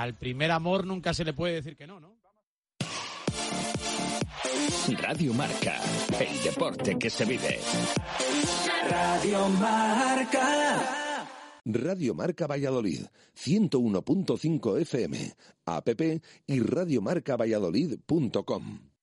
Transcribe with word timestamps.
Al 0.00 0.14
primer 0.14 0.50
amor 0.50 0.86
nunca 0.86 1.12
se 1.12 1.24
le 1.24 1.34
puede 1.34 1.56
decir 1.56 1.76
que 1.76 1.86
no, 1.86 2.00
¿no? 2.00 2.16
Radio 4.98 5.34
Marca, 5.34 5.78
el 6.18 6.42
deporte 6.42 6.98
que 6.98 7.10
se 7.10 7.26
vive. 7.26 7.60
Radio 8.88 9.46
Marca. 9.50 11.26
Radio 11.66 12.14
Marca 12.14 12.46
Valladolid, 12.46 13.02
101.5 13.36 14.80
FM, 14.80 15.34
app 15.66 15.88
y 16.46 16.60
radiomarcavalladolid.com. 16.60 18.89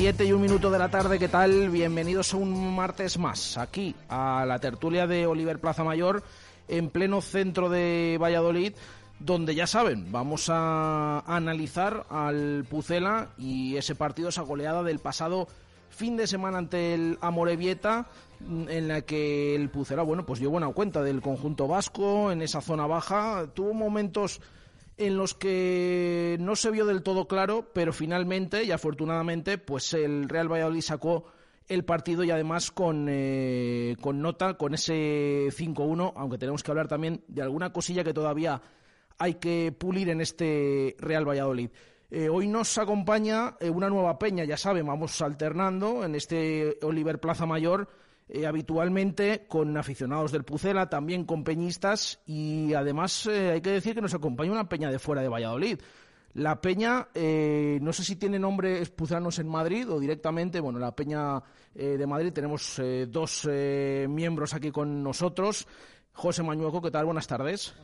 7 0.00 0.24
y 0.24 0.32
un 0.32 0.40
minuto 0.40 0.70
de 0.70 0.78
la 0.78 0.88
tarde, 0.88 1.18
¿qué 1.18 1.28
tal? 1.28 1.68
Bienvenidos 1.68 2.32
a 2.32 2.38
un 2.38 2.74
martes 2.74 3.18
más, 3.18 3.58
aquí 3.58 3.94
a 4.08 4.46
la 4.48 4.58
tertulia 4.58 5.06
de 5.06 5.26
Oliver 5.26 5.60
Plaza 5.60 5.84
Mayor, 5.84 6.22
en 6.68 6.88
pleno 6.88 7.20
centro 7.20 7.68
de 7.68 8.16
Valladolid, 8.18 8.72
donde 9.18 9.54
ya 9.54 9.66
saben, 9.66 10.10
vamos 10.10 10.48
a 10.48 11.22
analizar 11.26 12.06
al 12.08 12.64
Pucela 12.70 13.28
y 13.36 13.76
ese 13.76 13.94
partido, 13.94 14.30
esa 14.30 14.40
goleada 14.40 14.82
del 14.82 15.00
pasado 15.00 15.48
fin 15.90 16.16
de 16.16 16.26
semana 16.26 16.56
ante 16.56 16.94
el 16.94 17.18
Amorebieta, 17.20 18.06
en 18.40 18.88
la 18.88 19.02
que 19.02 19.54
el 19.54 19.68
Pucela, 19.68 20.02
bueno, 20.02 20.24
pues 20.24 20.40
dio 20.40 20.48
buena 20.48 20.68
cuenta 20.68 21.02
del 21.02 21.20
conjunto 21.20 21.68
vasco 21.68 22.32
en 22.32 22.40
esa 22.40 22.62
zona 22.62 22.86
baja, 22.86 23.48
tuvo 23.52 23.74
momentos 23.74 24.40
en 25.00 25.16
los 25.16 25.34
que 25.34 26.36
no 26.40 26.54
se 26.56 26.70
vio 26.70 26.84
del 26.84 27.02
todo 27.02 27.26
claro, 27.26 27.70
pero 27.72 27.92
finalmente 27.92 28.64
y 28.64 28.70
afortunadamente, 28.70 29.56
pues 29.56 29.94
el 29.94 30.28
Real 30.28 30.52
Valladolid 30.52 30.82
sacó 30.82 31.24
el 31.68 31.84
partido 31.84 32.22
y 32.22 32.30
además 32.30 32.70
con, 32.70 33.06
eh, 33.08 33.96
con 34.02 34.20
nota, 34.20 34.54
con 34.54 34.74
ese 34.74 35.48
5-1, 35.52 36.12
aunque 36.16 36.36
tenemos 36.36 36.62
que 36.62 36.70
hablar 36.70 36.86
también 36.86 37.24
de 37.28 37.40
alguna 37.40 37.72
cosilla 37.72 38.04
que 38.04 38.12
todavía 38.12 38.60
hay 39.18 39.34
que 39.34 39.72
pulir 39.72 40.10
en 40.10 40.20
este 40.20 40.96
Real 40.98 41.26
Valladolid. 41.26 41.70
Eh, 42.10 42.28
hoy 42.28 42.46
nos 42.46 42.76
acompaña 42.76 43.56
eh, 43.58 43.70
una 43.70 43.88
nueva 43.88 44.18
peña, 44.18 44.44
ya 44.44 44.58
saben, 44.58 44.86
vamos 44.86 45.22
alternando 45.22 46.04
en 46.04 46.14
este 46.14 46.76
Oliver 46.82 47.20
Plaza 47.20 47.46
Mayor, 47.46 47.88
eh, 48.32 48.46
habitualmente 48.46 49.44
con 49.48 49.76
aficionados 49.76 50.30
del 50.30 50.44
Pucela, 50.44 50.88
también 50.88 51.24
con 51.24 51.42
peñistas 51.42 52.20
y 52.26 52.72
además 52.74 53.26
eh, 53.26 53.50
hay 53.50 53.60
que 53.60 53.72
decir 53.72 53.96
que 53.96 54.00
nos 54.00 54.14
acompaña 54.14 54.52
una 54.52 54.68
peña 54.68 54.88
de 54.88 55.00
fuera 55.00 55.20
de 55.20 55.28
Valladolid. 55.28 55.80
La 56.34 56.60
Peña, 56.60 57.08
eh, 57.12 57.80
no 57.82 57.92
sé 57.92 58.04
si 58.04 58.14
tiene 58.14 58.38
nombre 58.38 58.86
Pucelanos 58.86 59.40
en 59.40 59.48
Madrid 59.48 59.90
o 59.90 59.98
directamente, 59.98 60.60
bueno, 60.60 60.78
la 60.78 60.94
Peña 60.94 61.42
eh, 61.74 61.96
de 61.98 62.06
Madrid 62.06 62.32
tenemos 62.32 62.80
dos 63.08 63.48
miembros 64.08 64.54
aquí 64.54 64.70
con 64.70 65.02
nosotros. 65.02 65.66
José 66.12 66.44
Mañueco, 66.44 66.80
¿qué 66.80 66.92
tal? 66.92 67.06
Buenas 67.06 67.26
tardes. 67.26 67.74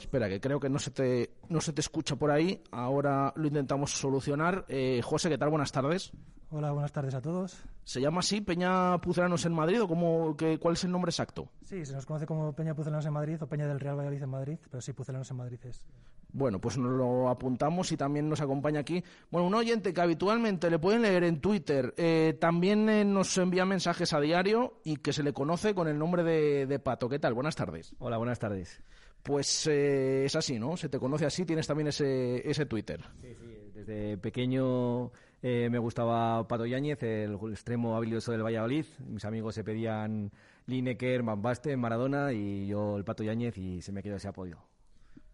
Espera, 0.00 0.30
que 0.30 0.40
creo 0.40 0.58
que 0.58 0.70
no 0.70 0.78
se 0.78 0.92
te, 0.92 1.32
no 1.50 1.60
se 1.60 1.74
te 1.74 1.82
escucha 1.82 2.16
por 2.16 2.30
ahí. 2.30 2.62
Ahora 2.70 3.34
lo 3.36 3.46
intentamos 3.46 3.90
solucionar. 3.90 4.64
José, 5.02 5.28
¿qué 5.28 5.36
tal? 5.36 5.50
Buenas 5.50 5.72
tardes. 5.72 6.10
Hola, 6.50 6.72
buenas 6.72 6.92
tardes 6.92 7.14
a 7.14 7.20
todos. 7.20 7.62
¿Se 7.84 8.00
llama 8.00 8.20
así 8.20 8.40
Peña 8.40 8.98
Pucelanos 9.02 9.44
en 9.44 9.52
Madrid 9.52 9.82
o 9.82 9.88
cómo, 9.88 10.34
que, 10.34 10.58
cuál 10.58 10.74
es 10.74 10.84
el 10.84 10.90
nombre 10.90 11.10
exacto? 11.10 11.50
Sí, 11.62 11.84
se 11.84 11.92
nos 11.92 12.06
conoce 12.06 12.24
como 12.24 12.54
Peña 12.54 12.74
Pucelanos 12.74 13.04
en 13.04 13.12
Madrid 13.12 13.42
o 13.42 13.46
Peña 13.46 13.66
del 13.66 13.78
Real 13.78 13.96
Valladolid 13.96 14.22
en 14.22 14.30
Madrid, 14.30 14.58
pero 14.70 14.80
sí, 14.80 14.94
Pucelanos 14.94 15.30
en 15.30 15.36
Madrid 15.36 15.58
es. 15.64 15.84
Bueno, 16.32 16.58
pues 16.58 16.78
nos 16.78 16.92
lo 16.92 17.28
apuntamos 17.28 17.92
y 17.92 17.98
también 17.98 18.30
nos 18.30 18.40
acompaña 18.40 18.80
aquí. 18.80 19.04
Bueno, 19.30 19.46
un 19.46 19.54
oyente 19.54 19.92
que 19.92 20.00
habitualmente 20.00 20.70
le 20.70 20.78
pueden 20.78 21.02
leer 21.02 21.24
en 21.24 21.40
Twitter, 21.40 21.92
eh, 21.98 22.36
también 22.40 22.88
eh, 22.88 23.04
nos 23.04 23.36
envía 23.36 23.66
mensajes 23.66 24.14
a 24.14 24.20
diario 24.20 24.80
y 24.84 24.96
que 24.96 25.12
se 25.12 25.22
le 25.22 25.34
conoce 25.34 25.74
con 25.74 25.86
el 25.86 25.98
nombre 25.98 26.22
de, 26.22 26.66
de 26.66 26.78
Pato. 26.78 27.10
¿Qué 27.10 27.18
tal? 27.18 27.34
Buenas 27.34 27.56
tardes. 27.56 27.94
Hola, 27.98 28.16
buenas 28.16 28.38
tardes. 28.38 28.80
Pues 29.22 29.66
eh, 29.66 30.24
es 30.24 30.34
así, 30.34 30.58
¿no? 30.58 30.78
Se 30.78 30.88
te 30.88 30.98
conoce 30.98 31.26
así, 31.26 31.44
tienes 31.44 31.66
también 31.66 31.88
ese, 31.88 32.48
ese 32.48 32.64
Twitter. 32.64 33.04
Sí, 33.20 33.34
sí, 33.34 33.70
desde 33.74 34.16
pequeño 34.16 35.10
eh, 35.42 35.68
me 35.70 35.78
gustaba 35.78 36.46
Pato 36.46 36.66
Yáñez, 36.66 37.02
el 37.02 37.38
extremo 37.50 37.96
habilidoso 37.96 38.32
del 38.32 38.44
Valladolid. 38.44 38.84
Mis 39.06 39.24
amigos 39.24 39.54
se 39.54 39.64
pedían 39.64 40.30
Lineker, 40.66 41.22
Van 41.22 41.40
Basten, 41.40 41.78
Maradona 41.78 42.32
y 42.32 42.66
yo 42.66 42.96
el 42.96 43.04
Pato 43.04 43.22
Yáñez 43.22 43.56
y 43.58 43.80
se 43.82 43.92
me 43.92 44.02
quedó 44.02 44.16
ese 44.16 44.28
apoyo. 44.28 44.58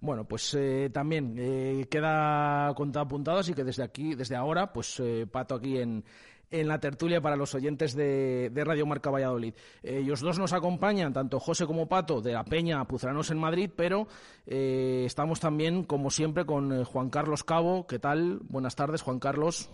Bueno, 0.00 0.24
pues 0.24 0.52
eh, 0.54 0.90
también 0.92 1.34
eh, 1.38 1.86
queda 1.90 2.74
contado 2.74 3.06
apuntado, 3.06 3.38
así 3.38 3.54
que 3.54 3.64
desde 3.64 3.82
aquí, 3.82 4.14
desde 4.14 4.36
ahora, 4.36 4.70
pues 4.70 5.00
eh, 5.00 5.26
Pato 5.26 5.54
aquí 5.54 5.78
en, 5.78 6.04
en 6.50 6.68
la 6.68 6.78
tertulia 6.78 7.22
para 7.22 7.36
los 7.36 7.54
oyentes 7.54 7.94
de, 7.94 8.50
de 8.52 8.64
Radio 8.64 8.84
Marca 8.84 9.10
Valladolid. 9.10 9.54
Ellos 9.82 10.20
dos 10.20 10.38
nos 10.38 10.52
acompañan, 10.52 11.14
tanto 11.14 11.40
José 11.40 11.64
como 11.64 11.88
Pato, 11.88 12.20
de 12.20 12.34
la 12.34 12.44
Peña 12.44 12.84
Pucelanos 12.84 13.30
en 13.30 13.38
Madrid, 13.38 13.70
pero 13.74 14.06
eh, 14.46 15.04
estamos 15.06 15.40
también, 15.40 15.84
como 15.84 16.10
siempre, 16.10 16.44
con 16.44 16.84
Juan 16.84 17.08
Carlos 17.08 17.42
Cabo. 17.42 17.86
¿Qué 17.86 17.98
tal? 17.98 18.40
Buenas 18.42 18.76
tardes, 18.76 19.00
Juan 19.00 19.18
Carlos. 19.18 19.70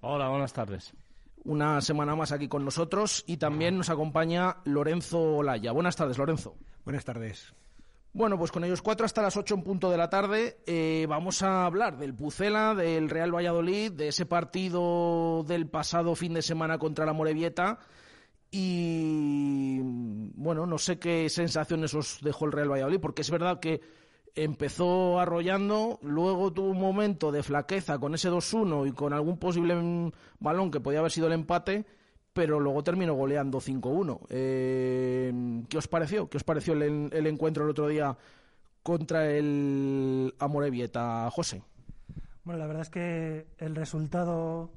Buenas 0.00 0.52
tardes. 0.52 0.92
Una 1.44 1.80
semana 1.80 2.16
más 2.16 2.32
aquí 2.32 2.48
con 2.48 2.64
nosotros 2.64 3.24
y 3.26 3.36
también 3.36 3.78
nos 3.78 3.90
acompaña 3.90 4.56
Lorenzo 4.64 5.36
Olaya. 5.36 5.72
Buenas 5.72 5.96
tardes, 5.96 6.18
Lorenzo. 6.18 6.56
Buenas 6.84 7.04
tardes. 7.04 7.54
Bueno, 8.12 8.38
pues 8.38 8.50
con 8.50 8.64
ellos 8.64 8.80
cuatro 8.80 9.04
hasta 9.04 9.20
las 9.20 9.36
ocho 9.36 9.54
en 9.54 9.62
punto 9.62 9.90
de 9.90 9.98
la 9.98 10.08
tarde 10.08 10.56
eh, 10.66 11.04
vamos 11.06 11.42
a 11.42 11.66
hablar 11.66 11.98
del 11.98 12.14
Pucela, 12.14 12.74
del 12.74 13.10
Real 13.10 13.34
Valladolid, 13.34 13.92
de 13.92 14.08
ese 14.08 14.24
partido 14.24 15.44
del 15.46 15.68
pasado 15.68 16.14
fin 16.14 16.32
de 16.32 16.40
semana 16.40 16.78
contra 16.78 17.04
la 17.04 17.12
Morevieta 17.12 17.78
y 18.50 19.80
bueno, 19.82 20.64
no 20.64 20.78
sé 20.78 20.98
qué 20.98 21.28
sensaciones 21.28 21.92
os 21.92 22.18
dejó 22.22 22.46
el 22.46 22.52
Real 22.52 22.70
Valladolid, 22.70 23.00
porque 23.00 23.20
es 23.20 23.30
verdad 23.30 23.60
que 23.60 23.82
empezó 24.36 25.18
arrollando, 25.18 25.98
luego 26.02 26.52
tuvo 26.52 26.68
un 26.68 26.80
momento 26.80 27.32
de 27.32 27.42
flaqueza 27.42 27.98
con 27.98 28.14
ese 28.14 28.30
2-1 28.30 28.88
y 28.88 28.92
con 28.92 29.12
algún 29.12 29.38
posible 29.38 30.12
balón 30.38 30.70
que 30.70 30.80
podía 30.80 31.00
haber 31.00 31.10
sido 31.10 31.26
el 31.26 31.32
empate, 31.32 31.86
pero 32.32 32.60
luego 32.60 32.84
terminó 32.84 33.14
goleando 33.14 33.60
5-1. 33.60 34.20
Eh, 34.28 35.64
¿Qué 35.68 35.78
os 35.78 35.88
pareció? 35.88 36.28
¿Qué 36.28 36.36
os 36.36 36.44
pareció 36.44 36.74
el, 36.74 37.10
el 37.10 37.26
encuentro 37.26 37.64
el 37.64 37.70
otro 37.70 37.88
día 37.88 38.16
contra 38.82 39.28
el 39.30 40.34
Amorebieta, 40.38 41.28
José? 41.30 41.62
Bueno, 42.44 42.60
la 42.60 42.66
verdad 42.66 42.82
es 42.82 42.90
que 42.90 43.46
el 43.58 43.74
resultado, 43.74 44.70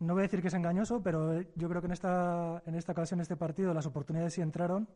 no 0.00 0.12
voy 0.12 0.20
a 0.20 0.24
decir 0.24 0.42
que 0.42 0.48
es 0.48 0.54
engañoso, 0.54 1.00
pero 1.00 1.40
yo 1.54 1.68
creo 1.68 1.80
que 1.80 1.86
en 1.86 1.92
esta, 1.92 2.62
en 2.66 2.74
esta 2.74 2.92
ocasión, 2.92 3.20
en 3.20 3.22
este 3.22 3.36
partido, 3.36 3.72
las 3.72 3.86
oportunidades 3.86 4.34
sí 4.34 4.42
entraron, 4.42 4.88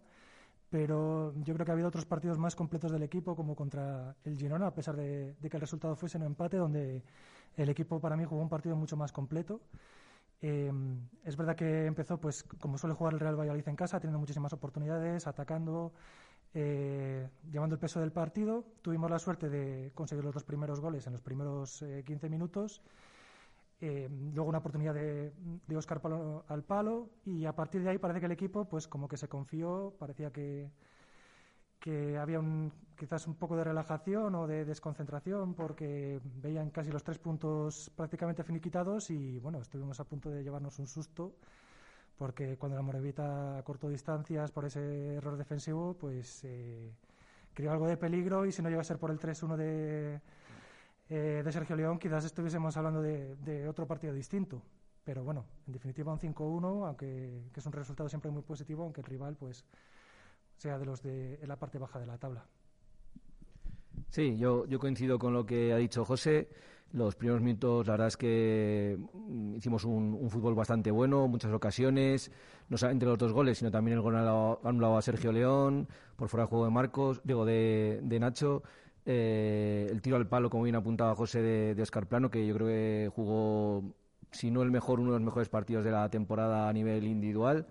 pero 0.72 1.34
yo 1.44 1.52
creo 1.52 1.66
que 1.66 1.70
ha 1.70 1.74
habido 1.74 1.88
otros 1.88 2.06
partidos 2.06 2.38
más 2.38 2.56
completos 2.56 2.90
del 2.90 3.02
equipo, 3.02 3.36
como 3.36 3.54
contra 3.54 4.16
el 4.24 4.38
Girona, 4.38 4.68
a 4.68 4.74
pesar 4.74 4.96
de, 4.96 5.34
de 5.34 5.50
que 5.50 5.58
el 5.58 5.60
resultado 5.60 5.94
fuese 5.96 6.16
un 6.16 6.24
empate, 6.24 6.56
donde 6.56 7.02
el 7.58 7.68
equipo 7.68 8.00
para 8.00 8.16
mí 8.16 8.24
jugó 8.24 8.40
un 8.40 8.48
partido 8.48 8.74
mucho 8.74 8.96
más 8.96 9.12
completo. 9.12 9.60
Eh, 10.40 10.72
es 11.24 11.36
verdad 11.36 11.54
que 11.54 11.84
empezó, 11.84 12.18
pues, 12.18 12.42
como 12.42 12.78
suele 12.78 12.94
jugar 12.94 13.12
el 13.12 13.20
Real 13.20 13.38
Valladolid 13.38 13.68
en 13.68 13.76
casa, 13.76 14.00
teniendo 14.00 14.18
muchísimas 14.18 14.54
oportunidades, 14.54 15.26
atacando, 15.26 15.92
eh, 16.54 17.28
llevando 17.50 17.74
el 17.74 17.78
peso 17.78 18.00
del 18.00 18.10
partido. 18.10 18.64
Tuvimos 18.80 19.10
la 19.10 19.18
suerte 19.18 19.50
de 19.50 19.92
conseguir 19.94 20.24
los 20.24 20.32
dos 20.32 20.44
primeros 20.44 20.80
goles 20.80 21.06
en 21.06 21.12
los 21.12 21.20
primeros 21.20 21.82
eh, 21.82 22.02
15 22.06 22.30
minutos. 22.30 22.80
Eh, 23.84 24.08
luego 24.32 24.48
una 24.48 24.58
oportunidad 24.58 24.94
de, 24.94 25.32
de 25.66 25.76
Oscar 25.76 26.00
Palo 26.00 26.44
al 26.46 26.62
palo 26.62 27.10
y 27.24 27.44
a 27.46 27.52
partir 27.52 27.82
de 27.82 27.90
ahí 27.90 27.98
parece 27.98 28.20
que 28.20 28.26
el 28.26 28.32
equipo, 28.32 28.64
pues, 28.64 28.86
como 28.86 29.08
que 29.08 29.16
se 29.16 29.28
confió, 29.28 29.94
parecía 29.98 30.30
que 30.30 30.70
que 31.82 32.16
había 32.16 32.38
un, 32.38 32.72
quizás 32.96 33.26
un 33.26 33.34
poco 33.34 33.56
de 33.56 33.64
relajación 33.64 34.34
o 34.36 34.46
de 34.46 34.64
desconcentración 34.64 35.54
porque 35.54 36.20
veían 36.40 36.70
casi 36.70 36.92
los 36.92 37.02
tres 37.02 37.18
puntos 37.18 37.90
prácticamente 37.96 38.44
finiquitados 38.44 39.10
y 39.10 39.40
bueno, 39.40 39.60
estuvimos 39.60 39.98
a 39.98 40.04
punto 40.04 40.30
de 40.30 40.44
llevarnos 40.44 40.78
un 40.78 40.86
susto 40.86 41.34
porque 42.16 42.56
cuando 42.56 42.76
la 42.76 42.82
Morevita 42.82 43.60
cortó 43.64 43.88
distancias 43.88 44.52
por 44.52 44.64
ese 44.64 45.16
error 45.16 45.36
defensivo, 45.36 45.94
pues 45.94 46.44
eh, 46.44 46.92
creó 47.52 47.72
algo 47.72 47.88
de 47.88 47.96
peligro 47.96 48.46
y 48.46 48.52
si 48.52 48.62
no 48.62 48.68
llega 48.68 48.82
a 48.82 48.84
ser 48.84 48.98
por 48.98 49.10
el 49.10 49.18
3-1 49.18 49.56
de, 49.56 50.20
eh, 51.14 51.42
de 51.44 51.52
Sergio 51.52 51.76
León, 51.76 51.98
quizás 51.98 52.24
estuviésemos 52.24 52.74
hablando 52.78 53.02
de, 53.02 53.36
de 53.36 53.68
otro 53.68 53.86
partido 53.86 54.14
distinto. 54.14 54.62
Pero 55.04 55.22
bueno, 55.22 55.44
en 55.66 55.74
definitiva 55.74 56.10
un 56.10 56.18
5-1, 56.18 56.86
aunque 56.86 57.50
que 57.52 57.60
es 57.60 57.66
un 57.66 57.72
resultado 57.72 58.08
siempre 58.08 58.30
muy 58.30 58.42
positivo, 58.42 58.84
aunque 58.84 59.02
el 59.02 59.06
rival 59.06 59.36
pues 59.36 59.64
sea 60.56 60.78
de 60.78 60.86
los 60.86 61.02
de 61.02 61.34
en 61.42 61.48
la 61.48 61.56
parte 61.56 61.78
baja 61.78 61.98
de 61.98 62.06
la 62.06 62.16
tabla. 62.16 62.46
Sí, 64.08 64.38
yo, 64.38 64.64
yo 64.66 64.78
coincido 64.78 65.18
con 65.18 65.34
lo 65.34 65.44
que 65.44 65.74
ha 65.74 65.76
dicho 65.76 66.04
José. 66.04 66.48
Los 66.92 67.14
primeros 67.16 67.42
minutos, 67.42 67.86
la 67.86 67.92
verdad 67.94 68.08
es 68.08 68.16
que 68.16 68.98
mm, 68.98 69.56
hicimos 69.56 69.84
un, 69.84 70.14
un 70.14 70.30
fútbol 70.30 70.54
bastante 70.54 70.90
bueno, 70.90 71.28
muchas 71.28 71.52
ocasiones, 71.52 72.30
no 72.68 72.78
solamente 72.78 73.06
los 73.06 73.18
dos 73.18 73.32
goles, 73.32 73.58
sino 73.58 73.70
también 73.70 73.96
el 73.96 74.02
gol 74.02 74.16
anulado, 74.16 74.96
a 74.96 75.02
Sergio 75.02 75.32
León, 75.32 75.88
por 76.16 76.28
fuera 76.28 76.44
de 76.44 76.48
juego 76.48 76.64
de 76.66 76.70
Marcos, 76.70 77.20
digo, 77.24 77.44
de, 77.44 78.00
de 78.02 78.20
Nacho. 78.20 78.62
Eh, 79.04 79.88
el 79.90 80.00
tiro 80.00 80.16
al 80.16 80.28
palo, 80.28 80.48
como 80.50 80.64
bien 80.64 80.76
apuntaba 80.76 81.14
José, 81.14 81.42
de, 81.42 81.74
de 81.74 81.82
Oscar 81.82 82.06
Plano, 82.06 82.30
que 82.30 82.46
yo 82.46 82.54
creo 82.54 82.68
que 82.68 83.10
jugó, 83.14 83.94
si 84.30 84.50
no 84.50 84.62
el 84.62 84.70
mejor, 84.70 85.00
uno 85.00 85.12
de 85.12 85.18
los 85.18 85.24
mejores 85.24 85.48
partidos 85.48 85.84
de 85.84 85.90
la 85.90 86.08
temporada 86.08 86.68
a 86.68 86.72
nivel 86.72 87.04
individual. 87.04 87.66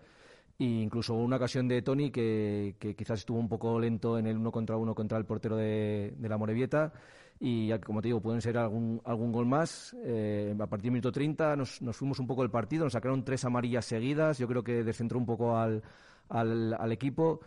E 0.60 0.66
incluso 0.66 1.16
una 1.16 1.38
ocasión 1.38 1.68
de 1.68 1.82
Tony 1.82 2.12
que, 2.12 2.76
que, 2.78 2.96
quizás 2.96 3.20
estuvo 3.20 3.40
un 3.40 3.50
poco 3.50 3.80
lento 3.80 4.20
en 4.20 4.28
el 4.28 4.38
uno 4.38 4.52
contra 4.52 4.78
uno 4.78 4.94
contra 4.94 5.18
el 5.18 5.26
portero 5.26 5.56
de, 5.58 6.14
de 6.18 6.30
la 6.30 6.38
Morevieta. 6.38 6.94
Y 7.40 7.72
como 7.80 8.02
te 8.02 8.10
digo, 8.10 8.22
pueden 8.22 8.40
ser 8.42 8.60
algún, 8.60 9.02
algún 9.04 9.32
gol 9.32 9.48
más. 9.48 9.96
Eh, 10.04 10.54
a 10.60 10.68
partir 10.68 10.84
del 10.86 10.92
minuto 10.92 11.12
30 11.12 11.56
nos, 11.56 11.82
nos, 11.82 11.98
fuimos 11.98 12.20
un 12.20 12.28
poco 12.28 12.44
del 12.44 12.52
partido, 12.52 12.84
nos 12.84 12.94
sacaron 12.94 13.26
tres 13.26 13.44
amarillas 13.44 13.86
seguidas. 13.86 14.38
Yo 14.38 14.48
creo 14.48 14.64
que 14.64 14.84
descentró 14.84 15.18
un 15.18 15.26
poco 15.26 15.58
al, 15.58 15.82
al 16.30 16.92
equipo. 16.92 17.42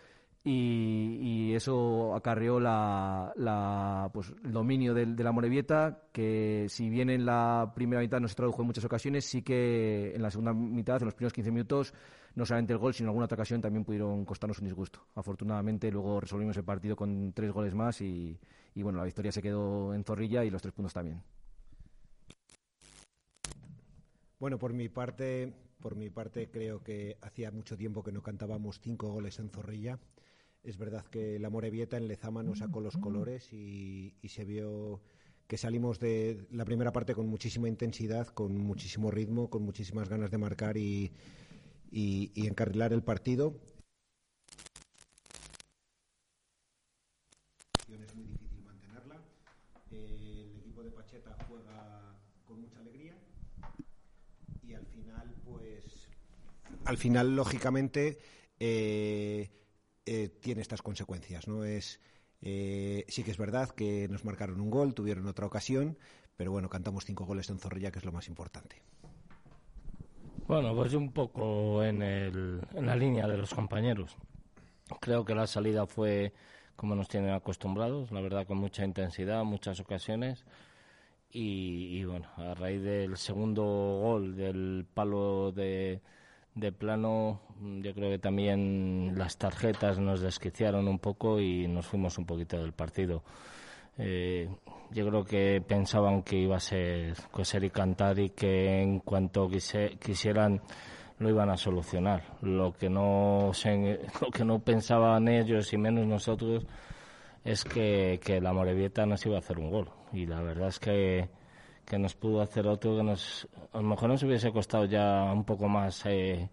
Y, 0.47 1.55
eso 1.55 2.15
acarreó 2.15 2.61
la, 2.61 3.33
la, 3.37 4.11
pues, 4.13 4.35
el 4.45 4.53
dominio 4.53 4.93
de, 4.93 5.07
de, 5.07 5.25
la 5.25 5.33
Morevieta, 5.33 6.09
que 6.13 6.67
si 6.69 6.91
bien 6.91 7.09
en 7.09 7.25
la 7.25 7.73
primera 7.75 8.03
mitad 8.03 8.21
no 8.21 8.29
se 8.29 8.35
tradujo 8.35 8.61
en 8.61 8.67
muchas 8.67 8.85
ocasiones, 8.85 9.25
sí 9.25 9.43
que 9.43 10.13
en 10.15 10.21
la 10.21 10.31
segunda 10.31 10.53
mitad, 10.53 11.01
en 11.01 11.07
los 11.07 11.15
primeros 11.15 11.33
15 11.33 11.51
minutos, 11.51 11.95
no 12.35 12.45
solamente 12.45 12.73
el 12.73 12.79
gol, 12.79 12.93
sino 12.93 13.07
en 13.07 13.09
alguna 13.11 13.27
otra 13.27 13.37
ocasión 13.37 13.61
también 13.61 13.85
pudieron 13.85 14.25
costarnos 14.25 14.59
un 14.59 14.67
disgusto. 14.67 15.07
Afortunadamente 15.15 15.91
luego 15.91 16.21
resolvimos 16.21 16.57
el 16.57 16.65
partido 16.65 16.97
con 16.97 17.33
tres 17.33 17.53
goles 17.53 17.75
más 17.75 18.01
y, 18.01 18.39
y 18.75 18.83
bueno, 18.83 18.99
la 18.99 19.05
victoria 19.05 19.33
se 19.33 19.41
quedó 19.41 19.95
en 19.95 20.05
Zorrilla 20.05 20.45
y 20.45 20.51
los 20.51 20.61
tres 20.61 20.75
puntos 20.75 20.93
también. 20.93 21.23
Bueno, 24.41 24.59
por 24.59 24.73
mi 24.73 24.89
parte, 24.89 25.55
por 25.81 25.95
mi 25.95 26.11
parte 26.11 26.51
creo 26.51 26.83
que 26.83 27.17
hacía 27.23 27.51
mucho 27.51 27.77
tiempo 27.77 28.03
que 28.03 28.13
no 28.13 28.23
cantábamos 28.23 28.81
cinco 28.81 29.09
goles 29.09 29.39
en 29.39 29.49
Zorrilla. 29.51 29.99
Es 30.65 30.79
verdad 30.79 31.05
que 31.05 31.39
la 31.39 31.51
Morevieta 31.51 31.99
en 31.99 32.09
Lezama 32.09 32.43
nos 32.43 32.61
sacó 32.61 32.81
los 32.81 32.97
colores 32.97 33.53
y, 33.53 34.15
se 34.27 34.47
vio 34.47 35.03
que 35.47 35.59
salimos 35.59 36.01
de 36.01 36.47
la 36.51 36.65
primera 36.65 36.91
parte 36.91 37.15
con 37.15 37.29
muchísima 37.29 37.69
intensidad, 37.69 38.29
con 38.29 38.57
muchísimo 38.57 39.11
ritmo, 39.11 39.51
con 39.51 39.63
muchísimas 39.63 40.09
ganas 40.09 40.31
de 40.31 40.39
marcar 40.39 40.79
y, 40.79 41.13
encarrilar 41.93 42.95
el 42.95 43.03
partido. 43.03 43.61
Es 47.87 48.15
muy 48.17 48.25
difícil 48.25 48.63
mantenerla. 48.65 49.21
El 49.91 50.57
equipo 50.61 50.83
de 50.83 50.91
Pacheta 50.93 51.37
juega 51.47 52.19
con 52.47 52.63
mucha 52.63 52.79
alegría 52.79 53.15
y 54.67 54.73
al 54.73 54.87
final, 54.87 55.35
pues, 55.45 56.09
al 56.87 56.97
final, 56.97 57.37
lógicamente, 57.37 58.17
eh, 58.59 59.51
eh, 60.07 60.29
tiene 60.41 60.61
estas 60.61 60.83
consecuencias, 60.83 61.49
¿no? 61.49 61.65
Es 61.65 62.01
Eh, 62.47 63.07
sí 63.09 63.23
que 63.23 63.31
es 63.31 63.39
verdad 63.39 63.71
que 63.71 64.07
nos 64.11 64.25
marcaron 64.25 64.61
un 64.61 64.71
gol, 64.71 64.93
tuvieron 64.93 65.27
otra 65.27 65.47
ocasión, 65.47 65.97
pero 66.37 66.53
bueno, 66.53 66.69
cantamos 66.69 67.07
cinco 67.07 67.25
goles 67.25 67.49
en 67.49 67.59
Zorrilla, 67.59 67.91
que 67.91 68.01
es 68.01 68.05
lo 68.05 68.13
más 68.13 68.29
importante. 68.29 68.83
Bueno, 70.47 70.75
pues 70.75 70.93
un 70.93 71.11
poco 71.11 71.83
en, 71.83 72.03
el, 72.03 72.61
en 72.75 72.85
la 72.85 72.97
línea 72.97 73.27
de 73.27 73.39
los 73.39 73.55
compañeros. 73.55 74.15
Creo 75.01 75.25
que 75.25 75.35
la 75.35 75.47
salida 75.47 75.87
fue 75.87 76.35
como 76.77 76.95
nos 76.95 77.09
tienen 77.09 77.31
acostumbrados, 77.31 78.11
la 78.11 78.21
verdad 78.21 78.47
con 78.47 78.59
mucha 78.59 78.85
intensidad, 78.85 79.43
muchas 79.45 79.81
ocasiones. 79.81 80.45
Y, 81.31 81.97
y 81.99 82.05
bueno, 82.05 82.29
a 82.37 82.53
raíz 82.53 82.83
del 82.83 83.17
segundo 83.17 83.63
gol, 83.65 84.37
del 84.37 84.85
palo 84.93 85.51
de, 85.51 86.03
de 86.55 86.73
plano, 86.73 87.41
yo 87.83 87.93
creo 87.95 88.11
que 88.11 88.19
también 88.19 89.15
las 89.17 89.37
tarjetas 89.39 89.99
nos 89.99 90.21
desquiciaron 90.21 90.87
un 90.89 90.99
poco 90.99 91.41
y 91.41 91.67
nos 91.67 91.87
fuimos 91.87 92.17
un 92.19 92.27
poquito 92.27 92.59
del 92.59 92.73
partido. 92.73 93.23
Eh, 93.99 94.49
yo 94.91 95.07
creo 95.09 95.25
que 95.25 95.63
pensaban 95.67 96.23
que 96.23 96.37
iba 96.37 96.57
a 96.57 96.61
ser 96.61 97.15
coser 97.31 97.65
y 97.65 97.71
cantar 97.71 98.19
y 98.19 98.31
que 98.31 98.83
en 98.83 99.01
cuanto 99.01 99.49
quisieran 99.49 100.61
lo 101.19 101.29
iban 101.29 101.51
a 101.51 101.57
solucionar. 101.57 102.23
Lo 102.43 102.73
que 102.73 102.89
no 102.91 103.51
se- 103.53 104.01
lo 104.21 104.31
que 104.31 104.45
no 104.45 104.59
pensaban 104.61 105.29
ellos 105.29 105.73
y 105.73 105.79
menos 105.79 106.07
nosotros 106.07 106.67
es 107.45 107.65
que, 107.65 108.21
que 108.25 108.41
la 108.41 108.53
Morevieta 108.53 109.07
nos 109.07 109.25
iba 109.27 109.37
a 109.37 109.39
hacer 109.39 109.59
un 109.59 109.71
gol 109.71 109.89
y 110.13 110.27
la 110.27 110.41
verdad 110.43 110.69
es 110.69 110.79
que 110.81 111.29
que 111.85 111.99
nos 111.99 112.15
pudo 112.15 112.41
hacer 112.41 112.67
otro 112.67 112.97
que 112.97 113.03
nos 113.03 113.49
a 113.73 113.79
lo 113.79 113.85
mejor 113.85 114.09
nos 114.09 114.23
hubiese 114.23 114.53
costado 114.53 114.85
ya 114.87 115.31
un 115.33 115.45
poco 115.45 115.69
más 115.69 116.05
eh, 116.07 116.49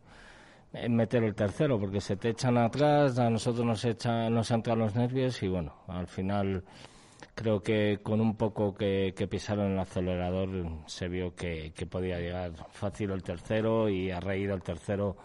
en 0.74 0.96
meter 0.96 1.24
el 1.24 1.36
tercero 1.36 1.80
porque 1.80 2.02
se 2.02 2.16
te 2.16 2.30
echan 2.30 2.58
atrás 2.58 3.18
a 3.20 3.30
nosotros 3.30 3.66
nos 3.66 3.84
echan 3.86 4.34
nos 4.34 4.52
entran 4.52 4.80
los 4.80 4.96
nervios 4.96 5.42
y 5.44 5.48
bueno 5.48 5.74
al 5.88 6.08
final 6.08 6.64
creo 7.36 7.62
que 7.62 8.00
con 8.04 8.22
un 8.22 8.36
poco 8.36 8.74
que, 8.74 9.14
que 9.16 9.28
pisaron 9.28 9.72
el 9.72 9.80
acelerador 9.80 10.50
se 10.86 11.08
vio 11.08 11.36
que, 11.36 11.72
que 11.76 11.86
podía 11.86 12.20
llegar 12.20 12.52
fácil 12.72 13.12
el 13.12 13.24
tercero 13.24 13.90
y 13.90 14.12
a 14.12 14.20
raíz 14.20 14.48
del 14.48 14.62
tercero 14.62 15.18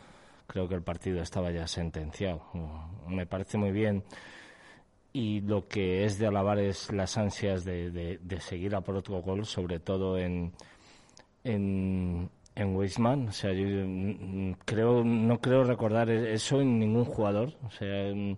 creo 0.47 0.69
que 0.69 0.75
el 0.75 0.83
partido 0.83 1.21
estaba 1.21 1.51
ya 1.51 1.67
sentenciado. 1.67 2.43
Me 3.09 3.27
parece 3.27 3.59
muy 3.59 3.73
bien 3.73 4.05
y 5.18 5.40
lo 5.40 5.66
que 5.66 6.04
es 6.04 6.18
de 6.18 6.26
alabar 6.26 6.58
es 6.58 6.92
las 6.92 7.16
ansias 7.16 7.64
de, 7.64 7.90
de- 7.90 8.40
seguir 8.40 8.75
a 8.75 8.82
por 8.82 8.96
otro 8.96 9.23
gol, 9.23 9.46
sobre 9.46 9.78
todo 9.80 10.18
en 10.18 10.52
en, 11.44 12.28
en 12.54 12.76
Weisman. 12.76 13.28
O 13.28 13.32
sea, 13.32 13.52
yo 13.52 13.66
mm, 13.66 14.52
creo, 14.64 15.04
no 15.04 15.38
creo 15.40 15.64
recordar 15.64 16.11
e- 16.11 16.35
eso 16.35 16.61
en 16.61 16.78
ningún 16.78 17.04
jugador. 17.04 17.54
O 17.64 17.70
sea, 17.70 18.12
mm, 18.14 18.37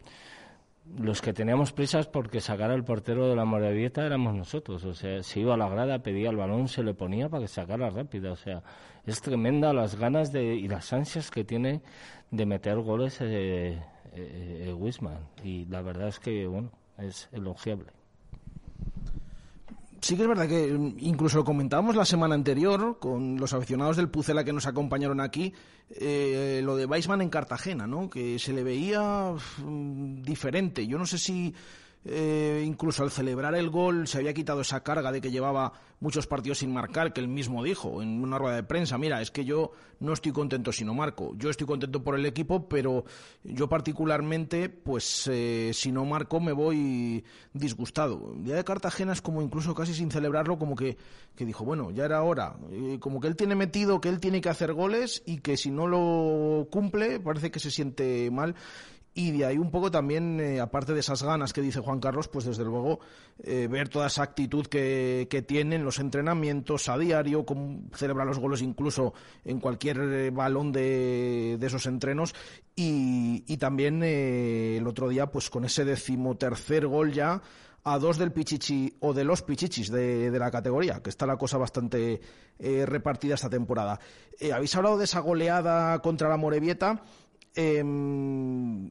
los 1.03 1.21
que 1.21 1.33
teníamos 1.33 1.73
prisas 1.73 2.07
porque 2.07 2.41
sacara 2.41 2.75
el 2.75 2.85
portero 2.85 3.29
de 3.29 3.37
la 3.37 3.45
Morevieta 3.45 4.07
éramos 4.07 4.35
nosotros. 4.35 4.85
O 4.85 4.95
sea, 4.95 5.23
se 5.23 5.41
iba 5.41 5.55
a 5.55 5.57
la 5.57 5.69
grada, 5.69 5.99
pedía 6.03 6.31
el 6.31 6.37
balón, 6.37 6.69
se 6.69 6.83
le 6.83 6.95
ponía 6.95 7.29
para 7.29 7.43
que 7.43 7.49
sacara 7.49 7.91
rápido. 7.91 8.33
O 8.33 8.37
sea, 8.37 8.63
es 9.07 9.21
tremenda 9.21 9.73
las 9.73 9.97
ganas 9.97 10.33
de, 10.33 10.55
y 10.55 10.69
las 10.69 10.93
ansias 10.93 11.31
que 11.31 11.45
tiene 11.45 11.83
de 12.31 12.47
meter 12.47 12.77
goles 12.79 13.19
eh, 13.21 13.79
eh, 14.15 14.67
eh, 14.69 14.73
Wisman. 14.73 15.29
Y 15.43 15.65
la 15.67 15.83
verdad 15.83 16.09
es 16.09 16.19
que, 16.19 16.47
bueno, 16.47 16.71
es 16.99 17.29
elogiable. 17.33 17.93
Sí 20.01 20.17
que 20.17 20.23
es 20.23 20.29
verdad 20.29 20.49
que 20.49 20.73
mm, 20.73 20.97
incluso 21.01 21.39
lo 21.39 21.45
comentábamos 21.45 21.97
la 21.97 22.05
semana 22.05 22.35
anterior 22.35 22.99
con 23.01 23.37
los 23.37 23.53
aficionados 23.53 23.97
del 23.97 24.09
Pucela 24.09 24.45
que 24.45 24.53
nos 24.53 24.67
acompañaron 24.67 25.21
aquí, 25.21 25.53
eh, 25.91 26.61
lo 26.63 26.77
de 26.77 26.87
Weisman 26.87 27.21
en 27.21 27.31
Cartagena, 27.31 27.87
¿no? 27.87 28.09
Que 28.09 28.39
se 28.39 28.53
le 28.53 28.63
veía 28.63 29.33
mm, 29.65 30.23
diferente. 30.23 30.87
Yo 30.87 30.99
no 30.99 31.07
sé 31.07 31.19
si 31.19 31.55
eh, 32.11 32.65
incluso 32.67 33.03
al 33.03 33.11
celebrar 33.11 33.55
el 33.55 33.71
gol 33.71 34.09
se 34.09 34.19
había 34.19 34.35
quitado 34.35 34.61
esa 34.61 34.83
carga 34.83 35.13
de 35.13 35.21
que 35.21 35.31
llevaba 35.31 35.73
muchos 36.01 36.27
partidos 36.27 36.59
sin 36.59 36.73
marcar, 36.73 37.13
que 37.13 37.21
él 37.21 37.29
mismo 37.29 37.63
dijo 37.63 38.03
en 38.03 38.23
una 38.23 38.39
rueda 38.39 38.57
de 38.57 38.63
prensa, 38.63 38.99
mira, 38.99 39.21
es 39.21 39.31
que 39.31 39.45
yo 39.45 39.73
no 40.01 40.13
estoy 40.13 40.33
contento 40.33 40.71
si 40.73 40.85
no 40.85 40.95
marco, 40.95 41.35
yo 41.37 41.51
estoy 41.51 41.67
contento 41.67 42.03
por 42.03 42.15
el 42.15 42.25
equipo, 42.25 42.69
pero 42.69 43.05
yo 43.43 43.69
particularmente, 43.69 44.69
pues 44.69 45.29
eh, 45.33 45.73
si 45.75 45.91
no 45.91 46.05
marco 46.05 46.41
me 46.41 46.53
voy 46.53 47.25
disgustado. 47.53 48.33
El 48.37 48.45
día 48.45 48.55
de 48.55 48.65
Cartagena 48.65 49.13
es 49.13 49.21
como 49.21 49.43
incluso 49.43 49.75
casi 49.75 49.93
sin 49.95 50.11
celebrarlo, 50.11 50.59
como 50.59 50.77
que, 50.77 50.97
que 51.35 51.45
dijo, 51.45 51.65
bueno, 51.65 51.91
ya 51.91 52.05
era 52.05 52.23
hora, 52.23 52.57
Eh, 52.71 52.99
como 53.01 53.21
que 53.21 53.29
él 53.29 53.37
tiene 53.37 53.55
metido 53.55 54.01
que 54.01 54.09
él 54.09 54.21
tiene 54.21 54.41
que 54.41 54.49
hacer 54.49 54.73
goles 54.73 55.23
y 55.27 55.39
que 55.39 55.57
si 55.57 55.71
no 55.71 55.87
lo 55.87 56.69
cumple 56.71 57.21
parece 57.21 57.51
que 57.51 57.61
se 57.61 57.71
siente 57.71 58.31
mal. 58.31 58.55
Y 59.21 59.33
de 59.33 59.47
ahí 59.47 59.59
un 59.59 59.73
poco 59.73 59.91
también, 59.91 60.39
eh, 60.39 60.61
aparte 60.61 60.95
de 60.95 61.01
esas 61.01 61.25
ganas 61.25 61.53
que 61.53 61.61
dice 61.61 61.81
Juan 61.81 61.99
Carlos, 61.99 62.29
pues 62.29 62.45
desde 62.45 62.63
luego 62.63 63.01
eh, 63.43 63.67
ver 63.69 63.89
toda 63.89 64.07
esa 64.07 64.23
actitud 64.23 64.69
que, 64.69 65.27
que 65.29 65.43
tiene 65.43 65.75
en 65.75 65.85
los 65.85 65.99
entrenamientos 65.99 66.89
a 66.89 66.97
diario, 66.97 67.45
cómo 67.45 67.81
celebra 67.95 68.25
los 68.25 68.39
goles 68.39 68.63
incluso 68.63 69.15
en 69.45 69.59
cualquier 69.59 69.99
eh, 69.99 70.31
balón 70.31 70.71
de, 70.71 71.57
de 71.59 71.67
esos 71.67 71.87
entrenos. 71.87 72.33
Y, 72.77 73.43
y 73.49 73.57
también 73.57 74.05
eh, 74.05 74.77
el 74.77 74.87
otro 74.87 75.09
día, 75.09 75.27
pues 75.27 75.51
con 75.51 75.65
ese 75.65 75.85
decimotercer 75.85 76.87
gol 76.87 77.11
ya 77.13 77.43
a 77.83 77.99
dos 77.99 78.19
del 78.19 78.31
Pichichi 78.31 78.99
o 79.01 79.13
de 79.15 79.25
los 79.25 79.43
Pichichis 79.43 79.91
de, 79.91 80.31
de 80.31 80.39
la 80.39 80.53
categoría, 80.53 81.03
que 81.03 81.11
está 81.11 81.27
la 81.27 81.37
cosa 81.37 81.59
bastante 81.59 82.21
repartida 82.61 83.35
esta 83.35 83.51
temporada. 83.51 83.99
Habéis 84.55 84.77
hablado 84.77 84.97
de 84.97 85.05
esa 85.07 85.19
goleada 85.19 85.99
contra 86.03 86.29
la 86.29 86.37
Morevieta. 86.37 87.03
Eh, 87.55 87.83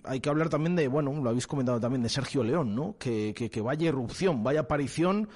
hay 0.03 0.19
que 0.19 0.29
hablar 0.29 0.49
también 0.49 0.75
de, 0.75 0.87
bueno, 0.87 1.13
lo 1.21 1.29
habéis 1.29 1.47
comentado 1.47 1.79
también, 1.79 2.03
de 2.03 2.09
Sergio 2.09 2.43
León, 2.43 2.75
¿no? 2.75 2.95
Que, 2.97 3.33
que, 3.33 3.49
que 3.49 3.61
vaya 3.61 3.87
irrupción, 3.87 4.43
vaya 4.43 4.61
aparición, 4.61 5.29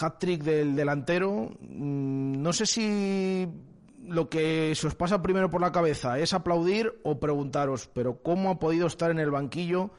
hat-trick 0.00 0.42
del 0.42 0.74
delantero. 0.76 1.50
Mm, 1.60 2.40
No 2.42 2.52
sé 2.52 2.66
si 2.66 3.48
lo 4.06 4.28
que 4.28 4.74
se 4.74 4.86
os 4.86 4.94
pasa 4.94 5.22
primero 5.22 5.50
por 5.50 5.60
la 5.60 5.72
cabeza 5.72 6.18
es 6.18 6.32
aplaudir 6.34 6.92
o 7.04 7.18
preguntaros, 7.20 7.88
pero 7.92 8.22
¿cómo 8.22 8.50
ha 8.50 8.58
podido 8.58 8.86
estar 8.86 9.10
en 9.10 9.18
el 9.18 9.30
banquillo 9.30 9.90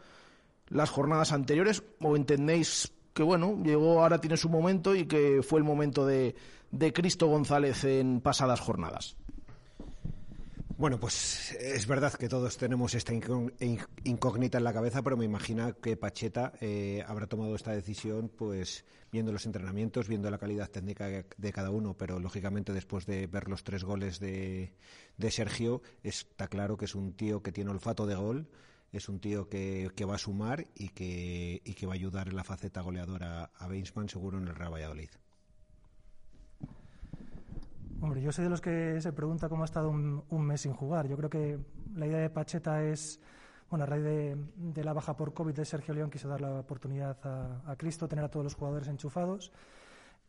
las 0.69 0.89
jornadas 0.89 1.31
anteriores? 1.31 1.83
¿O 2.01 2.15
entendéis 2.15 2.93
que, 3.13 3.23
bueno, 3.23 3.59
llegó, 3.63 4.01
ahora 4.01 4.19
tiene 4.19 4.37
su 4.37 4.49
momento 4.49 4.95
y 4.95 5.05
que 5.05 5.41
fue 5.43 5.59
el 5.59 5.65
momento 5.65 6.05
de, 6.05 6.35
de 6.71 6.93
Cristo 6.93 7.27
González 7.27 7.83
en 7.83 8.21
pasadas 8.21 8.59
jornadas? 8.59 9.15
Bueno, 10.83 10.99
pues 10.99 11.53
es 11.53 11.87
verdad 11.87 12.13
que 12.13 12.27
todos 12.27 12.57
tenemos 12.57 12.93
esta 12.93 13.13
incó- 13.13 13.53
in- 13.61 13.79
incógnita 14.03 14.57
en 14.57 14.65
la 14.65 14.73
cabeza, 14.73 15.01
pero 15.01 15.15
me 15.15 15.23
imagino 15.23 15.79
que 15.79 15.95
Pacheta 15.95 16.51
eh, 16.59 17.01
habrá 17.07 17.25
tomado 17.25 17.55
esta 17.55 17.71
decisión, 17.71 18.27
pues 18.27 18.83
viendo 19.09 19.31
los 19.31 19.45
entrenamientos, 19.45 20.09
viendo 20.09 20.29
la 20.29 20.37
calidad 20.37 20.69
técnica 20.69 21.05
de 21.07 21.53
cada 21.53 21.69
uno, 21.69 21.93
pero 21.93 22.19
lógicamente 22.19 22.73
después 22.73 23.05
de 23.05 23.27
ver 23.27 23.47
los 23.47 23.63
tres 23.63 23.85
goles 23.85 24.19
de, 24.19 24.73
de 25.15 25.31
Sergio, 25.31 25.81
está 26.03 26.49
claro 26.49 26.75
que 26.75 26.83
es 26.83 26.95
un 26.95 27.13
tío 27.13 27.41
que 27.41 27.53
tiene 27.53 27.71
olfato 27.71 28.05
de 28.05 28.15
gol, 28.15 28.49
es 28.91 29.07
un 29.07 29.21
tío 29.21 29.47
que, 29.47 29.89
que 29.95 30.03
va 30.03 30.15
a 30.15 30.17
sumar 30.17 30.67
y 30.75 30.89
que, 30.89 31.61
y 31.63 31.75
que 31.75 31.85
va 31.85 31.93
a 31.93 31.95
ayudar 31.95 32.27
en 32.27 32.35
la 32.35 32.43
faceta 32.43 32.81
goleadora 32.81 33.51
a 33.55 33.67
Beinsman 33.69 34.09
seguro 34.09 34.37
en 34.37 34.49
el 34.49 34.55
Real 34.55 34.73
Valladolid. 34.73 35.11
Hombre, 38.03 38.21
yo 38.21 38.33
soy 38.33 38.43
de 38.43 38.49
los 38.49 38.59
que 38.59 38.99
se 38.99 39.13
pregunta 39.13 39.47
cómo 39.47 39.63
ha 39.63 39.65
estado 39.65 39.89
un, 39.89 40.25
un 40.27 40.45
mes 40.45 40.59
sin 40.59 40.73
jugar. 40.73 41.07
Yo 41.07 41.15
creo 41.15 41.29
que 41.29 41.57
la 41.95 42.05
idea 42.05 42.19
de 42.19 42.29
Pacheta 42.29 42.83
es, 42.83 43.21
bueno, 43.69 43.83
a 43.83 43.85
raíz 43.85 44.03
de, 44.03 44.83
la 44.83 44.91
baja 44.91 45.15
por 45.15 45.33
COVID 45.33 45.53
de 45.53 45.63
Sergio 45.63 45.93
León, 45.93 46.09
quiso 46.09 46.27
dar 46.27 46.41
la 46.41 46.59
oportunidad 46.59 47.17
a, 47.25 47.61
a 47.65 47.77
Cristo, 47.77 48.09
tener 48.09 48.25
a 48.25 48.27
todos 48.29 48.43
los 48.43 48.55
jugadores 48.55 48.89
enchufados. 48.89 49.53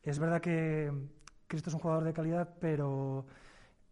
Es 0.05 0.21
verdad 0.21 0.41
que 0.41 0.93
Cristo 1.49 1.71
es 1.71 1.75
un 1.75 1.81
jugador 1.81 2.05
de 2.05 2.13
calidad, 2.13 2.55
pero 2.61 3.27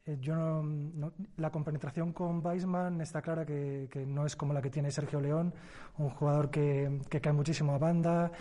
eh, 0.04 0.16
yo 0.20 0.34
no, 0.34 0.62
no- 0.62 1.12
la 1.36 1.50
compenetración 1.50 2.12
con 2.12 2.44
Weisman 2.44 3.00
está 3.00 3.22
clara 3.22 3.44
que, 3.46 3.88
no 4.06 4.26
es 4.26 4.34
como 4.36 4.52
la 4.52 4.60
que 4.60 4.70
tiene 4.70 4.90
Sergio 4.90 5.20
León, 5.20 5.54
un 5.98 6.10
jugador 6.10 6.50
que, 6.50 7.00
que 7.08 7.20
cae 7.20 7.32
muchísimo 7.32 7.74
a 7.74 7.78
banda, 7.78 8.32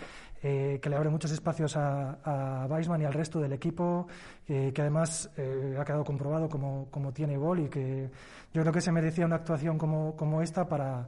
eh, 0.42 0.80
que 0.82 0.90
le 0.90 0.96
abre 0.96 1.08
muchos 1.08 1.30
espacios 1.30 1.76
a, 1.76 2.18
a 2.64 2.66
Weisman 2.66 3.02
y 3.02 3.04
al 3.04 3.12
resto 3.12 3.38
del 3.40 3.52
equipo, 3.52 4.08
eh, 4.48 4.72
que 4.74 4.80
además 4.82 5.30
eh, 5.36 5.76
ha 5.78 5.84
quedado 5.84 6.04
comprobado 6.04 6.48
como, 6.48 6.88
como 6.90 7.12
tiene 7.12 7.36
gol 7.36 7.60
y 7.60 7.68
que 7.68 8.10
yo 8.52 8.62
creo 8.62 8.72
que 8.72 8.80
se 8.80 8.90
merecía 8.90 9.24
una 9.24 9.36
actuación 9.36 9.78
como, 9.78 10.16
como 10.16 10.42
esta 10.42 10.66
para, 10.68 11.06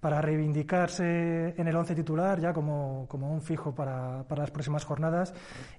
para 0.00 0.20
reivindicarse 0.20 1.54
en 1.56 1.66
el 1.66 1.74
once 1.74 1.94
titular 1.94 2.38
ya 2.40 2.52
como, 2.52 3.06
como 3.08 3.32
un 3.32 3.42
fijo 3.42 3.74
para, 3.74 4.22
para 4.24 4.42
las 4.42 4.50
próximas 4.50 4.84
jornadas 4.84 5.34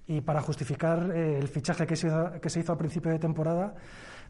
y 0.07 0.21
para 0.21 0.41
justificar 0.41 1.11
eh, 1.15 1.37
el 1.37 1.47
fichaje 1.47 1.87
que 1.87 1.95
se, 1.95 2.07
hizo, 2.07 2.31
que 2.41 2.49
se 2.49 2.59
hizo 2.59 2.73
a 2.73 2.77
principio 2.77 3.11
de 3.11 3.19
temporada, 3.19 3.75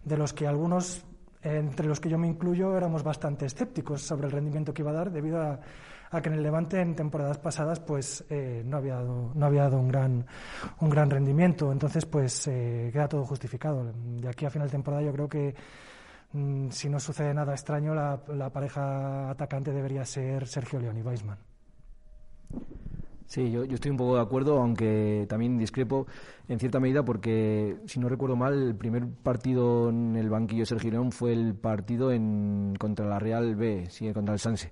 de 0.04 0.18
los 0.18 0.34
que 0.34 0.48
algunos, 0.48 1.06
entre 1.42 1.88
los 1.88 2.00
que 2.00 2.10
yo 2.10 2.18
me 2.18 2.28
incluyo, 2.28 2.78
éramos 2.78 3.04
bastante 3.04 3.46
escépticos 3.46 4.02
sobre 4.02 4.28
el 4.28 4.32
rendimiento 4.32 4.74
que 4.74 4.84
iba 4.84 4.92
a 4.92 4.96
dar 4.96 5.12
debido 5.12 5.42
a, 5.42 5.60
a 6.12 6.22
que 6.22 6.30
en 6.30 6.36
el 6.36 6.44
Levante 6.44 6.80
en 6.82 6.96
temporadas 6.96 7.38
pasadas 7.38 7.80
pues 7.80 8.24
eh, 8.30 8.64
no 8.66 8.78
había 8.78 8.96
dado, 8.96 9.32
no 9.34 9.46
había 9.46 9.64
dado 9.64 9.80
un 9.80 9.88
gran 9.88 10.26
un 10.82 10.90
gran 10.90 11.10
rendimiento. 11.10 11.72
Entonces 11.72 12.06
pues 12.06 12.48
eh, 12.48 12.90
queda 12.92 13.08
todo 13.08 13.26
justificado. 13.26 13.92
De 13.94 14.28
aquí 14.28 14.46
a 14.46 14.50
final 14.50 14.68
de 14.68 14.72
temporada 14.72 15.04
yo 15.04 15.12
creo 15.12 15.30
que 15.30 15.56
si 16.32 16.90
no 16.90 17.00
sucede 17.00 17.34
nada 17.34 17.54
extraño 17.54 17.96
la, 17.96 18.22
la 18.28 18.50
pareja 18.52 19.30
atacante 19.30 19.72
debería 19.72 20.06
ser 20.06 20.48
Sergio 20.48 20.80
León 20.80 20.98
y 20.98 21.02
Weisman 21.02 21.49
Sí, 23.30 23.52
yo, 23.52 23.64
yo, 23.64 23.76
estoy 23.76 23.92
un 23.92 23.98
poco 23.98 24.16
de 24.16 24.24
acuerdo, 24.24 24.58
aunque 24.58 25.28
también 25.30 25.60
discrepo 25.60 26.08
en 26.48 26.58
cierta 26.58 26.80
medida 26.80 27.06
porque, 27.06 27.78
si 27.86 28.00
no 28.00 28.10
recuerdo 28.10 28.36
mal, 28.36 28.56
el 28.56 28.76
primer 28.76 29.06
partido 29.08 29.90
en 29.90 30.16
el 30.16 30.32
banquillo 30.32 30.64
de 30.64 30.66
Sergio 30.66 30.90
León 30.90 31.12
fue 31.12 31.34
el 31.34 31.54
partido 31.54 32.12
en, 32.12 32.74
contra 32.80 33.06
la 33.06 33.20
Real 33.20 33.56
B, 33.56 33.86
sí, 33.92 34.12
contra 34.14 34.34
el 34.34 34.40
Sanse. 34.40 34.72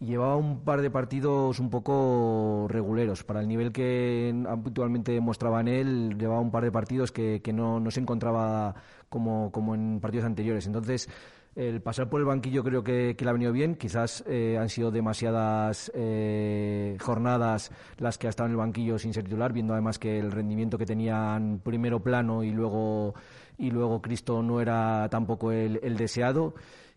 Y 0.00 0.04
llevaba 0.04 0.36
un 0.36 0.64
par 0.64 0.82
de 0.82 0.90
partidos 0.90 1.58
un 1.60 1.70
poco 1.70 2.66
reguleros. 2.68 3.24
Para 3.24 3.40
el 3.40 3.48
nivel 3.48 3.72
que 3.72 4.34
habitualmente 4.50 5.18
mostraba 5.22 5.62
en 5.62 5.68
él, 5.68 6.18
llevaba 6.18 6.42
un 6.42 6.50
par 6.50 6.64
de 6.64 6.72
partidos 6.72 7.10
que, 7.10 7.40
que 7.40 7.54
no, 7.54 7.90
se 7.90 8.00
encontraba 8.00 8.74
como 9.08 9.74
en 9.74 10.00
partidos 10.00 10.26
anteriores. 10.26 10.66
Entonces, 10.66 11.08
el 11.56 11.80
pasar 11.80 12.08
por 12.08 12.20
el 12.20 12.26
banquillo 12.26 12.64
creo 12.64 12.82
que, 12.82 13.14
que 13.16 13.24
le 13.24 13.30
ha 13.30 13.32
venido 13.32 13.52
bien. 13.52 13.76
Quizás 13.76 14.24
eh, 14.26 14.58
han 14.58 14.68
sido 14.68 14.90
demasiadas 14.90 15.90
eh, 15.94 16.96
jornadas 17.00 17.70
las 17.98 18.18
que 18.18 18.26
ha 18.26 18.30
estado 18.30 18.46
en 18.46 18.52
el 18.52 18.58
banquillo 18.58 18.98
sin 18.98 19.12
ser 19.14 19.24
titular, 19.24 19.52
viendo 19.52 19.72
además 19.72 19.98
que 19.98 20.18
el 20.18 20.32
rendimiento 20.32 20.78
que 20.78 20.86
tenían 20.86 21.60
primero 21.62 22.00
plano 22.00 22.42
y 22.42 22.50
luego, 22.50 23.14
y 23.58 23.70
luego 23.70 24.02
Cristo 24.02 24.42
no 24.42 24.60
era 24.60 25.08
tampoco 25.10 25.52
el, 25.52 25.80
el 25.82 25.96
deseado. 25.96 26.54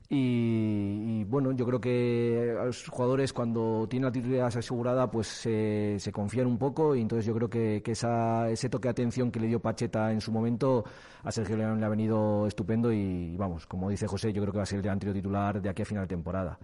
Y, 0.10 1.20
y, 1.20 1.24
bueno, 1.26 1.52
yo 1.52 1.66
creo 1.66 1.82
que 1.82 2.56
los 2.64 2.88
jugadores 2.88 3.34
cuando 3.34 3.88
tienen 3.90 4.06
la 4.06 4.12
titularidad 4.12 4.48
asegurada 4.48 5.12
pues 5.12 5.28
se, 5.28 5.98
se 6.00 6.14
confían 6.14 6.48
un 6.48 6.58
poco 6.58 6.96
y 6.96 7.02
entonces 7.02 7.26
yo 7.26 7.34
creo 7.34 7.50
que, 7.50 7.82
que 7.84 7.92
esa, 7.92 8.50
ese 8.50 8.70
toque 8.70 8.88
de 8.88 8.92
atención 8.92 9.32
que 9.32 9.42
le 9.42 9.48
dio 9.48 9.60
Pacheta 9.60 10.14
en 10.14 10.22
su 10.22 10.32
momento 10.32 10.86
a 11.24 11.32
Sergio 11.32 11.58
León 11.58 11.82
le 11.82 11.86
ha 11.86 11.90
venido 11.90 12.48
estupendo 12.48 12.90
y 12.90 13.36
vamos, 13.36 13.68
como 13.68 13.90
dice 13.90 14.08
José, 14.08 14.32
yo 14.32 14.42
creo 14.42 14.54
que 14.54 14.60
va 14.60 14.64
a 14.64 14.68
ser 14.68 14.78
el 14.78 14.84
delantero 14.84 15.12
titular 15.12 15.62
de 15.62 15.70
aquí 15.70 15.82
a 15.82 15.86
final 15.86 16.06
de 16.06 16.16
temporada. 16.16 16.58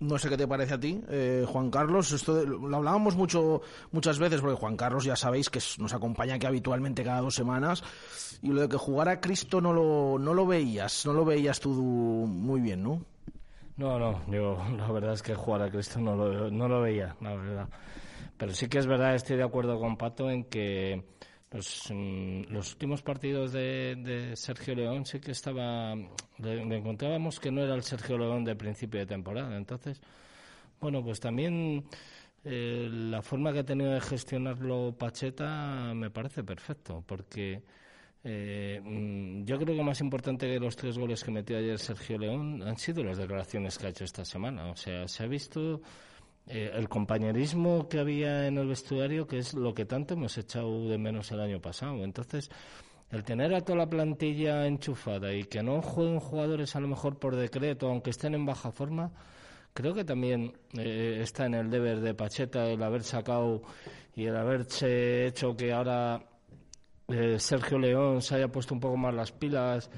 No 0.00 0.16
sé 0.16 0.28
qué 0.28 0.36
te 0.36 0.46
parece 0.46 0.74
a 0.74 0.80
ti, 0.80 1.00
eh, 1.08 1.44
Juan 1.46 1.70
Carlos. 1.70 2.12
Esto 2.12 2.34
de, 2.34 2.46
lo 2.46 2.76
hablábamos 2.76 3.16
mucho, 3.16 3.62
muchas 3.90 4.20
veces, 4.20 4.40
porque 4.40 4.56
Juan 4.56 4.76
Carlos 4.76 5.04
ya 5.04 5.16
sabéis 5.16 5.50
que 5.50 5.58
nos 5.78 5.92
acompaña 5.92 6.34
aquí 6.34 6.46
habitualmente 6.46 7.02
cada 7.02 7.20
dos 7.20 7.34
semanas. 7.34 7.82
Y 8.40 8.48
lo 8.48 8.60
de 8.60 8.68
que 8.68 8.76
jugara 8.76 9.20
Cristo 9.20 9.60
no 9.60 9.72
lo, 9.72 10.16
no 10.18 10.34
lo 10.34 10.46
veías, 10.46 11.04
no 11.04 11.12
lo 11.12 11.24
veías 11.24 11.58
tú 11.58 11.70
muy 11.70 12.60
bien, 12.60 12.84
¿no? 12.84 13.02
No, 13.76 13.98
no, 13.98 14.20
yo 14.30 14.56
la 14.76 14.90
verdad 14.92 15.14
es 15.14 15.22
que 15.22 15.34
jugar 15.34 15.62
a 15.62 15.70
Cristo 15.70 16.00
no 16.00 16.14
lo, 16.14 16.48
no 16.48 16.68
lo 16.68 16.80
veía, 16.80 17.16
la 17.20 17.34
verdad. 17.34 17.68
Pero 18.36 18.54
sí 18.54 18.68
que 18.68 18.78
es 18.78 18.86
verdad, 18.86 19.16
estoy 19.16 19.36
de 19.36 19.42
acuerdo 19.42 19.80
con 19.80 19.96
Pato 19.96 20.30
en 20.30 20.44
que 20.44 21.04
los, 21.50 21.90
los 21.90 22.72
últimos 22.72 23.02
partidos 23.02 23.52
de, 23.52 23.96
de, 23.96 24.36
Sergio 24.36 24.74
León 24.74 25.06
sí 25.06 25.18
que 25.18 25.30
estaba 25.30 25.94
le, 25.94 26.76
encontrábamos 26.76 27.40
que 27.40 27.50
no 27.50 27.62
era 27.62 27.74
el 27.74 27.82
Sergio 27.82 28.18
León 28.18 28.44
de 28.44 28.54
principio 28.54 29.00
de 29.00 29.06
temporada. 29.06 29.56
Entonces 29.56 30.00
bueno 30.80 31.02
pues 31.02 31.20
también 31.20 31.84
eh, 32.44 32.88
la 32.90 33.22
forma 33.22 33.52
que 33.52 33.60
ha 33.60 33.64
tenido 33.64 33.92
de 33.92 34.00
gestionarlo 34.00 34.94
Pacheta 34.96 35.92
me 35.94 36.10
parece 36.10 36.44
perfecto 36.44 37.02
porque 37.06 37.62
eh, 38.24 38.82
yo 39.44 39.58
creo 39.58 39.74
que 39.74 39.82
más 39.82 40.00
importante 40.00 40.46
que 40.46 40.60
los 40.60 40.76
tres 40.76 40.98
goles 40.98 41.24
que 41.24 41.30
metió 41.30 41.56
ayer 41.56 41.78
Sergio 41.78 42.18
León 42.18 42.62
han 42.62 42.76
sido 42.76 43.02
las 43.02 43.16
declaraciones 43.16 43.78
que 43.78 43.86
ha 43.86 43.90
hecho 43.90 44.04
esta 44.04 44.24
semana. 44.24 44.70
O 44.70 44.76
sea 44.76 45.08
se 45.08 45.22
ha 45.22 45.26
visto 45.26 45.80
eh, 46.48 46.70
el 46.74 46.88
compañerismo 46.88 47.88
que 47.88 47.98
había 47.98 48.46
en 48.46 48.58
el 48.58 48.68
vestuario, 48.68 49.26
que 49.26 49.38
es 49.38 49.54
lo 49.54 49.74
que 49.74 49.84
tanto 49.84 50.14
hemos 50.14 50.36
echado 50.38 50.88
de 50.88 50.96
menos 50.96 51.30
el 51.30 51.40
año 51.40 51.60
pasado. 51.60 52.02
Entonces, 52.04 52.50
el 53.10 53.24
tener 53.24 53.54
a 53.54 53.60
toda 53.60 53.78
la 53.78 53.88
plantilla 53.88 54.66
enchufada 54.66 55.32
y 55.32 55.44
que 55.44 55.62
no 55.62 55.82
jueguen 55.82 56.20
jugadores 56.20 56.74
a 56.76 56.80
lo 56.80 56.88
mejor 56.88 57.18
por 57.18 57.36
decreto, 57.36 57.88
aunque 57.88 58.10
estén 58.10 58.34
en 58.34 58.46
baja 58.46 58.72
forma, 58.72 59.12
creo 59.74 59.94
que 59.94 60.04
también 60.04 60.52
eh, 60.78 61.20
está 61.22 61.46
en 61.46 61.54
el 61.54 61.70
deber 61.70 62.00
de 62.00 62.14
Pacheta 62.14 62.66
el 62.66 62.82
haber 62.82 63.02
sacado 63.02 63.62
y 64.14 64.24
el 64.24 64.36
haberse 64.36 65.26
hecho 65.26 65.56
que 65.56 65.72
ahora 65.72 66.22
eh, 67.08 67.38
Sergio 67.38 67.78
León 67.78 68.20
se 68.22 68.36
haya 68.36 68.48
puesto 68.48 68.74
un 68.74 68.80
poco 68.80 68.96
más 68.96 69.14
las 69.14 69.32
pilas 69.32 69.90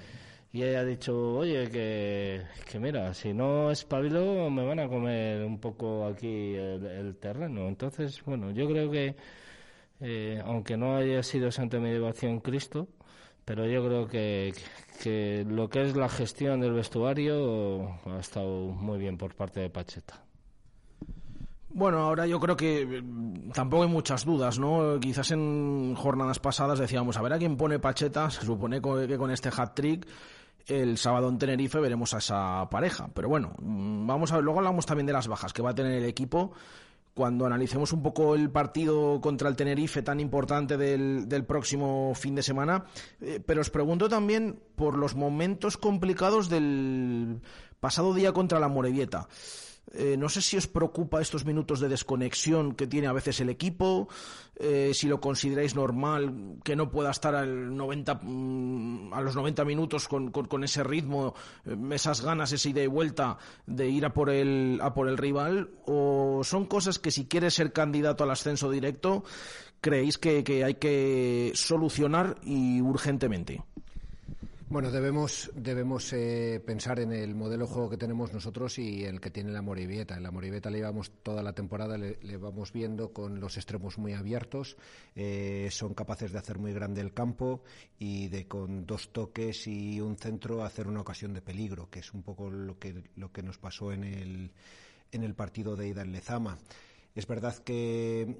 y 0.52 0.62
haya 0.62 0.84
dicho, 0.84 1.36
oye, 1.36 1.70
que, 1.70 2.42
que 2.68 2.80
mira, 2.80 3.14
si 3.14 3.32
no 3.32 3.70
espabilo 3.70 4.50
me 4.50 4.64
van 4.64 4.80
a 4.80 4.88
comer 4.88 5.44
un 5.44 5.60
poco 5.60 6.06
aquí 6.06 6.54
el, 6.54 7.16
terreno. 7.20 7.68
Entonces, 7.68 8.22
bueno, 8.24 8.50
yo 8.50 8.66
creo 8.68 8.90
que, 8.90 9.14
eh, 10.00 10.42
aunque 10.44 10.76
no 10.76 10.96
haya 10.96 11.22
sido 11.22 11.52
Santa 11.52 11.78
Medievación 11.78 12.40
Cristo, 12.40 12.88
pero 13.44 13.64
yo 13.66 13.84
creo 13.86 14.08
que, 14.08 14.52
que 15.02 15.46
lo 15.48 15.68
que 15.68 15.82
es 15.82 15.96
la 15.96 16.08
gestión 16.08 16.60
del 16.60 16.72
vestuario 16.72 18.00
ha 18.06 18.18
estado 18.18 18.68
muy 18.68 18.98
bien 18.98 19.18
por 19.18 19.36
parte 19.36 19.60
de 19.60 19.70
Pacheta. 19.70 20.24
Bueno, 21.72 21.98
ahora 21.98 22.26
yo 22.26 22.40
creo 22.40 22.56
que 22.56 23.04
tampoco 23.54 23.84
hay 23.84 23.88
muchas 23.88 24.24
dudas, 24.24 24.58
¿no? 24.58 24.98
Quizás 24.98 25.30
en 25.30 25.94
jornadas 25.94 26.40
pasadas 26.40 26.80
decíamos, 26.80 27.16
a 27.16 27.22
ver 27.22 27.34
a 27.34 27.38
quién 27.38 27.56
pone 27.56 27.78
Pacheta, 27.78 28.28
se 28.30 28.44
supone 28.44 28.80
que 28.82 29.16
con 29.16 29.30
este 29.30 29.50
hat-trick 29.56 30.04
el 30.66 30.98
sábado 30.98 31.28
en 31.28 31.38
Tenerife 31.38 31.80
veremos 31.80 32.14
a 32.14 32.18
esa 32.18 32.68
pareja. 32.70 33.08
Pero 33.14 33.28
bueno, 33.28 33.54
vamos 33.58 34.32
a 34.32 34.36
ver, 34.36 34.44
luego 34.44 34.60
hablamos 34.60 34.86
también 34.86 35.06
de 35.06 35.12
las 35.12 35.28
bajas 35.28 35.52
que 35.52 35.62
va 35.62 35.70
a 35.70 35.74
tener 35.74 35.92
el 35.92 36.04
equipo 36.04 36.52
cuando 37.14 37.44
analicemos 37.44 37.92
un 37.92 38.02
poco 38.02 38.34
el 38.34 38.50
partido 38.50 39.20
contra 39.20 39.48
el 39.48 39.56
Tenerife 39.56 40.02
tan 40.02 40.20
importante 40.20 40.76
del, 40.76 41.28
del 41.28 41.44
próximo 41.44 42.14
fin 42.14 42.34
de 42.34 42.42
semana. 42.42 42.84
Eh, 43.20 43.40
pero 43.44 43.60
os 43.60 43.70
pregunto 43.70 44.08
también 44.08 44.60
por 44.76 44.96
los 44.96 45.14
momentos 45.14 45.76
complicados 45.76 46.48
del 46.48 47.40
pasado 47.80 48.14
día 48.14 48.32
contra 48.32 48.60
la 48.60 48.68
Morevieta. 48.68 49.28
Eh, 49.92 50.16
no 50.16 50.28
sé 50.28 50.40
si 50.40 50.56
os 50.56 50.68
preocupa 50.68 51.20
estos 51.20 51.44
minutos 51.44 51.80
de 51.80 51.88
desconexión 51.88 52.74
que 52.74 52.86
tiene 52.86 53.08
a 53.08 53.12
veces 53.12 53.40
el 53.40 53.50
equipo, 53.50 54.08
eh, 54.54 54.92
si 54.94 55.08
lo 55.08 55.20
consideráis 55.20 55.74
normal 55.74 56.58
que 56.62 56.76
no 56.76 56.90
pueda 56.90 57.10
estar 57.10 57.34
al 57.34 57.76
90, 57.76 58.20
mm, 58.22 59.12
a 59.12 59.20
los 59.20 59.34
90 59.34 59.64
minutos 59.64 60.06
con, 60.06 60.30
con, 60.30 60.62
ese 60.62 60.84
ritmo, 60.84 61.34
eh, 61.64 61.76
esas 61.90 62.20
ganas, 62.20 62.52
esa 62.52 62.68
ida 62.68 62.82
y 62.82 62.86
vuelta 62.86 63.38
de 63.66 63.88
ir 63.88 64.06
a 64.06 64.14
por, 64.14 64.30
el, 64.30 64.78
a 64.80 64.94
por 64.94 65.08
el 65.08 65.18
rival, 65.18 65.70
o 65.86 66.42
son 66.44 66.66
cosas 66.66 67.00
que 67.00 67.10
si 67.10 67.26
quieres 67.26 67.54
ser 67.54 67.72
candidato 67.72 68.22
al 68.22 68.30
ascenso 68.30 68.70
directo, 68.70 69.24
creéis 69.80 70.18
que, 70.18 70.44
que 70.44 70.62
hay 70.62 70.74
que 70.74 71.50
solucionar 71.54 72.36
y 72.44 72.80
urgentemente. 72.80 73.62
Bueno, 74.70 74.92
debemos, 74.92 75.50
debemos 75.56 76.12
eh, 76.12 76.62
pensar 76.64 77.00
en 77.00 77.10
el 77.10 77.34
modelo 77.34 77.66
de 77.66 77.72
juego 77.72 77.90
que 77.90 77.96
tenemos 77.96 78.32
nosotros 78.32 78.78
y 78.78 79.04
el 79.04 79.20
que 79.20 79.32
tiene 79.32 79.50
la 79.50 79.62
Morivieta. 79.62 80.16
En 80.16 80.22
la 80.22 80.30
Morivieta 80.30 80.70
le 80.70 80.78
llevamos 80.78 81.10
toda 81.24 81.42
la 81.42 81.52
temporada, 81.52 81.98
le, 81.98 82.20
le 82.22 82.36
vamos 82.36 82.72
viendo 82.72 83.12
con 83.12 83.40
los 83.40 83.56
extremos 83.56 83.98
muy 83.98 84.12
abiertos, 84.12 84.76
eh, 85.16 85.66
son 85.72 85.92
capaces 85.92 86.30
de 86.30 86.38
hacer 86.38 86.60
muy 86.60 86.72
grande 86.72 87.00
el 87.00 87.12
campo 87.12 87.64
y 87.98 88.28
de 88.28 88.46
con 88.46 88.86
dos 88.86 89.12
toques 89.12 89.66
y 89.66 90.00
un 90.00 90.16
centro 90.16 90.62
hacer 90.62 90.86
una 90.86 91.00
ocasión 91.00 91.34
de 91.34 91.42
peligro, 91.42 91.90
que 91.90 91.98
es 91.98 92.14
un 92.14 92.22
poco 92.22 92.48
lo 92.48 92.78
que, 92.78 93.02
lo 93.16 93.32
que 93.32 93.42
nos 93.42 93.58
pasó 93.58 93.92
en 93.92 94.04
el, 94.04 94.52
en 95.10 95.24
el 95.24 95.34
partido 95.34 95.74
de 95.74 95.88
ida 95.88 96.02
en 96.02 96.12
Lezama. 96.12 96.58
Es 97.16 97.26
verdad 97.26 97.56
que 97.58 98.36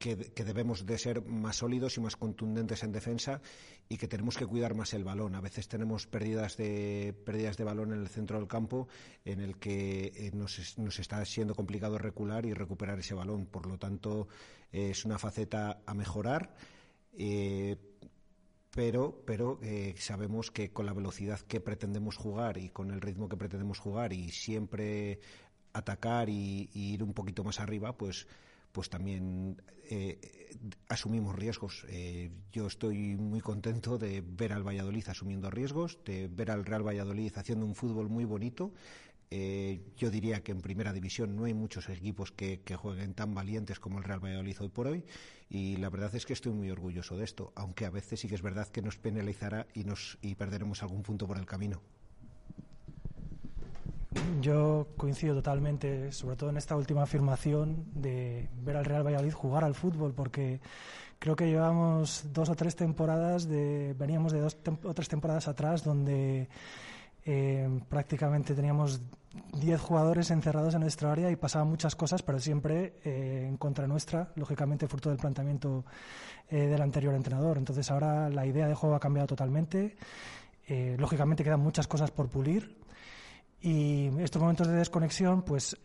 que, 0.00 0.16
debemos 0.16 0.86
de 0.86 0.96
ser 0.96 1.22
más 1.26 1.56
sólidos 1.56 1.98
y 1.98 2.00
más 2.00 2.16
contundentes 2.16 2.82
en 2.82 2.90
defensa 2.90 3.42
y 3.86 3.98
que 3.98 4.08
tenemos 4.08 4.38
que 4.38 4.46
cuidar 4.46 4.74
más 4.74 4.94
el 4.94 5.04
balón. 5.04 5.34
A 5.34 5.42
veces 5.42 5.68
tenemos 5.68 6.06
pérdidas 6.06 6.56
de, 6.56 7.14
pérdidas 7.26 7.58
de 7.58 7.64
balón 7.64 7.92
en 7.92 8.00
el 8.00 8.08
centro 8.08 8.38
del 8.38 8.48
campo 8.48 8.88
en 9.26 9.40
el 9.40 9.58
que 9.58 10.10
eh, 10.16 10.30
nos, 10.32 10.78
nos, 10.78 10.98
está 10.98 11.22
siendo 11.26 11.54
complicado 11.54 11.98
recular 11.98 12.46
y 12.46 12.54
recuperar 12.54 12.98
ese 12.98 13.12
balón. 13.12 13.44
Por 13.44 13.66
lo 13.66 13.76
tanto, 13.76 14.26
eh, 14.72 14.90
es 14.92 15.04
una 15.04 15.18
faceta 15.18 15.82
a 15.84 15.92
mejorar. 15.92 16.54
Eh, 17.12 17.76
pero, 18.70 19.22
pero 19.26 19.58
sabemos 19.96 20.52
que 20.52 20.72
con 20.72 20.86
la 20.86 20.92
velocidad 20.92 21.40
que 21.40 21.60
pretendemos 21.60 22.16
jugar 22.16 22.56
y 22.56 22.70
con 22.70 22.92
el 22.92 23.00
ritmo 23.00 23.28
que 23.28 23.36
pretendemos 23.36 23.80
jugar 23.80 24.12
y 24.12 24.30
siempre 24.30 25.18
atacar 25.72 26.28
y, 26.28 26.70
y 26.72 26.94
ir 26.94 27.02
un 27.02 27.12
poquito 27.12 27.42
más 27.42 27.58
arriba, 27.58 27.98
pues 27.98 28.28
pues 28.72 28.88
también 28.88 29.60
eh, 29.90 30.18
asumimos 30.88 31.34
riesgos. 31.34 31.84
Eh, 31.88 32.30
yo 32.52 32.66
estoy 32.66 33.16
muy 33.16 33.40
contento 33.40 33.98
de 33.98 34.22
ver 34.24 34.52
al 34.52 34.66
Valladolid 34.66 35.08
asumiendo 35.08 35.50
riesgos, 35.50 35.98
de 36.04 36.28
ver 36.28 36.50
al 36.50 36.64
Real 36.64 36.86
Valladolid 36.86 37.32
haciendo 37.36 37.66
un 37.66 37.74
fútbol 37.74 38.08
muy 38.08 38.24
bonito. 38.24 38.72
Eh, 39.32 39.80
yo 39.96 40.10
diría 40.10 40.42
que 40.42 40.50
en 40.50 40.60
primera 40.60 40.92
división 40.92 41.36
no 41.36 41.44
hay 41.44 41.54
muchos 41.54 41.88
equipos 41.88 42.32
que, 42.32 42.62
que, 42.62 42.74
jueguen 42.74 43.14
tan 43.14 43.32
valientes 43.32 43.78
como 43.78 43.98
el 43.98 44.04
Real 44.04 44.18
Valladolid 44.18 44.56
hoy 44.60 44.68
por 44.70 44.88
hoy 44.88 45.04
y 45.48 45.76
la 45.76 45.88
verdad 45.88 46.12
es 46.16 46.26
que 46.26 46.32
estoy 46.32 46.52
muy 46.52 46.68
orgulloso 46.68 47.16
de 47.16 47.24
esto, 47.24 47.52
aunque 47.54 47.86
a 47.86 47.90
veces 47.90 48.18
sí 48.18 48.28
que 48.28 48.34
es 48.34 48.42
verdad 48.42 48.66
que 48.66 48.82
nos 48.82 48.98
penalizará 48.98 49.68
y, 49.72 49.84
nos, 49.84 50.18
y 50.20 50.34
perderemos 50.34 50.82
algún 50.82 51.04
punto 51.04 51.28
por 51.28 51.38
el 51.38 51.46
camino. 51.46 51.80
Yo 54.40 54.88
coincido 54.96 55.34
totalmente, 55.34 56.12
sobre 56.12 56.36
todo 56.36 56.50
en 56.50 56.56
esta 56.56 56.76
última 56.76 57.02
afirmación 57.02 57.84
de 57.94 58.48
ver 58.62 58.76
al 58.76 58.84
Real 58.84 59.06
Valladolid 59.06 59.32
jugar 59.32 59.64
al 59.64 59.74
fútbol, 59.74 60.12
porque 60.14 60.60
creo 61.18 61.36
que 61.36 61.46
llevamos 61.46 62.24
dos 62.32 62.48
o 62.48 62.54
tres 62.54 62.76
temporadas, 62.76 63.48
de, 63.48 63.94
veníamos 63.98 64.32
de 64.32 64.40
dos 64.40 64.62
tem 64.62 64.78
o 64.84 64.94
tres 64.94 65.08
temporadas 65.08 65.48
atrás 65.48 65.84
donde 65.84 66.48
eh, 67.24 67.68
prácticamente 67.88 68.54
teníamos 68.54 69.00
10 69.52 69.80
jugadores 69.80 70.30
encerrados 70.30 70.74
en 70.74 70.80
nuestra 70.80 71.12
área 71.12 71.30
y 71.30 71.36
pasaban 71.36 71.68
muchas 71.68 71.94
cosas, 71.94 72.22
pero 72.22 72.40
siempre 72.40 72.94
eh, 73.04 73.46
en 73.48 73.56
contra 73.56 73.86
nuestra, 73.86 74.32
lógicamente 74.34 74.88
fruto 74.88 75.10
del 75.10 75.18
planteamiento 75.18 75.84
eh, 76.48 76.66
del 76.66 76.82
anterior 76.82 77.14
entrenador. 77.14 77.58
Entonces 77.58 77.90
ahora 77.90 78.28
la 78.28 78.46
idea 78.46 78.66
de 78.66 78.74
juego 78.74 78.96
ha 78.96 79.00
cambiado 79.00 79.28
totalmente. 79.28 79.96
Eh, 80.66 80.96
lógicamente 80.98 81.44
quedan 81.44 81.60
muchas 81.60 81.86
cosas 81.86 82.10
por 82.10 82.28
pulir 82.28 82.79
y 83.60 84.08
estos 84.20 84.40
momentos 84.40 84.66
de 84.68 84.74
desconexión, 84.74 85.42
pues 85.42 85.76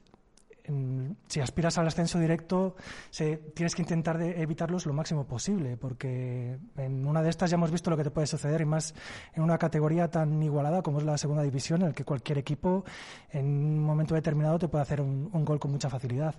en- 0.68 1.16
si 1.28 1.40
aspiras 1.42 1.78
al 1.78 1.88
ascenso 1.88 2.18
directo, 2.18 2.76
se- 3.12 3.38
tienes 3.38 3.76
que 3.76 3.84
intentar 3.84 4.18
de 4.18 4.42
evitarlos 4.42 4.86
lo 4.88 4.94
máximo 4.94 5.26
posible, 5.26 5.78
porque 5.78 6.58
en 6.78 7.06
una 7.06 7.22
de 7.22 7.30
estas 7.30 7.52
ya 7.52 7.56
hemos 7.56 7.70
visto 7.70 7.92
lo 7.92 7.98
que 7.98 8.04
te 8.04 8.10
puede 8.12 8.26
suceder, 8.26 8.62
y 8.62 8.66
más 8.66 8.96
en 9.36 9.44
una 9.44 9.58
categoría 9.60 10.10
tan 10.10 10.42
igualada 10.42 10.82
como 10.82 10.98
es 11.00 11.04
la 11.06 11.18
segunda 11.20 11.44
división, 11.44 11.82
en 11.84 11.90
el 11.90 11.94
que 11.94 12.04
cualquier 12.04 12.40
equipo 12.40 12.84
en 13.32 13.46
un 13.46 13.80
momento 13.84 14.16
determinado 14.16 14.58
te 14.58 14.68
puede 14.68 14.82
hacer 14.82 15.02
un, 15.02 15.30
un 15.32 15.46
gol 15.46 15.60
con 15.60 15.70
mucha 15.72 15.90
facilidad. 15.90 16.34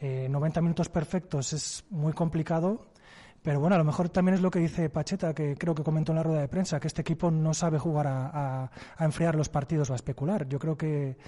Eh, 0.00 0.26
90 0.28 0.60
minutos 0.60 0.88
perfectos 0.88 1.52
es 1.52 1.84
muy 1.90 2.12
complicado. 2.12 2.86
Pero 3.44 3.60
bueno, 3.60 3.74
a 3.76 3.78
lo 3.78 3.84
mejor 3.84 4.08
también 4.08 4.36
es 4.36 4.40
lo 4.40 4.50
que 4.50 4.58
dice 4.58 4.88
Pacheta, 4.88 5.34
que 5.34 5.54
creo 5.56 5.74
que 5.74 5.82
comentó 5.82 6.12
en 6.12 6.16
la 6.16 6.22
rueda 6.22 6.40
de 6.40 6.48
prensa, 6.48 6.80
que 6.80 6.86
este 6.88 7.02
equipo 7.02 7.30
no 7.30 7.52
sabe 7.52 7.78
jugar 7.78 8.06
a, 8.08 8.70
enfriar 8.98 9.34
los 9.34 9.50
partidos 9.50 9.90
o 9.90 9.92
a 9.92 9.96
especular. 9.96 10.48
Yo 10.48 10.58
creo 10.58 10.78
que, 10.78 11.18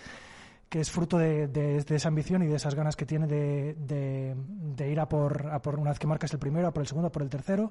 es 0.70 0.90
fruto 0.90 1.18
de, 1.18 1.84
esa 1.86 2.08
ambición 2.08 2.42
y 2.42 2.46
de 2.46 2.56
esas 2.56 2.74
ganas 2.74 2.96
que 2.96 3.04
tiene 3.04 3.26
de, 3.26 3.74
de- 3.74 4.34
de 4.34 4.90
ir 4.90 4.98
a 4.98 5.06
por, 5.08 5.46
a 5.52 5.60
por 5.60 5.78
una 5.78 5.90
vez 5.90 5.98
que 5.98 6.06
marcas 6.06 6.32
el 6.32 6.38
primero, 6.38 6.66
a 6.68 6.72
por 6.72 6.82
el 6.82 6.86
segundo, 6.86 7.08
a 7.08 7.12
por 7.12 7.20
el 7.22 7.28
tercero. 7.28 7.70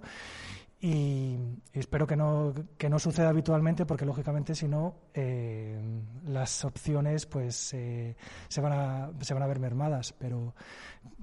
Y, 0.87 1.35
espero 1.73 2.05
que 2.05 2.15
no, 2.15 2.53
que 2.77 2.89
no 2.89 2.99
suceda 2.99 3.29
habitualmente 3.29 3.87
porque 3.87 4.05
lógicamente 4.05 4.53
si 4.53 4.67
no 4.67 4.93
eh, 5.15 5.79
las 6.27 6.63
opciones 6.63 7.25
pues 7.25 7.73
eh, 7.73 8.15
se, 8.47 8.61
van 8.61 8.73
a, 8.73 9.11
se 9.21 9.33
van 9.33 9.41
a 9.41 9.47
ver 9.47 9.59
mermadas. 9.59 10.13
Pero 10.19 10.53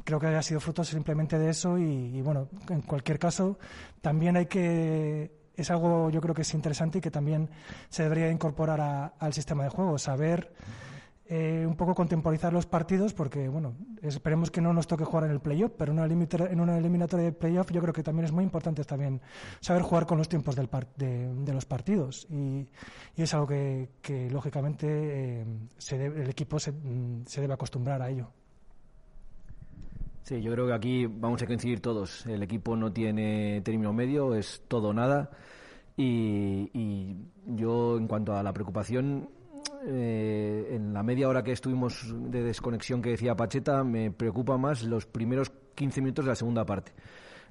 creo 0.02 0.18
que 0.18 0.26
haya 0.26 0.42
sido 0.42 0.58
fruto 0.58 0.82
simplemente 0.82 1.38
de 1.38 1.50
eso 1.50 1.78
y, 1.78 1.84
y, 2.16 2.20
bueno 2.22 2.48
en 2.70 2.80
cualquier 2.82 3.20
caso 3.20 3.56
también 4.00 4.36
hay 4.36 4.46
que 4.46 5.30
es 5.54 5.70
algo 5.70 6.10
yo 6.10 6.20
creo 6.20 6.34
que 6.34 6.42
es 6.42 6.54
interesante 6.54 6.98
y 6.98 7.00
que 7.00 7.10
también 7.12 7.48
se 7.88 8.02
debería 8.02 8.30
incorporar 8.30 8.80
a- 8.80 9.06
al 9.20 9.32
sistema 9.32 9.62
de 9.62 9.70
juego 9.70 9.96
saber 9.96 10.52
eh, 11.34 11.64
un 11.66 11.76
poco 11.76 11.94
contemporizar 11.94 12.52
los 12.52 12.66
partidos 12.66 13.14
porque, 13.14 13.48
bueno, 13.48 13.72
esperemos 14.02 14.50
que 14.50 14.60
no 14.60 14.74
nos 14.74 14.86
toque 14.86 15.04
jugar 15.04 15.24
en 15.24 15.30
el 15.30 15.40
playoff, 15.40 15.72
pero 15.78 15.90
una, 15.90 16.04
en 16.04 16.60
una 16.60 16.76
eliminatoria 16.76 17.24
de 17.24 17.32
playoff 17.32 17.70
yo 17.72 17.80
creo 17.80 17.94
que 17.94 18.02
también 18.02 18.26
es 18.26 18.32
muy 18.32 18.44
importante 18.44 18.84
también 18.84 19.18
saber 19.60 19.80
jugar 19.80 20.04
con 20.04 20.18
los 20.18 20.28
tiempos 20.28 20.54
del 20.56 20.68
par- 20.68 20.92
de, 20.96 21.32
de 21.34 21.52
los 21.54 21.64
partidos 21.64 22.26
y, 22.28 22.66
y 23.16 23.22
es 23.22 23.32
algo 23.32 23.46
que, 23.46 23.88
que, 24.02 24.30
lógicamente 24.30 24.86
eh, 25.40 25.46
se 25.78 25.96
debe- 25.98 26.22
el 26.22 26.28
equipo 26.28 26.58
se, 26.58 26.72
mm, 26.72 27.24
se 27.24 27.40
debe 27.40 27.54
acostumbrar 27.54 28.02
a 28.02 28.10
ello. 28.10 28.28
Sí, 30.24 30.40
yo 30.42 30.52
creo 30.52 30.66
que 30.66 30.74
aquí 30.74 31.06
vamos 31.06 31.42
a 31.42 31.46
coincidir 31.46 31.80
todos. 31.80 32.26
El 32.26 32.42
equipo 32.42 32.76
no 32.76 32.92
tiene 32.92 33.60
término 33.62 33.92
medio, 33.92 34.34
es 34.34 34.62
todo 34.68 34.88
o 34.90 34.92
nada. 34.92 35.30
Y, 35.96 36.70
y 36.72 37.16
yo, 37.46 37.96
en 37.98 38.06
cuanto 38.06 38.34
a 38.36 38.42
la 38.42 38.52
preocupación, 38.52 39.28
eh, 39.86 40.68
en 40.74 40.92
la 40.94 41.02
media 41.02 41.28
hora 41.28 41.42
que 41.42 41.52
estuvimos 41.52 42.14
de 42.30 42.42
desconexión 42.42 43.02
que 43.02 43.10
decía 43.10 43.34
Pacheta, 43.36 43.82
me 43.84 44.10
preocupa 44.10 44.56
más 44.58 44.82
los 44.84 45.06
primeros 45.06 45.50
15 45.74 46.00
minutos 46.00 46.24
de 46.24 46.30
la 46.30 46.34
segunda 46.36 46.64
parte. 46.64 46.92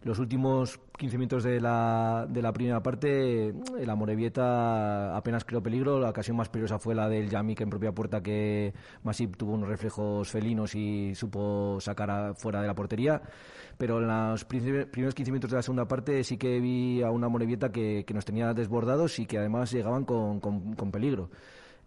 Los 0.03 0.17
últimos 0.17 0.79
15 0.97 1.17
minutos 1.19 1.43
de 1.43 1.61
la, 1.61 2.25
de 2.27 2.41
la 2.41 2.51
primera 2.51 2.81
parte, 2.81 3.53
la 3.85 3.93
Morevieta 3.95 5.15
apenas 5.15 5.45
creó 5.45 5.61
peligro. 5.61 5.99
La 5.99 6.09
ocasión 6.09 6.37
más 6.37 6.49
peligrosa 6.49 6.79
fue 6.79 6.95
la 6.95 7.07
del 7.07 7.29
Yamik 7.29 7.61
en 7.61 7.69
propia 7.69 7.91
puerta, 7.91 8.19
que 8.23 8.73
Masip 9.03 9.35
tuvo 9.35 9.53
unos 9.53 9.69
reflejos 9.69 10.27
felinos 10.31 10.73
y 10.73 11.13
supo 11.13 11.77
sacar 11.79 12.09
a- 12.09 12.33
fuera 12.33 12.61
de 12.61 12.67
la 12.67 12.73
portería. 12.73 13.21
Pero 13.77 13.99
en 13.99 14.07
los 14.07 14.43
primeros 14.43 15.13
15 15.13 15.31
minutos 15.31 15.51
de 15.51 15.57
la 15.57 15.61
segunda 15.61 15.87
parte 15.87 16.23
sí 16.23 16.35
que 16.35 16.59
vi 16.59 17.03
a 17.03 17.11
una 17.11 17.29
Morevieta 17.29 17.71
que, 17.71 18.03
que 18.03 18.13
nos 18.15 18.25
tenía 18.25 18.55
desbordados 18.55 19.19
y 19.19 19.27
que 19.27 19.37
además 19.37 19.71
llegaban 19.71 20.03
con, 20.05 20.39
con- 20.39 20.73
con 20.73 20.89
peligro. 20.91 21.29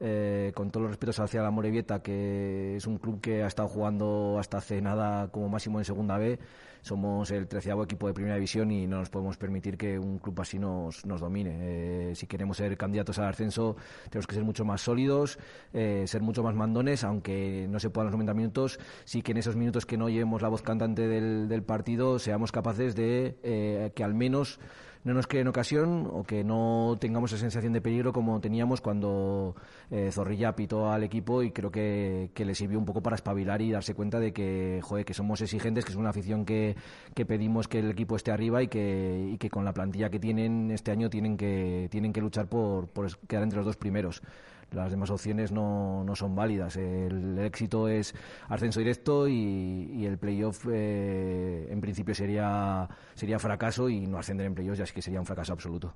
Eh, 0.00 0.52
con 0.54 0.70
todos 0.70 0.82
los 0.82 0.90
respetos 0.90 1.20
hacia 1.20 1.42
la 1.42 1.50
Morevieta, 1.50 2.02
que 2.02 2.76
es 2.76 2.86
un 2.86 2.98
club 2.98 3.20
que 3.20 3.42
ha 3.42 3.46
estado 3.46 3.68
jugando 3.68 4.36
hasta 4.38 4.58
hace 4.58 4.80
nada 4.80 5.28
como 5.28 5.48
máximo 5.48 5.78
en 5.78 5.84
Segunda 5.84 6.18
B. 6.18 6.38
Somos 6.84 7.30
el 7.30 7.48
treceavo 7.48 7.82
equipo 7.82 8.06
de 8.08 8.12
Primera 8.12 8.34
División 8.34 8.70
y 8.70 8.86
no 8.86 8.98
nos 8.98 9.08
podemos 9.08 9.38
permitir 9.38 9.78
que 9.78 9.98
un 9.98 10.18
club 10.18 10.38
así 10.42 10.58
nos, 10.58 11.06
nos 11.06 11.18
domine. 11.18 11.56
Eh, 11.62 12.14
si 12.14 12.26
queremos 12.26 12.58
ser 12.58 12.76
candidatos 12.76 13.18
al 13.18 13.28
ascenso, 13.28 13.76
tenemos 14.10 14.26
que 14.26 14.34
ser 14.34 14.44
mucho 14.44 14.66
más 14.66 14.82
sólidos, 14.82 15.38
eh, 15.72 16.04
ser 16.06 16.20
mucho 16.20 16.42
más 16.42 16.54
mandones, 16.54 17.02
aunque 17.02 17.66
no 17.70 17.80
se 17.80 17.88
puedan 17.88 18.08
los 18.08 18.12
90 18.12 18.34
minutos, 18.34 18.78
sí 19.06 19.22
que 19.22 19.32
en 19.32 19.38
esos 19.38 19.56
minutos 19.56 19.86
que 19.86 19.96
no 19.96 20.10
llevemos 20.10 20.42
la 20.42 20.48
voz 20.48 20.60
cantante 20.60 21.08
del, 21.08 21.62
partido 21.62 22.18
seamos 22.18 22.52
capaces 22.52 22.94
de 22.94 23.38
eh, 23.42 23.92
que 23.94 24.04
al 24.04 24.12
menos 24.12 24.60
no 25.04 25.12
nos 25.12 25.26
creen 25.26 25.48
ocasión 25.48 26.08
o 26.10 26.24
que 26.24 26.42
no 26.42 26.96
tengamos 26.98 27.30
esa 27.32 27.40
sensación 27.40 27.72
de 27.72 27.80
peligro 27.80 28.12
como 28.12 28.40
teníamos 28.40 28.80
cuando 28.80 29.54
eh, 29.90 30.10
Zorrilla 30.10 30.56
pitó 30.56 30.90
al 30.90 31.04
equipo 31.04 31.42
y 31.42 31.50
creo 31.50 31.70
que, 31.70 32.30
que 32.34 32.44
le 32.44 32.54
sirvió 32.54 32.78
un 32.78 32.86
poco 32.86 33.02
para 33.02 33.16
espabilar 33.16 33.60
y 33.60 33.70
darse 33.70 33.94
cuenta 33.94 34.18
de 34.18 34.32
que, 34.32 34.80
joder, 34.82 35.04
que 35.04 35.14
somos 35.14 35.40
exigentes, 35.42 35.84
que 35.84 35.92
es 35.92 35.96
una 35.96 36.10
afición 36.10 36.44
que, 36.44 36.74
que 37.14 37.26
pedimos 37.26 37.68
que 37.68 37.80
el 37.80 37.90
equipo 37.90 38.16
esté 38.16 38.32
arriba 38.32 38.62
y 38.62 38.68
que, 38.68 39.30
y 39.32 39.38
que 39.38 39.50
con 39.50 39.64
la 39.64 39.74
plantilla 39.74 40.08
que 40.08 40.18
tienen 40.18 40.70
este 40.70 40.90
año 40.90 41.10
tienen 41.10 41.36
que, 41.36 41.88
tienen 41.90 42.12
que 42.12 42.20
luchar 42.20 42.48
por, 42.48 42.88
por 42.88 43.16
quedar 43.26 43.42
entre 43.42 43.58
los 43.58 43.66
dos 43.66 43.76
primeros 43.76 44.22
las 44.72 44.90
demás 44.90 45.10
opciones 45.10 45.52
no, 45.52 46.04
no 46.04 46.16
son 46.16 46.34
válidas. 46.34 46.76
El, 46.76 47.38
éxito 47.38 47.88
es 47.88 48.14
ascenso 48.48 48.80
directo 48.80 49.28
y, 49.28 50.04
el 50.04 50.18
playoff 50.18 50.66
eh, 50.70 51.66
en 51.70 51.80
principio 51.80 52.14
sería, 52.14 52.88
sería 53.14 53.38
fracaso 53.38 53.88
y 53.88 54.06
no 54.06 54.18
ascender 54.18 54.46
en 54.46 54.54
playoff 54.54 54.78
ya 54.78 54.86
sí 54.86 54.94
que 54.94 55.02
sería 55.02 55.20
un 55.20 55.26
fracaso 55.26 55.52
absoluto. 55.52 55.94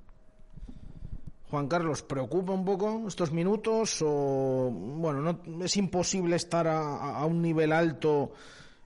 Juan 1.49 1.67
Carlos, 1.67 2.03
¿preocupa 2.03 2.53
un 2.53 2.63
poco 2.63 3.07
estos 3.07 3.31
minutos 3.31 4.03
o, 4.05 4.69
bueno, 4.71 5.21
no, 5.21 5.65
es 5.65 5.77
imposible 5.77 6.35
estar 6.35 6.67
a, 6.67 7.25
un 7.25 7.41
nivel 7.41 7.73
alto 7.73 8.31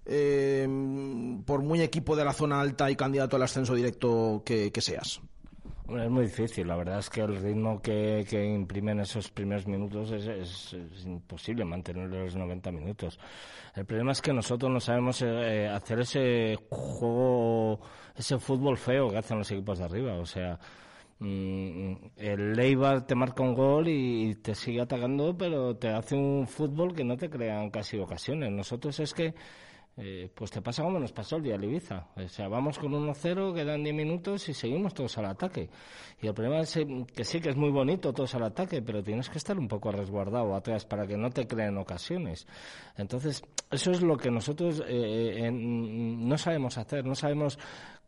eh, 0.06 0.66
por 1.46 1.62
muy 1.62 1.82
equipo 1.82 2.16
de 2.16 2.24
la 2.24 2.32
zona 2.32 2.62
alta 2.62 2.90
y 2.90 2.96
candidato 2.96 3.36
al 3.36 3.44
ascenso 3.44 3.76
directo 3.76 4.44
que 4.46 4.72
seas? 4.80 5.22
Es 6.02 6.10
muy 6.10 6.24
difícil. 6.26 6.68
La 6.68 6.76
verdad 6.76 7.00
es 7.00 7.10
que 7.10 7.22
el 7.22 7.36
ritmo 7.38 7.82
que, 7.82 8.26
que 8.30 8.44
imprimen 8.46 9.00
esos 9.00 9.30
primeros 9.30 9.68
minutos 9.68 10.12
es, 10.12 10.28
es- 10.28 10.74
es 10.74 11.06
imposible 11.06 11.66
mantenerlo 11.66 12.24
los 12.24 12.36
90 12.36 12.72
minutos. 12.72 13.20
El 13.76 13.86
problema 13.86 14.12
es 14.12 14.22
que 14.22 14.34
nosotros 14.34 14.72
no 14.72 14.80
sabemos 14.80 15.22
eh, 15.22 15.68
hacer 15.68 16.00
ese 16.02 16.58
juego, 16.70 17.80
ese 18.16 18.38
fútbol 18.40 18.78
feo 18.78 19.10
que 19.10 19.18
hacen 19.18 19.38
los 19.40 19.50
equipos 19.52 19.80
de 19.80 19.86
arriba. 19.86 20.14
O 20.16 20.26
sea, 20.26 20.60
mm, 21.20 21.94
el 22.18 22.54
Leibar 22.54 23.06
te 23.06 23.16
marca 23.16 23.44
un 23.44 23.54
gol 23.54 23.88
y 23.88 24.36
te 24.36 24.56
sigue 24.56 24.82
atacando, 24.82 25.36
pero 25.38 25.76
te 25.76 25.90
hace 25.90 26.16
un 26.16 26.48
fútbol 26.48 26.94
que 26.96 27.04
no 27.04 27.18
te 27.18 27.30
crean 27.30 27.70
casi 27.70 27.98
ocasiones. 28.00 28.52
Nosotros 28.52 29.00
es 29.00 29.14
que 29.14 29.34
eh, 29.98 30.30
pues 30.34 30.50
te 30.52 30.62
pasa 30.62 30.82
como 30.84 30.98
nos 31.00 31.12
pasó 31.12 31.36
el 31.38 31.44
día 31.44 31.58
de 31.58 31.68
Ibiza. 31.68 32.08
O 32.16 32.28
sea, 32.28 32.48
vamos 32.48 32.80
con 32.80 32.92
1-0, 32.94 33.54
quedan 33.54 33.84
10 33.84 33.96
minutos 33.96 34.50
y 34.50 34.54
seguimos 34.54 34.94
todos 34.94 35.18
al 35.20 35.26
ataque. 35.26 35.70
Y 36.22 36.28
el 36.28 36.34
problema 36.34 36.62
es 36.62 36.76
eh, 36.78 36.86
que 37.16 37.24
sí 37.24 37.40
que 37.40 37.50
es 37.50 37.56
muy 37.56 37.70
bonito 37.70 38.12
todos 38.14 38.34
al 38.36 38.44
ataque, 38.44 38.82
pero 38.82 39.04
tienes 39.04 39.30
que 39.30 39.38
estar 39.38 39.58
un 39.60 39.68
poco 39.68 39.92
resguardado 39.92 40.56
atrás 40.56 40.86
para 40.86 41.06
que 41.06 41.16
no 41.18 41.30
te 41.30 41.46
creen 41.46 41.78
ocasiones. 41.78 42.48
Entonces, 42.98 43.44
eso 43.70 43.92
es 43.92 44.02
lo 44.02 44.18
que 44.18 44.32
nosotros 44.32 44.82
eh, 44.88 45.46
en- 45.46 46.28
no 46.28 46.38
sabemos 46.38 46.78
hacer, 46.78 47.06
no 47.06 47.16
sabemos 47.16 47.60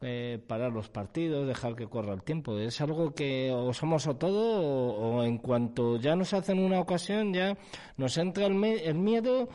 eh, 0.02 0.39
parar 0.48 0.71
los 0.71 0.89
partidos, 0.89 1.48
dejar 1.48 1.76
que 1.76 1.88
corra 1.88 2.13
el 2.13 2.24
tiempo. 2.24 2.58
Es 2.58 2.82
algo 2.82 3.13
que 3.13 3.52
o 3.52 3.74
somos 3.74 4.08
o 4.08 4.15
todo 4.15 4.62
o, 4.62 5.24
en 5.24 5.38
cuanto 5.38 5.98
ya 5.98 6.15
nos 6.15 6.34
hacen 6.34 6.60
una 6.60 6.80
ocasión 6.80 7.34
ya 7.34 7.58
nos 7.98 8.17
entra 8.17 8.45
el, 8.48 8.63
el 8.63 8.95
miedo 8.95 9.48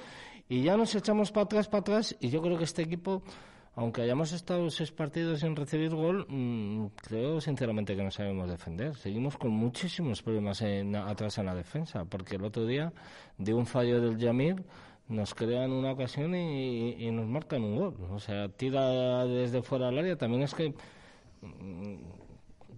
y 0.50 0.62
ya 0.62 0.76
nos 0.76 0.94
echamos 0.94 1.32
para 1.32 1.44
atrás, 1.44 1.68
para 1.68 1.80
atrás, 1.80 2.16
y 2.20 2.28
yo 2.28 2.42
creo 2.42 2.58
que 2.58 2.64
este 2.64 2.82
equipo, 2.82 3.22
aunque 3.76 4.02
hayamos 4.02 4.32
estado 4.32 4.68
seis 4.68 4.90
partidos 4.90 5.40
sin 5.40 5.54
recibir 5.56 5.94
gol, 5.94 6.26
mm, 6.28 6.86
creo 6.96 7.40
sinceramente 7.40 7.96
que 7.96 8.02
no 8.02 8.10
sabemos 8.10 8.50
defender. 8.50 8.94
Seguimos 8.96 9.38
con 9.38 9.52
muchísimos 9.52 10.20
problemas 10.22 10.60
en- 10.62 10.96
atrás 10.96 11.38
en 11.38 11.46
la 11.46 11.54
defensa, 11.54 12.04
porque 12.04 12.36
el 12.36 12.44
otro 12.44 12.66
día, 12.66 12.92
de 13.38 13.54
un 13.54 13.64
fallo 13.64 14.00
del 14.02 14.18
Yamir, 14.18 14.62
nos 15.08 15.34
crean 15.34 15.72
una 15.72 15.92
ocasión 15.92 16.34
y, 16.34 17.10
nos 17.10 17.26
marcan 17.26 17.62
un 17.64 17.76
gol. 17.76 17.94
O 18.10 18.18
sea, 18.20 18.48
tira 18.48 19.24
desde 19.26 19.62
fuera 19.62 19.86
del 19.86 19.98
área, 19.98 20.16
también 20.16 20.42
es 20.42 20.54
que 20.54 20.74
mm, 21.42 21.96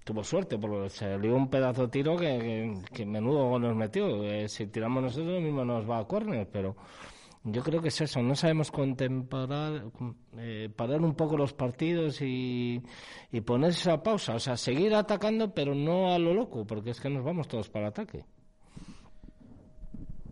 tuvo 0.04 0.24
suerte, 0.24 0.58
porque 0.58 0.88
salió 0.90 1.34
un 1.36 1.48
pedazo 1.48 1.82
de 1.82 1.88
tiro 1.88 2.16
que, 2.16 2.38
que, 2.38 2.94
que 2.94 3.06
menudo 3.06 3.48
gol 3.48 3.62
nos 3.62 3.76
metió. 3.76 4.24
Eh, 4.24 4.48
si 4.48 4.66
tiramos 4.66 5.02
nosotros, 5.02 5.28
lo 5.34 5.40
mismo 5.40 5.64
nos 5.64 5.88
va 5.88 5.98
a 5.98 6.04
córner, 6.06 6.48
pero 6.50 6.74
yo 7.44 7.62
creo 7.62 7.82
que 7.82 7.88
es 7.88 8.00
eso, 8.00 8.22
no 8.22 8.34
sabemos 8.36 8.70
contemplar, 8.70 9.86
eh, 10.38 10.68
parar 10.74 11.00
un 11.00 11.14
poco 11.14 11.36
los 11.36 11.52
partidos 11.52 12.20
y, 12.22 12.82
y 13.32 13.40
poner 13.40 13.70
esa 13.70 14.02
pausa, 14.02 14.34
o 14.34 14.38
sea, 14.40 14.56
seguir 14.56 14.94
atacando, 14.94 15.52
pero 15.52 15.74
no 15.74 16.12
a 16.12 16.18
lo 16.18 16.34
loco, 16.34 16.64
porque 16.66 16.90
es 16.90 17.00
que 17.00 17.10
nos 17.10 17.24
vamos 17.24 17.48
todos 17.48 17.68
para 17.68 17.88
ataque. 17.88 18.24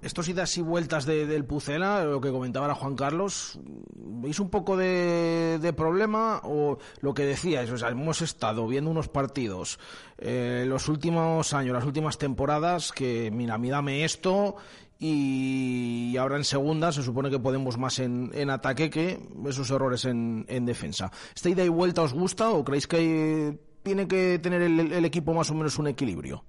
estos 0.03 0.29
idas 0.29 0.57
y 0.57 0.63
vueltas 0.63 1.05
de, 1.05 1.27
del 1.27 1.45
Pucela, 1.45 2.05
lo 2.05 2.21
que 2.21 2.31
comentaba 2.31 2.67
ahora 2.67 2.75
Juan 2.75 2.97
Carlos, 2.97 3.59
¿veis 3.95 4.41
un 4.41 4.49
poco 4.49 4.77
de, 4.77 5.59
de 5.61 5.73
problema 5.73 6.41
o 6.45 6.79
lo 7.01 7.13
que 7.13 7.25
decíais? 7.25 7.71
O 7.71 7.77
sea, 7.77 7.91
hemos 7.91 8.23
estado 8.23 8.67
viendo 8.67 8.91
unos 8.91 9.09
partidos 9.09 9.79
eh, 10.19 10.65
los 10.67 10.89
últimos 10.89 11.53
años, 11.53 11.75
las 11.75 11.85
últimas 11.85 12.19
temporadas, 12.19 12.93
que 12.93 13.31
mira, 13.31 13.55
a 13.55 13.59
mí 13.59 13.69
dame 13.69 14.05
esto 14.05 14.57
y 15.01 16.15
ahora 16.19 16.37
en 16.37 16.45
segunda 16.45 16.93
se 16.93 17.03
supone 17.03 17.31
que 17.31 17.39
podemos 17.39 17.79
más 17.79 17.99
en, 17.99 18.31
en 18.35 18.51
ataque 18.51 18.91
que 18.91 19.19
esos 19.49 19.71
errores 19.71 20.05
en, 20.05 20.45
en 20.47 20.67
defensa. 20.67 21.11
¿Esta 21.35 21.49
ida 21.49 21.65
y 21.65 21.69
vuelta 21.69 22.03
os 22.03 22.13
gusta 22.13 22.51
o 22.51 22.63
creéis 22.63 22.87
que 22.87 23.59
tiene 23.83 24.07
que 24.07 24.39
tener 24.39 24.61
el, 24.61 24.93
el 24.93 25.05
equipo 25.07 25.33
más 25.33 25.51
o 25.51 25.55
menos 25.55 25.79
un 25.79 25.89
equilibrio? 25.89 26.45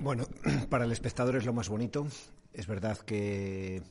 Bueno, 0.00 0.26
para 0.68 0.84
el 0.84 0.90
espectador 0.90 1.36
es 1.36 1.46
lo 1.46 1.52
más 1.52 1.68
bonito. 1.68 2.04
Es 2.52 2.66
verdad 2.66 2.98
que, 2.98 3.82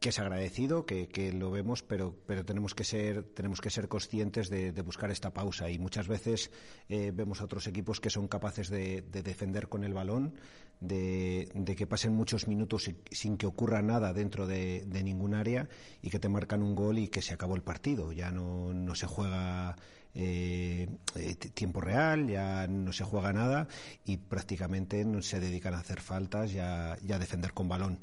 que 0.00 0.10
es 0.10 0.18
agradecido, 0.18 0.86
que, 0.86 1.08
que 1.08 1.32
lo 1.32 1.50
vemos, 1.50 1.82
pero, 1.82 2.14
pero 2.26 2.44
tenemos 2.44 2.74
que 2.74 2.84
ser, 2.84 3.24
tenemos 3.24 3.60
que 3.60 3.70
ser 3.70 3.88
conscientes 3.88 4.48
de, 4.48 4.70
buscar 4.82 5.10
esta 5.10 5.32
pausa. 5.32 5.70
Y 5.70 5.78
muchas 5.78 6.06
veces 6.06 6.50
eh, 6.88 7.10
vemos 7.12 7.40
a 7.40 7.44
otros 7.44 7.66
equipos 7.66 8.00
que 8.00 8.10
son 8.10 8.28
capaces 8.28 8.68
de, 8.68 9.02
de 9.02 9.22
defender 9.22 9.68
con 9.68 9.82
el 9.82 9.94
balón, 9.94 10.34
de, 10.80 11.50
de, 11.54 11.74
que 11.74 11.86
pasen 11.86 12.14
muchos 12.14 12.46
minutos 12.46 12.90
sin, 13.10 13.36
que 13.36 13.46
ocurra 13.46 13.82
nada 13.82 14.12
dentro 14.12 14.46
de, 14.46 14.86
ningún 15.02 15.34
área 15.34 15.68
y 16.02 16.10
que 16.10 16.18
te 16.18 16.28
marcan 16.28 16.62
un 16.62 16.74
gol 16.74 16.98
y 16.98 17.08
que 17.08 17.22
se 17.22 17.34
acabó 17.34 17.56
el 17.56 17.62
partido. 17.62 18.12
Ya 18.12 18.30
no, 18.30 18.72
no 18.72 18.94
se 18.94 19.06
juega 19.06 19.76
eh, 20.14 20.88
eh, 21.16 21.34
tiempo 21.34 21.80
real, 21.80 22.28
ya 22.28 22.68
no 22.68 22.92
se 22.92 23.04
juega 23.04 23.32
nada 23.32 23.66
y 24.04 24.18
prácticamente 24.18 25.04
no 25.04 25.22
se 25.22 25.40
dedican 25.40 25.74
a 25.74 25.78
hacer 25.78 26.00
faltas 26.00 26.52
y 26.52 26.60
a, 26.60 26.96
y 27.02 27.12
a 27.12 27.18
defender 27.18 27.52
con 27.52 27.68
balón. 27.68 27.98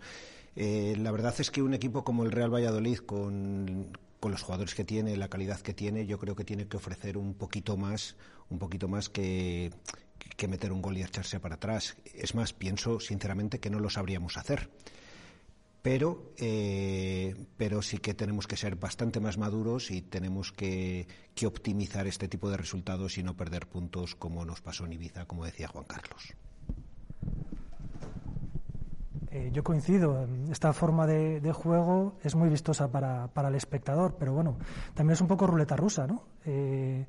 Eh, 0.55 0.95
la 0.97 1.11
verdad 1.11 1.35
es 1.39 1.51
que 1.51 1.61
un 1.61 1.73
equipo 1.73 2.03
como 2.03 2.23
el 2.23 2.31
Real 2.31 2.53
Valladolid, 2.53 2.99
con, 2.99 3.91
los 4.21 4.41
jugadores 4.41 4.73
que 4.73 4.83
tiene, 4.83 5.15
la 5.17 5.27
calidad 5.27 5.59
que 5.59 5.75
tiene, 5.75 6.07
yo 6.07 6.17
creo 6.17 6.35
que 6.35 6.43
tiene 6.43 6.67
que 6.67 6.77
ofrecer 6.77 7.15
un 7.15 7.35
poquito 7.35 7.77
más, 7.77 8.15
un 8.49 8.57
poquito 8.57 8.87
más 8.87 9.07
que, 9.07 9.71
meter 10.47 10.71
un 10.71 10.81
gol 10.81 10.97
y 10.97 11.03
echarse 11.03 11.39
para 11.39 11.55
atrás. 11.55 11.95
Es 12.05 12.33
más, 12.33 12.53
pienso 12.53 12.99
sinceramente 12.99 13.59
que 13.59 13.69
no 13.69 13.79
lo 13.79 13.89
sabríamos 13.89 14.37
hacer. 14.37 14.71
Pero, 15.83 16.33
eh, 16.37 17.35
pero 17.57 17.83
sí 17.83 17.99
que 17.99 18.15
tenemos 18.15 18.47
que 18.47 18.57
ser 18.57 18.75
bastante 18.75 19.19
más 19.19 19.37
maduros 19.37 19.91
y 19.91 20.01
tenemos 20.01 20.51
que 20.51 21.05
optimizar 21.45 22.07
este 22.07 22.27
tipo 22.27 22.49
de 22.49 22.57
resultados 22.57 23.19
y 23.19 23.23
no 23.23 23.37
perder 23.37 23.67
puntos 23.67 24.15
como 24.15 24.43
nos 24.45 24.61
pasó 24.61 24.85
en 24.85 24.93
Ibiza, 24.93 25.27
como 25.27 25.45
decía 25.45 25.67
Juan 25.67 25.85
Carlos. 25.85 26.33
Eh, 29.35 29.49
yo 29.51 29.65
coincido, 29.65 30.25
esta 30.49 30.71
forma 30.71 31.05
de, 31.05 31.41
de 31.41 31.51
juego 31.51 32.13
es 32.23 32.35
muy 32.35 32.47
vistosa 32.47 32.89
para, 32.89 33.27
para, 33.27 33.49
el 33.49 33.55
espectador, 33.55 34.15
pero 34.17 34.31
bueno, 34.31 34.55
también 34.93 35.15
es 35.15 35.19
un 35.19 35.27
poco 35.27 35.45
ruleta 35.45 35.75
rusa, 35.75 36.07
¿no? 36.07 36.23
Eh, 36.45 37.05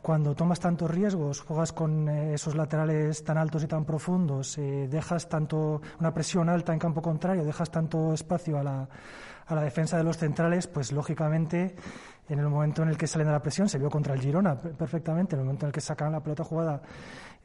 cuando 0.00 0.36
tomas 0.36 0.60
tantos 0.60 0.88
riesgos, 0.88 1.40
juegas 1.40 1.72
con 1.72 2.08
eh, 2.08 2.34
esos 2.34 2.54
laterales 2.54 3.24
tan 3.24 3.38
altos 3.38 3.64
y 3.64 3.66
tan 3.66 3.84
profundos, 3.84 4.56
eh, 4.56 4.86
dejas 4.88 5.28
tanto 5.28 5.82
una 5.98 6.14
presión 6.14 6.48
alta 6.48 6.72
en 6.72 6.78
campo 6.78 7.02
contrario, 7.02 7.44
dejas 7.44 7.72
tanto 7.72 8.14
espacio 8.14 8.56
a 8.56 8.62
la, 8.62 8.88
a 9.46 9.54
la 9.56 9.62
defensa 9.62 9.96
de 9.96 10.04
los 10.04 10.16
centrales, 10.16 10.68
pues 10.68 10.92
lógicamente 10.92 11.74
en 12.28 12.38
el 12.38 12.48
momento 12.48 12.82
en 12.82 12.90
el 12.90 12.96
que 12.96 13.08
salen 13.08 13.26
de 13.26 13.32
la 13.32 13.42
presión, 13.42 13.68
se 13.68 13.78
vio 13.78 13.90
contra 13.90 14.14
el 14.14 14.20
Girona 14.20 14.56
perfectamente, 14.56 15.34
en 15.34 15.40
el 15.40 15.46
momento 15.46 15.66
en 15.66 15.68
el 15.70 15.72
que 15.72 15.80
sacan 15.80 16.12
la 16.12 16.22
pelota 16.22 16.44
jugada 16.44 16.82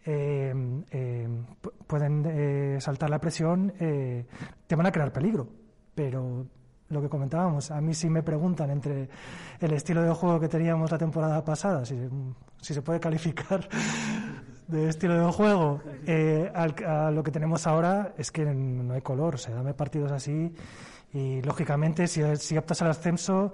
eh, 0.05 0.53
eh, 0.91 1.27
pueden 1.87 2.25
eh, 2.27 2.77
saltar 2.79 3.09
la 3.09 3.19
presión, 3.19 3.73
eh, 3.79 4.25
te 4.67 4.75
van 4.75 4.85
a 4.85 4.91
crear 4.91 5.11
peligro. 5.11 5.47
Pero 5.95 6.45
lo 6.89 7.01
que 7.01 7.09
comentábamos, 7.09 7.71
a 7.71 7.81
mí 7.81 7.93
si 7.93 8.09
me 8.09 8.23
preguntan 8.23 8.69
entre 8.71 9.09
el 9.59 9.73
estilo 9.73 10.01
de 10.01 10.11
juego 10.13 10.39
que 10.39 10.47
teníamos 10.47 10.91
la 10.91 10.97
temporada 10.97 11.43
pasada, 11.43 11.85
si, 11.85 11.97
si 12.61 12.73
se 12.73 12.81
puede 12.81 12.99
calificar 12.99 13.67
de 14.67 14.89
estilo 14.89 15.25
de 15.25 15.31
juego 15.31 15.81
eh, 16.05 16.51
al, 16.53 16.75
a 16.85 17.11
lo 17.11 17.23
que 17.23 17.31
tenemos 17.31 17.67
ahora, 17.67 18.13
es 18.17 18.31
que 18.31 18.45
no 18.45 18.93
hay 18.93 19.01
color. 19.01 19.35
O 19.35 19.37
sea, 19.37 19.55
dame 19.55 19.73
partidos 19.73 20.11
así 20.11 20.53
y 21.11 21.41
lógicamente 21.41 22.07
si, 22.07 22.21
si 22.37 22.57
optas 22.57 22.81
al 22.81 22.91
ascenso 22.91 23.51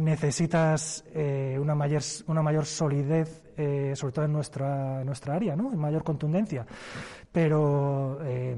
necesitas 0.00 1.04
eh, 1.14 1.58
una, 1.60 1.74
mayor, 1.74 2.02
una 2.26 2.42
mayor 2.42 2.64
solidez, 2.64 3.42
eh, 3.56 3.92
sobre 3.94 4.12
todo 4.14 4.24
en 4.24 4.32
nuestra, 4.32 5.04
nuestra 5.04 5.34
área, 5.34 5.54
¿no? 5.54 5.70
en 5.72 5.78
mayor 5.78 6.02
contundencia. 6.02 6.66
Pero 7.30 8.18
eh, 8.22 8.56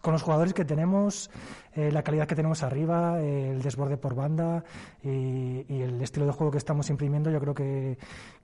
con 0.00 0.12
los 0.12 0.22
jugadores 0.22 0.52
que 0.52 0.64
tenemos, 0.64 1.30
eh, 1.74 1.92
la 1.92 2.02
calidad 2.02 2.26
que 2.26 2.34
tenemos 2.34 2.62
arriba, 2.62 3.20
el 3.20 3.62
desborde 3.62 3.96
por 3.96 4.14
banda 4.14 4.64
y, 5.02 5.64
el 5.68 6.02
estilo 6.02 6.26
de 6.26 6.32
juego 6.32 6.50
que 6.50 6.58
estamos 6.58 6.90
imprimiendo, 6.90 7.30
yo 7.30 7.40
creo 7.40 7.54
que, 7.54 7.96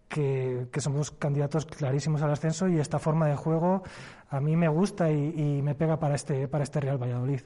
que, 0.08 0.68
que, 0.70 0.80
somos 0.80 1.10
candidatos 1.10 1.66
clarísimos 1.66 2.22
al 2.22 2.30
ascenso 2.30 2.68
y 2.68 2.78
esta 2.78 2.98
forma 2.98 3.26
de 3.26 3.36
juego 3.36 3.82
a 4.30 4.40
mí 4.40 4.56
me 4.56 4.68
gusta 4.68 5.10
y, 5.10 5.34
y 5.36 5.62
me 5.62 5.74
pega 5.74 5.98
para 5.98 6.14
este, 6.14 6.48
para 6.48 6.64
este 6.64 6.80
Real 6.80 7.02
Valladolid. 7.02 7.40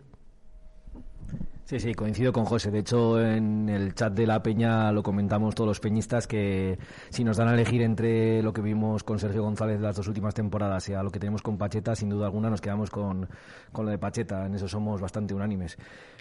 Sí, 1.65 1.79
sí, 1.79 1.95
coincido 1.95 2.33
con 2.33 2.45
José. 2.47 2.73
De 2.73 2.81
hecho, 2.81 3.21
en 3.21 3.69
el 3.69 3.95
chat 3.95 4.13
de 4.13 4.27
la 4.27 4.43
Peña 4.43 4.91
lo 4.91 5.05
comentamos 5.05 5.55
todos 5.55 5.69
los 5.69 5.81
peñistas 5.81 6.27
que 6.27 6.79
si 7.11 7.23
nos 7.23 7.37
dan 7.37 7.47
a 7.47 7.55
elegir 7.55 7.83
entre 7.83 8.43
lo 8.43 8.53
que 8.53 8.61
vimos 8.61 9.05
con 9.05 9.21
Sergio 9.21 9.45
González 9.45 9.81
las 9.81 9.95
dos 9.95 10.09
últimas 10.09 10.35
temporadas 10.35 10.89
y 10.89 10.95
a 10.95 11.03
lo 11.05 11.11
que 11.11 11.21
tenemos 11.21 11.43
con 11.43 11.59
Pacheta, 11.59 11.95
sin 11.95 12.09
duda 12.09 12.27
alguna 12.27 12.51
nos 12.51 12.61
quedamos 12.61 12.91
con, 12.91 13.29
con 13.71 13.85
lo 13.85 13.93
de 13.93 13.99
Pacheta. 13.99 14.47
En 14.47 14.55
eso 14.55 14.67
somos 14.67 15.01
bastante 15.01 15.33
unánimes. 15.33 15.79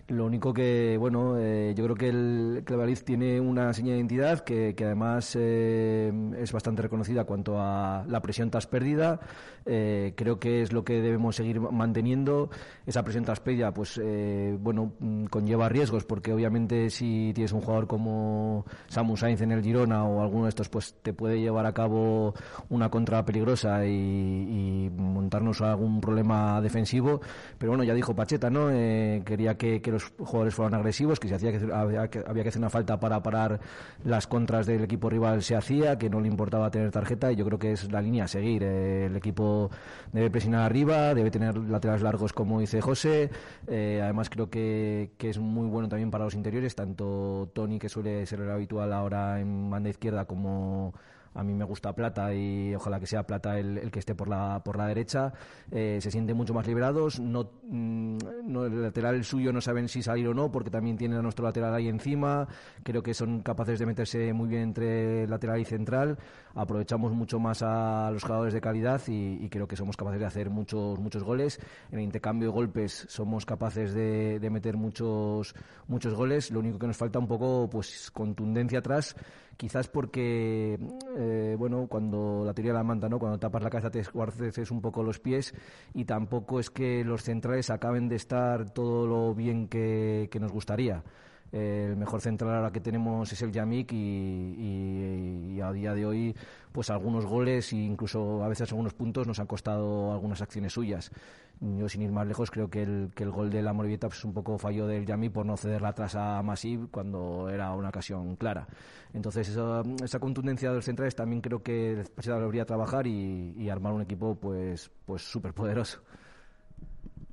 Lo 0.08 0.26
único 0.26 0.54
que, 0.54 0.98
bueno, 1.00 1.38
eh, 1.40 1.74
yo 1.76 1.84
creo 1.84 1.96
que 1.96 2.10
el, 2.10 2.64
Valladolid 2.68 3.00
tiene 3.00 3.42
una 3.42 3.74
señal 3.74 3.94
de 3.94 3.98
identidad 3.98 4.40
que, 4.42 4.76
que 4.76 4.86
además 4.86 5.36
eh, 5.40 6.12
es 6.38 6.52
bastante 6.52 6.84
reconocida 6.84 7.24
cuanto 7.26 7.60
a 7.60 8.06
la 8.08 8.22
presión 8.22 8.52
tras 8.52 8.68
pérdida. 8.68 9.20
Eh, 9.66 10.14
creo 10.16 10.40
que 10.40 10.62
es 10.62 10.74
lo 10.74 10.84
que 10.84 11.02
debemos 11.02 11.36
seguir 11.36 11.60
manteniendo. 11.60 12.50
Esa 12.86 13.04
presión 13.04 13.24
tras 13.24 13.40
pérdida, 13.40 13.72
pues, 13.72 14.00
eh, 14.04 14.58
bueno, 14.60 14.94
conlleva 15.30 15.70
riesgos 15.70 16.04
porque 16.04 16.34
obviamente 16.34 16.90
si 16.90 17.32
tienes 17.34 17.52
un 17.52 17.62
jugador 17.62 17.88
como 17.88 18.66
Samu 18.88 19.18
Sainz 19.18 19.42
en 19.42 19.52
el 19.52 19.64
Girona 19.64 20.04
o 20.06 20.22
alguno 20.22 20.44
de 20.44 20.50
estos, 20.50 20.70
pues 20.70 20.96
te 21.02 21.14
puede 21.14 21.40
llevar 21.40 21.66
a 21.66 21.74
cabo 21.74 22.34
una 22.70 22.90
contra 22.90 23.24
peligrosa 23.26 23.86
y, 23.86 24.90
montarnos 24.96 25.62
algún 25.62 26.02
problema 26.02 26.62
defensivo. 26.62 27.22
Pero 27.58 27.72
bueno, 27.72 27.84
ya 27.84 27.94
dijo 27.94 28.16
Pacheta, 28.16 28.50
¿no? 28.50 28.70
Eh, 28.72 29.22
quería 29.26 29.58
que, 29.58 29.82
que 29.82 29.92
los 29.92 30.12
jugadores 30.18 30.54
fueran 30.54 30.74
agresivos, 30.74 31.20
que 31.20 31.28
si 31.28 31.34
hacía 31.34 31.52
que 31.52 31.72
había, 31.74 32.08
que 32.10 32.24
había 32.26 32.44
que 32.44 32.50
hacer 32.50 32.60
una 32.60 32.70
falta 32.70 33.00
para 33.00 33.22
parar 33.22 33.60
las 34.04 34.28
contras 34.28 34.66
del 34.66 34.84
equipo 34.84 35.10
rival 35.10 35.42
se 35.44 35.56
hacía, 35.56 35.98
que 35.98 36.10
no 36.10 36.20
le 36.20 36.28
importaba 36.28 36.72
tener 36.72 36.92
tarjeta 36.92 37.32
y 37.32 37.36
yo 37.36 37.46
creo 37.46 37.60
que 37.60 37.74
es 37.74 37.92
la 37.92 38.02
línea 38.02 38.26
a 38.26 38.28
seguir. 38.28 38.64
Eh, 38.64 39.06
el 39.06 39.16
equipo 39.16 39.70
debe 40.12 40.30
presionar 40.30 40.62
arriba, 40.62 41.14
debe 41.14 41.32
tener 41.32 41.58
laterales 41.58 42.02
largos 42.02 42.34
como 42.34 42.60
dice 42.60 42.82
José. 42.82 43.30
Eh, 43.68 44.00
además 44.02 44.30
creo 44.30 44.50
que, 44.50 45.12
que, 45.20 45.30
es 45.30 45.38
muy 45.38 45.68
bueno 45.68 45.90
también 45.90 46.10
para 46.12 46.24
los 46.26 46.34
interiores, 46.34 46.76
tanto 46.76 47.52
Tony 47.54 47.78
que 47.78 47.90
suele 47.90 48.26
ser 48.26 48.40
el 48.40 48.50
habitual 48.52 48.94
ahora 48.94 49.40
en 49.40 49.70
banda 49.70 49.90
izquierda 49.90 50.26
como 50.26 50.94
a 51.34 51.44
mí 51.44 51.54
me 51.54 51.64
gusta 51.64 51.94
Plata 51.94 52.34
y 52.34 52.74
ojalá 52.76 53.00
que 53.00 53.06
sea 53.06 53.24
Plata 53.24 53.58
el, 53.60 53.78
el 53.78 53.92
que 53.92 54.00
esté 54.00 54.16
por 54.16 54.28
la, 54.28 54.62
por 54.64 54.78
la 54.78 54.88
derecha. 54.88 55.34
Eh, 55.72 56.00
se 56.02 56.12
sienten 56.12 56.36
mucho 56.36 56.54
más 56.54 56.68
liberados. 56.68 57.20
No, 57.20 57.52
mm, 57.64 58.18
no, 58.46 58.66
el 58.66 58.82
lateral 58.82 59.24
suyo 59.24 59.54
no 59.54 59.62
saben 59.62 59.88
si 59.88 60.02
salir 60.02 60.28
o 60.28 60.34
no, 60.34 60.52
porque 60.52 60.70
también 60.70 60.98
tienen 60.98 61.20
a 61.20 61.22
nuestro 61.22 61.46
lateral 61.46 61.74
ahí 61.74 61.88
encima. 61.88 62.48
Creo 62.84 63.04
que 63.04 63.14
son 63.14 63.42
capaces 63.42 63.80
de 63.80 63.86
meterse 63.86 64.34
muy 64.34 64.48
bien 64.48 64.64
entre 64.64 65.28
lateral 65.28 65.60
y 65.60 65.66
central. 65.66 66.18
Aprovechamos 66.56 67.14
mucho 67.14 67.40
más 67.40 67.62
a 67.62 68.10
los 68.12 68.24
jugadores 68.24 68.54
de 68.54 68.62
calidad 68.62 69.02
y, 69.08 69.44
y 69.44 69.50
creo 69.50 69.68
que 69.68 69.76
somos 69.76 69.96
capaces 69.96 70.20
de 70.20 70.26
hacer 70.26 70.50
muchos, 70.50 71.00
muchos 71.00 71.24
goles. 71.24 71.60
En 71.92 72.00
el 72.00 72.06
intercambio 72.06 72.50
de 72.50 72.54
golpes 72.54 73.06
somos 73.08 73.46
capaces 73.46 73.94
de, 73.94 74.40
de 74.40 74.50
meter 74.50 74.78
muchos, 74.78 75.54
muchos 75.88 76.14
goles. 76.14 76.52
Lo 76.52 76.60
único 76.60 76.80
que 76.80 76.88
nos 76.88 76.98
falta 76.98 77.20
un 77.20 77.28
poco, 77.28 77.70
pues, 77.70 78.10
contundencia 78.12 78.80
atrás 78.80 79.16
quizás 79.60 79.90
porque, 79.90 80.80
eh, 81.18 81.56
bueno, 81.60 81.88
cuando 81.90 82.44
la 82.46 82.54
teoría 82.54 82.72
de 82.72 82.78
la 82.78 82.84
manta, 82.86 83.10
¿no? 83.10 83.20
Cuando 83.20 83.38
tapas 83.38 83.62
la 83.62 83.70
cabeza 83.70 83.92
te 83.92 84.00
escuarces 84.00 84.72
un 84.72 84.80
poco 84.80 85.04
los 85.04 85.20
pies 85.20 85.54
y 85.94 86.06
tampoco 86.06 86.62
es 86.62 86.70
que 86.70 87.04
los 87.04 87.24
centrales 87.24 87.70
acaben 87.70 88.08
de 88.08 88.16
estar 88.16 88.70
todo 88.70 89.06
lo 89.06 89.36
bien 89.36 89.68
que, 89.68 90.30
que 90.32 90.40
nos 90.40 90.54
gustaría. 90.54 91.04
Eh, 91.52 91.88
el 91.90 91.98
mejor 91.98 92.22
central 92.22 92.56
ahora 92.56 92.72
que 92.72 92.80
tenemos 92.80 93.32
es 93.32 93.42
el 93.42 93.52
Yamik 93.52 93.92
y, 93.92 95.60
a 95.62 95.72
día 95.72 95.94
de 95.94 96.06
hoy 96.06 96.36
pues 96.72 96.90
algunos 96.90 97.26
goles 97.26 97.74
e 97.74 97.78
incluso 97.78 98.44
a 98.44 98.48
veces 98.48 98.72
algunos 98.72 98.94
puntos 98.94 99.28
nos 99.28 99.40
han 99.40 99.48
costado 99.48 100.14
algunas 100.14 100.42
acciones 100.42 100.74
suyas. 100.74 101.12
Yo 101.60 101.90
sin 101.90 102.04
ir 102.04 102.12
más 102.12 102.26
lejos 102.26 102.52
creo 102.52 102.70
que 102.70 102.84
el, 102.84 103.12
que 103.14 103.24
el 103.24 103.32
gol 103.32 103.50
de 103.50 103.62
la 103.62 103.74
Morevieta 103.74 104.08
pues, 104.08 104.24
un 104.24 104.34
poco 104.34 104.58
falló 104.58 104.88
del 104.88 105.06
Yamik 105.06 105.34
por 105.34 105.46
no 105.46 105.58
cederla 105.58 105.90
atrás 105.90 106.16
a 106.16 106.42
Masip 106.42 106.90
cuando 106.92 107.50
era 107.50 107.74
una 107.74 107.90
ocasión 107.90 108.36
clara. 108.36 108.68
Entonces 109.14 109.50
esa, 109.50 109.84
esa 110.04 110.20
contundencia 110.20 110.70
de 110.70 110.76
los 110.76 110.86
centrales 110.86 111.16
también 111.16 111.42
creo 111.42 111.62
que 111.62 112.06
Pacheta 112.16 112.40
debería 112.40 112.66
trabajar 112.66 113.08
y, 113.08 113.54
y 113.58 113.70
armar 113.70 113.94
un 113.94 114.02
equipo 114.02 114.36
pues 114.36 114.90
pues 115.06 115.24
súper 115.24 115.54
poderoso. 115.54 116.02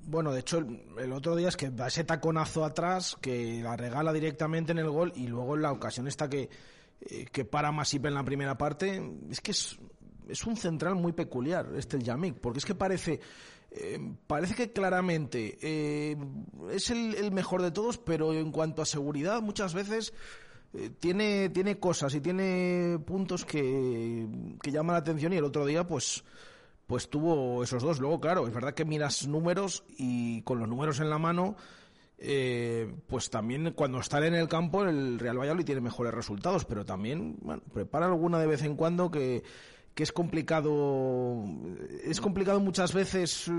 Bueno, 0.07 0.33
de 0.33 0.41
hecho, 0.41 0.59
el, 0.99 1.13
otro 1.13 1.35
día 1.35 1.49
es 1.49 1.57
que 1.57 1.71
da 1.71 1.89
ese 1.89 2.05
taconazo 2.05 2.65
atrás 2.65 3.17
que 3.21 3.61
la 3.63 3.77
regala 3.77 4.13
directamente 4.13 4.73
en 4.73 4.79
el 4.79 4.89
gol 4.89 5.13
y 5.17 5.27
luego 5.27 5.57
en 5.57 5.63
la 5.63 5.73
ocasión 5.73 6.07
esta 6.07 6.31
que, 6.31 6.49
eh, 7.01 7.27
que 7.33 7.45
para 7.45 7.73
Masip 7.73 8.07
en 8.07 8.15
la 8.15 8.25
primera 8.25 8.57
parte, 8.57 9.03
es 9.31 9.41
que 9.41 9.51
es, 9.51 9.79
es 10.29 10.47
un 10.47 10.57
central 10.57 10.95
muy 10.95 11.13
peculiar 11.13 11.69
este 11.77 11.97
el 11.97 12.05
Yamik, 12.05 12.37
porque 12.37 12.61
es 12.61 12.65
que 12.65 12.77
parece 12.77 13.21
eh, 13.73 13.99
parece 14.27 14.55
que 14.55 14.73
claramente 14.73 15.59
eh, 15.61 16.17
es 16.71 16.91
el, 16.91 17.15
el 17.17 17.33
mejor 17.33 17.63
de 17.63 17.73
todos, 17.73 17.99
pero 17.99 18.33
en 18.33 18.53
cuanto 18.53 18.83
a 18.83 18.87
seguridad 18.87 19.43
muchas 19.43 19.75
veces 19.75 20.15
eh, 20.73 20.91
tiene, 21.01 21.49
tiene 21.51 21.79
cosas 21.79 22.15
y 22.15 22.21
tiene 22.21 22.99
puntos 23.05 23.45
que, 23.45 24.27
que 24.63 24.71
llaman 24.71 24.95
la 24.95 25.01
atención 25.01 25.33
y 25.33 25.37
el 25.37 25.45
otro 25.45 25.67
día 25.67 25.87
pues 25.87 26.25
pues 26.87 27.09
tuvo 27.11 27.63
esos 27.63 27.83
dos. 27.83 28.01
Luego, 28.01 28.21
claro, 28.21 28.47
es 28.47 28.55
verdad 28.55 28.75
que 28.75 28.85
miras 28.85 29.27
números 29.27 29.85
y 29.97 30.43
con 30.43 30.59
los 30.59 30.69
números 30.69 31.01
en 31.01 31.11
la 31.11 31.19
mano, 31.19 31.57
eh, 32.19 32.95
pues 33.07 33.29
también 33.29 33.73
cuando 33.73 34.01
está 34.01 34.25
en 34.27 34.35
el 34.35 34.49
campo 34.49 34.85
el 34.85 35.19
Real 35.19 35.39
Valladolid 35.39 35.65
tiene 35.65 35.81
mejores 35.81 36.15
resultados, 36.15 36.65
pero 36.65 36.85
también 36.85 37.37
bueno, 37.43 37.63
prepara 37.73 38.07
alguna 38.07 38.39
de 38.39 38.47
vez 38.47 38.63
en 38.63 38.77
cuando 38.77 39.11
que 39.11 39.43
que 39.97 40.03
es 40.03 40.13
complicado 40.13 41.43
es 42.05 42.21
complicado 42.21 42.61
muchas 42.61 42.93
veces 42.93 43.51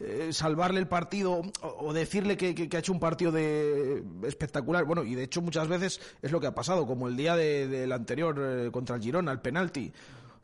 eh, 0.00 0.32
salvarle 0.32 0.80
el 0.80 0.88
partido 0.88 1.42
o, 1.60 1.92
decirle 1.92 2.38
que, 2.38 2.54
que, 2.54 2.74
ha 2.74 2.80
hecho 2.80 2.94
un 2.94 2.98
partido 2.98 3.30
de 3.30 4.02
espectacular 4.22 4.86
bueno 4.86 5.04
y 5.04 5.14
de 5.14 5.24
hecho 5.24 5.42
muchas 5.42 5.68
veces 5.68 6.00
es 6.22 6.32
lo 6.32 6.40
que 6.40 6.46
ha 6.46 6.54
pasado 6.54 6.86
como 6.86 7.08
el 7.08 7.16
día 7.16 7.36
del 7.36 7.70
de, 7.70 7.86
de 7.86 7.94
anterior 7.94 8.36
eh, 8.40 8.70
contra 8.72 8.96
el 8.96 9.02
Girona 9.02 9.30
el 9.30 9.40
penalti 9.40 9.92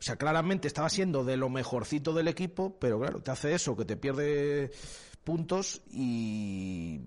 o 0.03 0.05
sea, 0.05 0.17
claramente 0.17 0.67
estaba 0.67 0.89
siendo 0.89 1.23
de 1.23 1.37
lo 1.37 1.47
mejorcito 1.47 2.11
del 2.11 2.27
equipo, 2.27 2.75
pero 2.77 2.99
claro, 2.99 3.21
te 3.21 3.31
hace 3.31 3.53
eso, 3.53 3.73
que 3.77 3.85
te 3.85 3.95
pierde 3.95 4.69
puntos 5.23 5.81
y, 5.93 6.99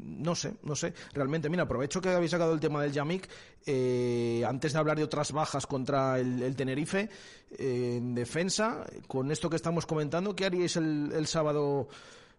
no 0.00 0.34
sé, 0.34 0.54
no 0.64 0.74
sé. 0.74 0.92
Realmente, 1.12 1.48
mira, 1.48 1.62
aprovecho 1.62 2.00
que 2.00 2.08
habéis 2.08 2.32
sacado 2.32 2.52
el 2.52 2.58
tema 2.58 2.82
del 2.82 2.90
Yamik. 2.90 3.28
Eh, 3.64 4.42
antes 4.44 4.72
de 4.72 4.78
hablar 4.80 4.96
de 4.96 5.04
otras 5.04 5.30
bajas 5.30 5.68
contra 5.68 6.18
el, 6.18 6.42
el 6.42 6.56
Tenerife, 6.56 7.10
eh, 7.56 7.94
en 7.98 8.12
defensa, 8.12 8.84
con 9.06 9.30
esto 9.30 9.48
que 9.48 9.54
estamos 9.54 9.86
comentando, 9.86 10.34
¿qué 10.34 10.46
haríais 10.46 10.74
el, 10.74 11.12
el 11.14 11.28
sábado? 11.28 11.86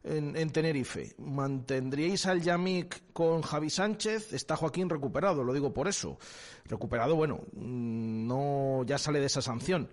En, 0.02 0.36
en, 0.38 0.50
Tenerife. 0.50 1.14
¿Mantendríais 1.18 2.26
al 2.26 2.42
Yamik 2.42 3.12
con 3.12 3.42
Javi 3.42 3.70
Sánchez? 3.70 4.32
Está 4.32 4.56
Joaquín 4.56 4.90
recuperado, 4.90 5.44
lo 5.44 5.54
digo 5.54 5.74
por 5.74 5.90
eso. 5.90 6.18
Recuperado, 6.66 7.16
bueno, 7.16 7.42
no 7.54 8.84
ya 8.86 8.98
sale 8.98 9.20
de 9.20 9.26
esa 9.26 9.42
sanción. 9.42 9.90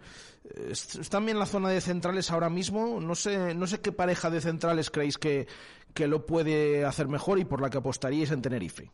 Están 0.71 1.25
bien 1.25 1.39
la 1.39 1.47
zona 1.47 1.71
de 1.71 1.81
centrales 1.81 2.31
ahora 2.31 2.49
mismo. 2.49 3.01
No 3.01 3.17
sé, 3.17 3.55
no 3.55 3.67
sé 3.67 3.81
qué 3.81 3.91
pareja 3.91 4.31
de 4.31 4.41
centrales 4.41 4.91
creéis 4.91 5.19
que, 5.19 5.49
que 5.93 6.07
lo 6.07 6.25
puede 6.25 6.85
hacer 6.85 7.09
mejor 7.09 7.39
y 7.41 7.45
por 7.45 7.61
la 7.61 7.69
que 7.69 7.79
apostaríais 7.79 8.31
en 8.31 8.43
Tenerife. 8.43 8.93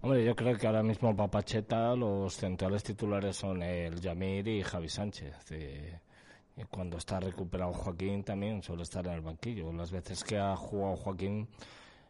Hombre, 0.00 0.24
yo 0.24 0.34
creo 0.36 0.56
que 0.56 0.66
ahora 0.66 0.82
mismo 0.82 1.14
Papacheta 1.14 1.94
los 1.96 2.34
centrales 2.36 2.82
titulares 2.84 3.36
son 3.36 3.62
el 3.62 4.00
Yamir 4.00 4.46
y 4.46 4.62
Javi 4.62 4.88
Sánchez. 4.88 5.34
Eh, 5.50 5.98
cuando 6.66 6.96
está 6.98 7.20
recuperado 7.20 7.72
Joaquín 7.72 8.24
también 8.24 8.62
suele 8.62 8.82
estar 8.82 9.06
en 9.06 9.12
el 9.12 9.20
banquillo. 9.20 9.72
Las 9.72 9.90
veces 9.90 10.24
que 10.24 10.38
ha 10.38 10.56
jugado 10.56 10.96
Joaquín 10.96 11.48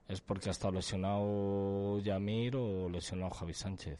es 0.09 0.21
porque 0.21 0.49
ha 0.49 0.53
estado 0.53 0.75
lesionado 0.75 1.99
Yamir 2.01 2.57
o 2.57 2.89
lesionado 2.89 3.31
Javi 3.31 3.55
Sánchez. 3.55 3.99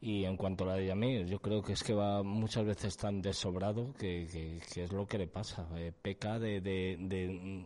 Y 0.00 0.24
en 0.24 0.36
cuanto 0.36 0.64
a 0.64 0.68
la 0.68 0.74
de 0.74 0.86
Yamir, 0.86 1.26
yo 1.26 1.40
creo 1.40 1.62
que 1.62 1.72
es 1.72 1.82
que 1.82 1.94
va 1.94 2.22
muchas 2.22 2.64
veces 2.66 2.96
tan 2.96 3.22
desobrado 3.22 3.94
que, 3.94 4.26
que, 4.30 4.60
que 4.72 4.84
es 4.84 4.92
lo 4.92 5.06
que 5.06 5.18
le 5.18 5.26
pasa. 5.26 5.66
Eh, 5.76 5.92
peca 6.02 6.38
de, 6.38 6.60
de, 6.60 6.96
de, 7.00 7.64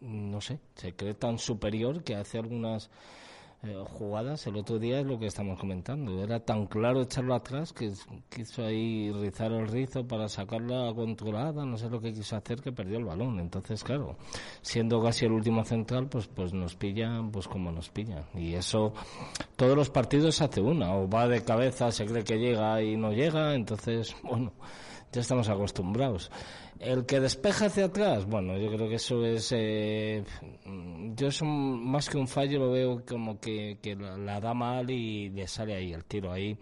no 0.00 0.40
sé, 0.40 0.60
se 0.74 0.94
cree 0.94 1.14
tan 1.14 1.38
superior 1.38 2.02
que 2.02 2.14
hace 2.14 2.38
algunas 2.38 2.90
eh, 3.62 3.76
jugadas, 3.90 4.46
el 4.46 4.56
otro 4.56 4.78
día 4.78 5.00
es 5.00 5.06
lo 5.06 5.18
que 5.18 5.26
estamos 5.26 5.58
comentando. 5.60 6.22
Era 6.22 6.40
tan 6.40 6.66
claro 6.66 7.02
echarlo 7.02 7.34
atrás 7.34 7.74
que 7.74 7.92
quiso 8.30 8.64
ahí 8.64 9.12
rizar 9.12 9.52
el 9.52 9.68
rizo 9.68 10.06
para 10.06 10.28
sacarla 10.28 10.92
controlada, 10.94 11.66
no 11.66 11.76
sé 11.76 11.90
lo 11.90 12.00
que 12.00 12.14
quiso 12.14 12.36
hacer, 12.36 12.62
que 12.62 12.72
perdió 12.72 12.96
el 12.96 13.04
balón. 13.04 13.38
Entonces, 13.38 13.84
claro, 13.84 14.16
siendo 14.62 15.02
casi 15.02 15.26
el 15.26 15.32
último 15.32 15.62
central, 15.64 16.08
pues, 16.08 16.26
pues 16.26 16.54
nos 16.54 16.74
pillan, 16.74 17.30
pues 17.30 17.48
como 17.48 17.70
nos 17.70 17.90
pillan. 17.90 18.24
Y 18.34 18.54
eso, 18.54 18.94
todos 19.56 19.76
los 19.76 19.90
partidos 19.90 20.40
hace 20.40 20.62
una, 20.62 20.94
o 20.96 21.06
va 21.06 21.28
de 21.28 21.44
cabeza, 21.44 21.92
se 21.92 22.06
cree 22.06 22.24
que 22.24 22.38
llega 22.38 22.82
y 22.82 22.96
no 22.96 23.12
llega, 23.12 23.54
entonces, 23.54 24.16
bueno, 24.22 24.52
ya 25.12 25.20
estamos 25.20 25.50
acostumbrados. 25.50 26.30
El 26.80 27.04
que 27.04 27.20
despeja 27.20 27.66
hacia 27.66 27.84
atrás, 27.84 28.24
bueno, 28.24 28.56
yo 28.56 28.72
creo 28.72 28.88
que 28.88 28.94
eso 28.94 29.22
es. 29.22 29.52
Eh, 29.52 30.24
yo 31.14 31.28
eso 31.28 31.44
más 31.44 32.08
que 32.08 32.16
un 32.16 32.26
fallo 32.26 32.58
lo 32.58 32.70
veo 32.70 33.04
como 33.06 33.38
que, 33.38 33.76
la, 33.98 34.40
da 34.40 34.54
mal 34.54 34.90
y 34.90 35.28
le 35.28 35.46
sale 35.46 35.74
ahí 35.74 35.92
el 35.92 36.06
tiro. 36.06 36.32
Ahí, 36.32 36.56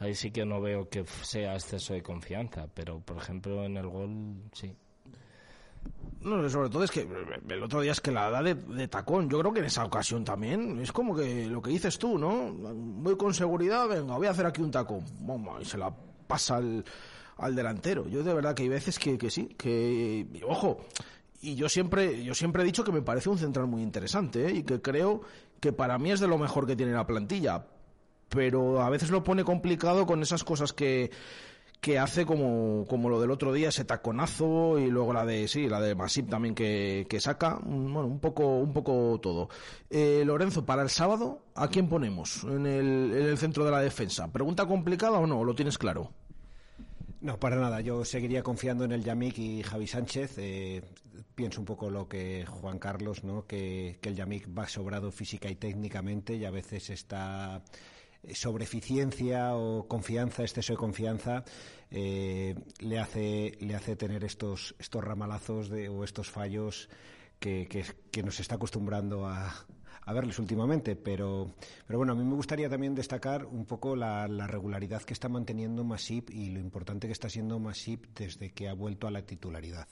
ahí 0.00 0.16
sí 0.16 0.32
que 0.32 0.44
no 0.44 0.60
veo 0.60 0.88
que 0.88 1.04
sea 1.22 1.54
exceso 1.54 1.94
de 1.94 2.02
confianza, 2.02 2.66
pero 2.74 2.98
por 2.98 3.18
ejemplo 3.18 3.62
en 3.64 3.76
el 3.76 3.86
gol 3.86 4.34
sí. 4.52 4.74
No, 6.22 6.48
sobre 6.48 6.68
todo 6.68 6.82
es 6.82 6.90
que 6.90 7.06
el 7.48 7.62
otro 7.62 7.82
día 7.82 7.92
es 7.92 8.00
que 8.00 8.10
la 8.10 8.30
da 8.30 8.42
de, 8.42 8.54
de, 8.54 8.88
tacón. 8.88 9.30
Yo 9.30 9.38
creo 9.38 9.52
que 9.52 9.60
en 9.60 9.66
esa 9.66 9.84
ocasión 9.84 10.24
también 10.24 10.80
es 10.80 10.90
como 10.90 11.14
que 11.14 11.46
lo 11.46 11.62
que 11.62 11.70
dices 11.70 12.00
tú, 12.00 12.18
¿no? 12.18 12.52
Voy 12.52 13.16
con 13.16 13.32
seguridad, 13.32 13.86
venga, 13.86 14.16
voy 14.16 14.26
a 14.26 14.30
hacer 14.30 14.46
aquí 14.46 14.60
un 14.60 14.72
tacón. 14.72 15.04
y 15.60 15.64
se 15.64 15.78
la 15.78 15.94
pasa 16.26 16.56
al 16.56 16.84
al 17.42 17.54
delantero. 17.54 18.08
Yo 18.08 18.22
de 18.22 18.32
verdad 18.32 18.54
que 18.54 18.62
hay 18.62 18.68
veces 18.68 18.98
que, 18.98 19.18
que 19.18 19.30
sí, 19.30 19.54
que 19.58 20.26
ojo, 20.46 20.78
y 21.40 21.56
yo 21.56 21.68
siempre 21.68 22.24
yo 22.24 22.34
siempre 22.34 22.62
he 22.62 22.66
dicho 22.66 22.84
que 22.84 22.92
me 22.92 23.02
parece 23.02 23.28
un 23.28 23.38
central 23.38 23.66
muy 23.66 23.82
interesante 23.82 24.46
¿eh? 24.46 24.52
y 24.52 24.62
que 24.62 24.80
creo 24.80 25.22
que 25.60 25.72
para 25.72 25.98
mí 25.98 26.12
es 26.12 26.20
de 26.20 26.28
lo 26.28 26.38
mejor 26.38 26.66
que 26.66 26.76
tiene 26.76 26.92
la 26.92 27.06
plantilla, 27.06 27.66
pero 28.28 28.80
a 28.80 28.90
veces 28.90 29.10
lo 29.10 29.22
pone 29.24 29.44
complicado 29.44 30.06
con 30.06 30.22
esas 30.22 30.44
cosas 30.44 30.72
que 30.72 31.10
que 31.82 31.98
hace 31.98 32.24
como, 32.24 32.86
como 32.86 33.08
lo 33.08 33.20
del 33.20 33.32
otro 33.32 33.52
día, 33.52 33.70
ese 33.70 33.84
taconazo 33.84 34.78
y 34.78 34.88
luego 34.88 35.12
la 35.12 35.26
de, 35.26 35.48
sí, 35.48 35.68
la 35.68 35.80
de 35.80 35.96
Masip 35.96 36.30
también 36.30 36.54
que, 36.54 37.08
que 37.10 37.20
saca, 37.20 37.58
bueno, 37.60 38.06
un 38.06 38.20
poco, 38.20 38.58
un 38.58 38.72
poco 38.72 39.18
todo. 39.20 39.48
Eh, 39.90 40.22
Lorenzo, 40.24 40.64
para 40.64 40.82
el 40.82 40.90
sábado, 40.90 41.42
¿a 41.56 41.66
quién 41.66 41.88
ponemos 41.88 42.44
en 42.44 42.66
el, 42.66 43.12
en 43.12 43.26
el 43.26 43.36
centro 43.36 43.64
de 43.64 43.72
la 43.72 43.80
defensa? 43.80 44.30
¿Pregunta 44.30 44.64
complicada 44.64 45.18
o 45.18 45.26
no? 45.26 45.42
¿Lo 45.42 45.56
tienes 45.56 45.76
claro? 45.76 46.12
No, 47.22 47.38
para 47.38 47.54
nada. 47.54 47.80
Yo 47.80 48.04
seguiría 48.04 48.42
confiando 48.42 48.84
en 48.84 48.90
el 48.90 49.04
Yamik 49.04 49.38
y 49.38 49.62
Javi 49.62 49.86
Sánchez. 49.86 50.38
Eh, 50.38 50.82
pienso 51.36 51.60
un 51.60 51.66
poco 51.66 51.88
lo 51.88 52.08
que 52.08 52.44
Juan 52.46 52.80
Carlos, 52.80 53.22
¿no? 53.22 53.46
Que, 53.46 54.00
el 54.02 54.16
Yamik 54.16 54.48
va 54.58 54.66
sobrado 54.66 55.12
física 55.12 55.48
y 55.48 55.54
técnicamente 55.54 56.34
y 56.34 56.44
a 56.44 56.50
veces 56.50 56.90
está 56.90 57.62
sobre 58.34 58.64
eficiencia 58.64 59.54
o 59.54 59.86
confianza, 59.86 60.42
exceso 60.42 60.72
de 60.72 60.76
confianza, 60.76 61.44
eh, 61.92 62.56
le 62.80 62.98
hace 62.98 63.56
le 63.60 63.74
hace 63.76 63.94
tener 63.96 64.24
estos 64.24 64.74
estos 64.78 65.02
ramalazos 65.02 65.68
de, 65.68 65.88
o 65.88 66.04
estos 66.04 66.28
fallos 66.30 66.88
que, 67.38 67.68
que 68.10 68.22
nos 68.22 68.40
está 68.40 68.56
acostumbrando 68.56 69.26
a, 69.26 69.66
a 70.04 70.12
verles 70.12 70.38
últimamente, 70.38 70.96
pero, 70.96 71.54
pero 71.86 71.98
bueno, 71.98 72.12
a 72.12 72.16
mí 72.16 72.24
me 72.24 72.34
gustaría 72.34 72.68
también 72.68 72.94
destacar 72.94 73.44
un 73.44 73.64
poco 73.66 73.94
la, 73.94 74.26
la 74.28 74.46
regularidad 74.46 75.02
que 75.02 75.12
está 75.12 75.28
manteniendo 75.28 75.84
Masip 75.84 76.30
y 76.30 76.50
lo 76.50 76.60
importante 76.60 77.06
que 77.06 77.12
está 77.12 77.28
siendo 77.28 77.58
Masip 77.58 78.06
desde 78.16 78.50
que 78.50 78.68
ha 78.68 78.74
vuelto 78.74 79.06
a 79.06 79.10
la 79.10 79.22
titularidad. 79.22 79.86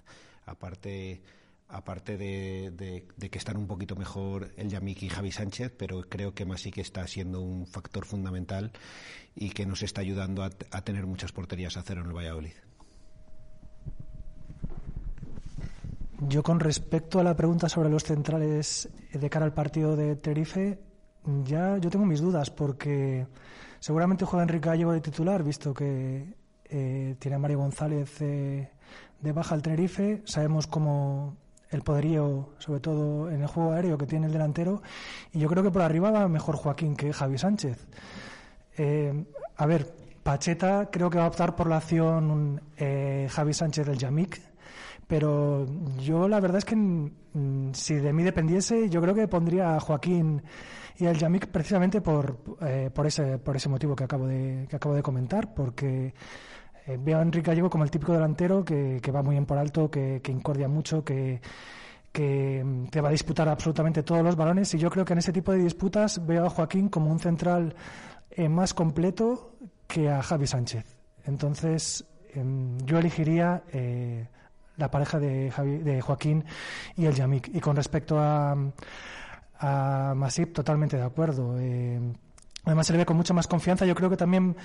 Aparte, 0.47 1.23
aparte 1.69 2.17
de, 2.17 2.73
de, 2.73 3.07
de, 3.17 3.31
que 3.31 3.39
están 3.39 3.57
un 3.57 3.69
poquito 3.69 3.95
mejor 3.95 4.51
el 4.57 4.69
Yamik 4.69 5.03
y 5.05 5.09
Javi 5.09 5.31
Sánchez, 5.31 5.73
pero 5.77 6.03
creo 6.03 6.35
que 6.35 6.45
Masip 6.45 6.79
está 6.79 7.07
siendo 7.07 7.41
un 7.41 7.67
factor 7.67 8.05
fundamental 8.05 8.73
y 9.37 9.51
que 9.51 9.65
nos 9.65 9.83
está 9.83 10.01
ayudando 10.01 10.43
a, 10.43 10.51
a 10.73 10.83
tener 10.83 11.07
muchas 11.07 11.31
porterías 11.31 11.77
a 11.77 11.83
cero 11.83 12.01
en 12.01 12.09
el 12.09 12.17
Valladolid. 12.17 12.70
Yo 16.29 16.43
con 16.43 16.61
respecto 16.61 17.19
a 17.19 17.25
la 17.25 17.35
pregunta 17.35 17.69
sobre 17.69 17.89
los 17.89 18.05
centrales 18.05 18.91
de 19.13 19.31
cara 19.31 19.47
al 19.47 19.55
partido 19.55 19.97
de 19.97 20.17
Tenerife, 20.17 20.79
ya 21.45 21.79
yo 21.79 21.89
tengo 21.89 22.05
mis 22.05 22.21
dudas 22.21 22.51
porque 22.51 23.27
seguramente 23.79 24.27
juega 24.27 24.43
Enrique 24.43 24.69
Gallego 24.69 24.93
de 24.93 25.01
titular, 25.01 25.43
visto 25.43 25.73
que 25.73 26.35
eh, 26.65 27.17
tiene 27.19 27.35
a 27.37 27.39
Mario 27.39 27.59
González 27.59 28.21
eh, 28.21 28.71
de 29.21 29.33
baja 29.33 29.55
al 29.55 29.63
Tenerife. 29.63 30.21
Sabemos 30.27 30.67
cómo 30.67 31.37
el 31.71 31.81
poderío, 31.81 32.51
sobre 32.59 32.81
todo 32.81 33.31
en 33.31 33.41
el 33.41 33.47
juego 33.47 33.73
aéreo 33.73 33.97
que 33.97 34.07
tiene 34.07 34.27
el 34.27 34.33
delantero, 34.33 34.83
y 35.33 35.39
yo 35.39 35.49
creo 35.49 35.63
que 35.63 35.71
por 35.71 35.83
arriba 35.83 36.11
va 36.11 36.29
mejor 36.29 36.57
Joaquín 36.57 36.97
que 36.97 37.15
Javi 37.15 37.39
Sánchez. 37.39 37.87
Eh, 38.77 39.25
a 39.57 39.67
ver, 39.67 39.91
Pacheta 40.23 40.91
creo 40.91 41.09
que 41.09 41.19
va 41.19 41.25
a 41.25 41.29
optar 41.29 41.57
por 41.57 41.67
la 41.67 41.79
acción 41.79 42.61
eh, 42.77 43.27
Javi 43.31 43.55
Sánchez 43.55 43.87
del 43.87 43.99
Yamik, 43.99 44.50
pero 45.11 45.67
yo 45.99 46.29
la 46.29 46.39
verdad 46.39 46.59
es 46.59 46.65
que 46.65 46.77
mm, 46.77 47.73
si 47.73 47.97
de 47.97 48.13
mí 48.13 48.23
dependiese, 48.23 48.89
yo 48.89 49.03
creo 49.03 49.13
que 49.13 49.27
pondría 49.27 49.75
a 49.75 49.81
Joaquín 49.81 50.41
y 50.99 51.07
al 51.07 51.19
Yamik 51.19 51.49
precisamente 51.49 52.01
por, 52.01 52.39
eh, 52.61 52.91
por, 52.95 53.09
ese, 53.09 53.39
por 53.39 53.57
ese 53.57 53.69
motivo 53.69 53.97
que 53.97 54.05
acabo 54.05 54.29
de, 54.29 54.69
que 54.71 54.77
acabo 54.77 54.95
de 54.95 55.03
comentar, 55.03 55.53
porque 55.53 56.15
eh, 56.87 56.97
veo 57.01 57.19
a 57.19 57.23
Enrique 57.23 57.49
Gallego 57.51 57.69
como 57.69 57.83
el 57.83 57.91
típico 57.91 58.13
delantero 58.13 58.65
que, 58.65 59.01
va 59.13 59.21
muy 59.21 59.35
bien 59.35 59.47
por 59.47 59.59
alto, 59.59 59.91
que, 59.91 60.21
que 60.23 60.31
incordia 60.31 60.69
mucho, 60.69 61.05
que, 61.05 61.41
que 62.13 62.63
mm, 62.65 62.87
te 62.87 63.01
va 63.01 63.09
a 63.09 63.13
disputar 63.13 63.49
absolutamente 63.49 64.05
todos 64.05 64.23
los 64.23 64.37
balones 64.37 64.73
y 64.75 64.79
yo 64.79 64.91
creo 64.91 65.05
que 65.05 65.15
en 65.15 65.19
ese 65.19 65.33
tipo 65.33 65.51
de 65.51 65.59
disputas 65.59 66.25
veo 66.25 66.47
a 66.47 66.51
Joaquín 66.51 66.89
como 66.89 67.11
un 67.11 67.19
central 67.19 67.75
eh, 68.31 68.49
más 68.49 68.75
completo 68.75 69.57
que 69.89 70.09
a 70.09 70.23
Javi 70.23 70.47
Sánchez. 70.47 70.85
Entonces 71.25 72.07
em, 72.33 72.79
yo 72.87 72.99
elegiría 72.99 73.65
eh, 73.73 74.29
la 74.81 74.91
pareja 74.91 75.21
de, 75.21 75.53
Javi- 75.53 75.83
de 75.83 76.01
Joaquín 76.01 76.45
y 76.97 77.07
el 77.07 77.15
Yamik. 77.15 77.49
Y 77.55 77.61
con 77.61 77.77
respecto 77.77 78.19
a, 78.19 78.57
a 79.61 80.15
Masip, 80.17 80.53
totalmente 80.55 80.97
de 80.97 81.05
acuerdo. 81.05 81.57
Eh, 81.61 82.01
además 82.65 82.87
se 82.87 82.93
le 82.95 82.99
ve 82.99 83.07
con 83.07 83.17
mucha 83.17 83.35
más 83.35 83.47
confianza. 83.47 83.87
Yo 83.87 83.95
creo 83.95 84.11
que 84.11 84.17
también, 84.17 84.57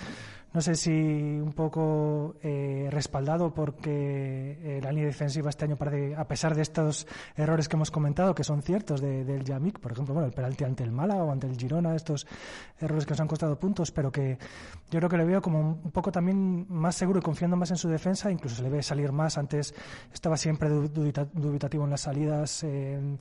no 0.56 0.62
sé 0.62 0.76
si 0.76 0.90
un 0.90 1.52
poco 1.54 2.36
eh, 2.42 2.88
respaldado 2.90 3.54
porque 3.54 4.58
eh, 4.64 4.80
la 4.82 4.90
línea 4.92 5.08
defensiva 5.08 5.50
este 5.50 5.66
año 5.66 5.78
a 6.18 6.28
pesar 6.30 6.56
de 6.56 6.62
estos 6.62 7.06
errores 7.36 7.68
que 7.68 7.76
hemos 7.76 7.92
comentado, 7.92 8.34
que 8.34 8.46
son 8.46 8.62
ciertos 8.62 9.02
de- 9.02 9.26
del 9.26 9.44
Yamik, 9.44 9.80
por 9.80 9.92
ejemplo, 9.92 10.14
bueno, 10.14 10.28
el 10.28 10.34
penalti 10.34 10.64
ante 10.64 10.84
el 10.84 10.92
Málaga 10.94 11.26
o 11.26 11.32
ante 11.32 11.46
el 11.48 11.58
Girona, 11.58 11.94
estos 11.94 12.26
errores 12.80 13.06
que 13.06 13.12
nos 13.12 13.20
han 13.20 13.28
costado 13.28 13.60
puntos, 13.60 13.92
pero 13.92 14.10
que 14.14 14.38
yo 14.90 15.00
creo 15.00 15.10
que 15.10 15.18
le 15.18 15.26
veo 15.26 15.42
como 15.42 15.60
un 15.84 15.92
poco 15.92 16.10
también 16.10 16.66
más 16.70 16.96
seguro 16.96 17.20
y 17.20 17.22
confiando 17.22 17.58
más 17.58 17.72
en 17.72 17.78
su 17.78 17.90
defensa, 17.90 18.32
incluso 18.32 18.56
se 18.56 18.64
le 18.64 18.70
ve 18.70 18.82
salir 18.82 19.12
más. 19.12 19.38
Antes 19.38 19.74
estaba 20.14 20.38
siempre 20.38 20.70
du- 20.70 20.88
dubita- 20.88 21.28
dubitativo 21.34 21.84
en 21.84 21.90
las 21.90 22.02
salidas, 22.02 22.64
en 22.64 23.20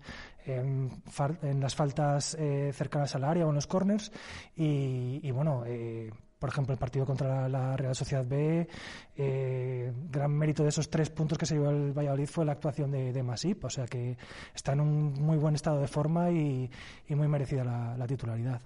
las 1.60 1.74
faltas 1.74 2.36
eh, 2.38 2.70
cercanas 2.72 3.14
al 3.16 3.24
área 3.24 3.44
o 3.44 3.48
en 3.48 3.56
los 3.56 3.66
corners. 3.66 4.12
Y, 4.56 5.18
y 5.22 5.30
bueno, 5.32 5.64
eh, 5.66 6.12
por 6.44 6.50
ejemplo, 6.50 6.74
el 6.74 6.78
partido 6.78 7.06
contra 7.06 7.48
la, 7.48 7.74
Real 7.74 7.94
Sociedad 7.94 8.22
B, 8.22 8.68
eh, 9.16 9.92
gran 10.10 10.30
mérito 10.30 10.62
de 10.62 10.68
esos 10.68 10.90
tres 10.90 11.08
puntos 11.08 11.38
que 11.38 11.46
se 11.46 11.54
llevó 11.54 11.70
el 11.70 11.94
Valladolid 11.94 12.26
fue 12.26 12.44
la 12.44 12.52
actuación 12.52 12.90
de, 12.90 13.22
Masip. 13.22 13.64
O 13.64 13.70
sea 13.70 13.86
que 13.86 14.18
está 14.54 14.74
en 14.74 14.82
un 14.82 15.14
muy 15.14 15.38
buen 15.38 15.54
estado 15.54 15.80
de 15.80 15.86
forma 15.88 16.30
y, 16.30 16.70
muy 17.08 17.28
merecida 17.28 17.64
la- 17.64 17.96
la 17.96 18.06
titularidad. 18.06 18.60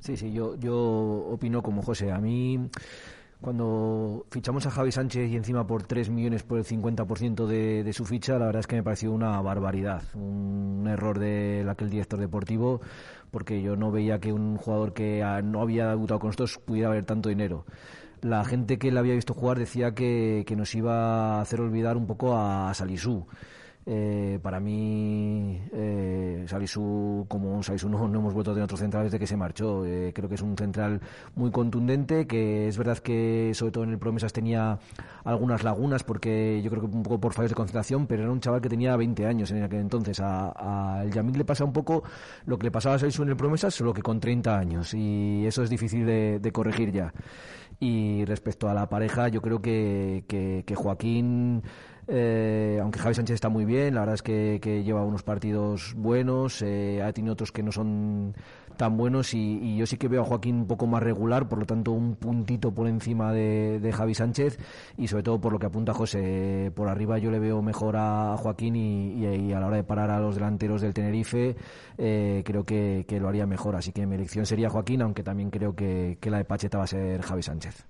Sí, 0.00 0.16
sí, 0.16 0.32
yo, 0.32 0.56
yo 0.56 0.76
opino 0.76 1.62
como 1.62 1.82
José. 1.82 2.10
A 2.10 2.18
mí, 2.18 2.58
cuando 3.40 4.26
fichamos 4.32 4.66
a 4.66 4.72
Javi 4.72 4.90
Sánchez 4.90 5.30
y 5.30 5.36
encima 5.36 5.64
por 5.68 5.84
3 5.84 6.10
millones 6.10 6.42
por 6.42 6.58
el 6.58 6.64
50% 6.64 7.46
de, 7.46 7.84
de 7.84 7.92
su 7.92 8.04
ficha, 8.04 8.40
la 8.40 8.46
verdad 8.46 8.58
es 8.60 8.66
que 8.66 8.74
me 8.74 8.82
pareció 8.82 9.12
una 9.12 9.40
barbaridad. 9.40 10.02
Un 10.14 10.84
error 10.90 11.20
de 11.20 11.64
aquel 11.70 11.90
director 11.90 12.18
deportivo, 12.18 12.80
porque 13.32 13.62
yo 13.62 13.74
no 13.74 13.90
veía 13.90 14.20
que 14.20 14.32
un 14.32 14.56
jugador 14.56 14.92
que 14.92 15.24
ah, 15.24 15.42
no 15.42 15.62
había 15.62 15.88
debutado 15.88 16.20
con 16.20 16.28
nosotros 16.28 16.58
pudiera 16.58 16.90
haber 16.90 17.04
tanto 17.04 17.30
dinero. 17.30 17.64
La 18.20 18.44
gente 18.44 18.78
que 18.78 18.92
le 18.92 19.00
había 19.00 19.14
visto 19.14 19.34
jugar 19.34 19.58
decía 19.58 19.94
que, 19.94 20.44
que 20.46 20.54
nos 20.54 20.72
iba 20.76 21.38
a 21.38 21.40
hacer 21.40 21.60
olvidar 21.60 21.96
un 21.96 22.06
poco 22.06 22.36
a 22.36 22.72
Salisú. 22.74 23.26
Eh, 23.84 24.38
para 24.40 24.60
mí, 24.60 25.60
eh, 25.72 26.44
Salisu, 26.46 27.26
como 27.28 27.52
un 27.52 27.64
Salisu, 27.64 27.88
no, 27.88 28.06
no 28.06 28.20
hemos 28.20 28.32
vuelto 28.32 28.52
a 28.52 28.54
tener 28.54 28.64
otro 28.64 28.76
central 28.76 29.04
desde 29.04 29.18
que 29.18 29.26
se 29.26 29.36
marchó. 29.36 29.84
Eh, 29.84 30.12
creo 30.14 30.28
que 30.28 30.36
es 30.36 30.42
un 30.42 30.56
central 30.56 31.00
muy 31.34 31.50
contundente, 31.50 32.26
que 32.28 32.68
es 32.68 32.78
verdad 32.78 32.98
que, 32.98 33.50
sobre 33.54 33.72
todo 33.72 33.84
en 33.84 33.90
el 33.90 33.98
Promesas, 33.98 34.32
tenía 34.32 34.78
algunas 35.24 35.64
lagunas, 35.64 36.04
porque 36.04 36.60
yo 36.62 36.70
creo 36.70 36.82
que 36.82 36.96
un 36.96 37.02
poco 37.02 37.20
por 37.20 37.32
fallos 37.32 37.50
de 37.50 37.56
concentración, 37.56 38.06
pero 38.06 38.22
era 38.22 38.30
un 38.30 38.40
chaval 38.40 38.60
que 38.60 38.68
tenía 38.68 38.96
20 38.96 39.26
años 39.26 39.50
en 39.50 39.64
aquel 39.64 39.80
entonces. 39.80 40.20
A, 40.20 41.02
el 41.02 41.12
Yamik 41.12 41.36
le 41.36 41.44
pasa 41.44 41.64
un 41.64 41.72
poco 41.72 42.04
lo 42.46 42.58
que 42.58 42.64
le 42.64 42.70
pasaba 42.70 42.94
a 42.94 42.98
Salisu 43.00 43.24
en 43.24 43.30
el 43.30 43.36
Promesas, 43.36 43.74
solo 43.74 43.92
que 43.92 44.02
con 44.02 44.20
30 44.20 44.58
años, 44.58 44.94
y 44.94 45.44
eso 45.44 45.62
es 45.62 45.70
difícil 45.70 46.06
de, 46.06 46.52
corregir 46.52 46.92
ya. 46.92 47.12
Y 47.80 48.24
respecto 48.26 48.68
a 48.68 48.74
la 48.74 48.88
pareja, 48.88 49.26
yo 49.26 49.42
creo 49.42 49.60
que, 49.60 50.24
que 50.28 50.74
Joaquín, 50.76 51.62
eh, 52.08 52.78
aunque 52.82 52.98
Javi 52.98 53.14
Sánchez 53.14 53.34
está 53.34 53.48
muy 53.48 53.64
bien, 53.64 53.94
la 53.94 54.00
verdad 54.00 54.14
es 54.14 54.22
que, 54.22 54.82
lleva 54.84 55.04
unos 55.04 55.22
partidos 55.22 55.94
buenos, 55.96 56.60
eh, 56.62 57.00
ha 57.02 57.12
tenido 57.12 57.34
otros 57.34 57.52
que 57.52 57.62
no 57.62 57.70
son 57.70 58.34
tan 58.76 58.96
buenos 58.96 59.34
y, 59.34 59.76
yo 59.76 59.86
sí 59.86 59.96
que 59.96 60.08
veo 60.08 60.22
a 60.22 60.24
Joaquín 60.24 60.56
un 60.56 60.66
poco 60.66 60.86
más 60.86 61.02
regular, 61.02 61.48
por 61.48 61.58
lo 61.58 61.66
tanto 61.66 61.92
un 61.92 62.16
puntito 62.16 62.72
por 62.72 62.88
encima 62.88 63.32
de, 63.32 63.78
de 63.80 63.92
Javi 63.92 64.14
Sánchez 64.14 64.58
y 64.96 65.08
sobre 65.08 65.22
todo 65.22 65.40
por 65.40 65.52
lo 65.52 65.58
que 65.58 65.66
apunta 65.66 65.94
José, 65.94 66.72
por 66.74 66.88
arriba 66.88 67.18
yo 67.18 67.30
le 67.30 67.38
veo 67.38 67.62
mejor 67.62 67.96
a 67.96 68.36
Joaquín 68.36 68.74
y, 68.76 69.52
a 69.52 69.60
la 69.60 69.66
hora 69.66 69.76
de 69.76 69.84
parar 69.84 70.10
a 70.10 70.20
los 70.20 70.34
delanteros 70.34 70.80
del 70.80 70.94
Tenerife 70.94 71.56
eh, 71.98 72.42
creo 72.44 72.64
que, 72.64 73.04
que 73.06 73.20
lo 73.20 73.28
haría 73.28 73.46
mejor, 73.46 73.76
así 73.76 73.92
que 73.92 74.06
mi 74.06 74.16
elección 74.16 74.46
sería 74.46 74.70
Joaquín, 74.70 75.02
aunque 75.02 75.22
también 75.22 75.50
creo 75.50 75.74
que, 75.74 76.18
que 76.20 76.30
la 76.30 76.38
de 76.38 76.44
Pacheta 76.44 76.78
va 76.78 76.84
a 76.84 76.88
ser 76.88 77.22
Javi 77.22 77.42
Sánchez. 77.42 77.86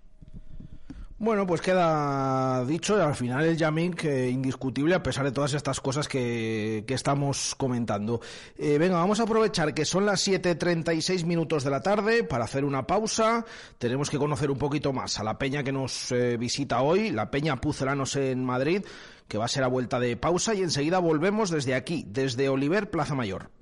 Bueno, 1.23 1.47
pues 1.47 1.61
queda 1.61 2.65
dicho, 2.65 3.01
al 3.01 3.15
final 3.15 3.45
el 3.45 3.57
Yamik 3.57 4.03
indiscutible 4.03 4.97
a 4.97 5.05
pesar 5.05 5.25
de 5.25 5.31
todas 5.31 5.55
estas 5.55 5.81
cosas 5.81 6.09
que, 6.09 6.83
que 6.85 6.95
estamos 6.95 7.55
comentando. 7.55 8.21
Eh, 8.59 8.77
venga, 8.77 8.97
vamos 8.97 9.21
a 9.21 9.23
aprovechar 9.23 9.73
que 9.73 9.85
son 9.85 10.05
las 10.05 10.27
7.36 10.27 11.25
minutos 11.25 11.63
de 11.63 11.71
la 11.71 11.81
tarde 11.81 12.25
para 12.25 12.43
hacer 12.43 12.65
una 12.65 12.89
pausa. 12.89 13.47
Tenemos 13.79 14.11
que 14.11 14.19
conocer 14.19 14.51
un 14.51 14.59
poquito 14.59 14.93
más 14.93 15.21
a 15.21 15.23
la 15.23 15.39
peña 15.39 15.63
que 15.63 15.71
nos 15.71 16.11
eh, 16.11 16.37
visita 16.37 16.83
hoy, 16.83 17.13
la 17.13 17.31
peña 17.31 17.61
Pucelanos 17.61 18.17
en 18.17 18.45
Madrid, 18.45 18.85
que 19.29 19.39
va 19.39 19.45
a 19.45 19.49
ser 19.49 19.63
a 19.63 19.69
vuelta 19.69 20.01
de 20.01 20.17
pausa 20.17 20.55
y 20.55 20.63
enseguida 20.63 20.99
volvemos 20.99 21.51
desde 21.51 21.77
aquí, 21.77 22.05
desde 22.09 22.49
Oliver 22.49 22.91
Plaza 22.91 23.15
Mayor. 23.15 23.62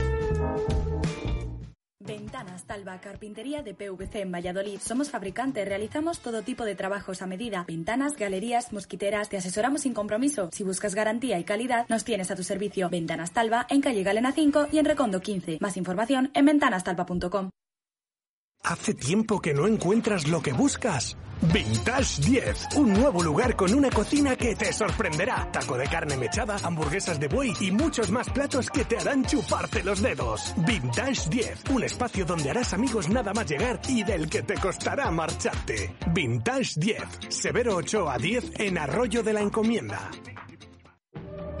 Ventanas 2.11 2.65
Talva, 2.65 2.99
carpintería 2.99 3.63
de 3.63 3.73
PVC 3.73 4.19
en 4.19 4.33
Valladolid. 4.33 4.79
Somos 4.81 5.09
fabricantes, 5.09 5.65
realizamos 5.65 6.19
todo 6.19 6.41
tipo 6.41 6.65
de 6.65 6.75
trabajos 6.75 7.21
a 7.21 7.25
medida. 7.25 7.63
Ventanas, 7.65 8.17
galerías, 8.17 8.73
mosquiteras, 8.73 9.29
te 9.29 9.37
asesoramos 9.37 9.83
sin 9.83 9.93
compromiso. 9.93 10.49
Si 10.51 10.65
buscas 10.65 10.93
garantía 10.93 11.39
y 11.39 11.45
calidad, 11.45 11.85
nos 11.87 12.03
tienes 12.03 12.29
a 12.29 12.35
tu 12.35 12.43
servicio. 12.43 12.89
Ventanas 12.89 13.31
Talva 13.31 13.65
en 13.69 13.79
calle 13.79 14.03
Galena 14.03 14.33
5 14.33 14.67
y 14.73 14.79
en 14.79 14.85
Recondo 14.85 15.21
15. 15.21 15.59
Más 15.61 15.77
información 15.77 16.31
en 16.33 16.45
ventanastalva.com. 16.47 17.51
¿Hace 18.63 18.93
tiempo 18.93 19.41
que 19.41 19.53
no 19.53 19.67
encuentras 19.67 20.27
lo 20.27 20.41
que 20.41 20.53
buscas? 20.53 21.17
Vintage 21.41 22.21
10, 22.21 22.67
un 22.75 22.93
nuevo 22.93 23.23
lugar 23.23 23.55
con 23.55 23.73
una 23.73 23.89
cocina 23.89 24.35
que 24.35 24.55
te 24.55 24.71
sorprenderá. 24.71 25.51
Taco 25.51 25.75
de 25.75 25.87
carne 25.87 26.15
mechada, 26.15 26.57
hamburguesas 26.61 27.19
de 27.19 27.27
buey 27.27 27.53
y 27.59 27.71
muchos 27.71 28.11
más 28.11 28.29
platos 28.29 28.69
que 28.69 28.85
te 28.85 28.99
harán 28.99 29.25
chuparte 29.25 29.83
los 29.83 30.01
dedos. 30.03 30.53
Vintage 30.57 31.29
10, 31.29 31.63
un 31.71 31.83
espacio 31.83 32.23
donde 32.25 32.51
harás 32.51 32.73
amigos 32.73 33.09
nada 33.09 33.33
más 33.33 33.49
llegar 33.49 33.81
y 33.89 34.03
del 34.03 34.29
que 34.29 34.43
te 34.43 34.53
costará 34.53 35.09
marcharte. 35.09 35.95
Vintage 36.13 36.73
10, 36.79 37.01
Severo 37.29 37.75
8 37.77 38.09
a 38.09 38.17
10 38.19 38.59
en 38.59 38.77
Arroyo 38.77 39.23
de 39.23 39.33
la 39.33 39.41
Encomienda. 39.41 40.11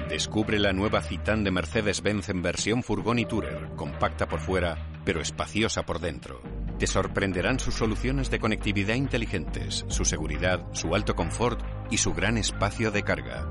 Descubre 0.07 0.59
la 0.59 0.73
nueva 0.73 1.01
Citan 1.01 1.43
de 1.43 1.51
Mercedes-Benz 1.51 2.29
en 2.29 2.41
versión 2.41 2.83
furgón 2.83 3.17
y 3.17 3.25
tourer, 3.25 3.69
compacta 3.77 4.27
por 4.27 4.41
fuera, 4.41 4.90
pero 5.03 5.21
espaciosa 5.21 5.83
por 5.83 5.99
dentro. 5.99 6.41
Te 6.79 6.87
sorprenderán 6.87 7.59
sus 7.59 7.75
soluciones 7.75 8.31
de 8.31 8.39
conectividad 8.39 8.95
inteligentes, 8.95 9.85
su 9.87 10.05
seguridad, 10.05 10.65
su 10.73 10.95
alto 10.95 11.15
confort 11.15 11.61
y 11.91 11.97
su 11.97 12.13
gran 12.13 12.37
espacio 12.37 12.91
de 12.91 13.03
carga. 13.03 13.47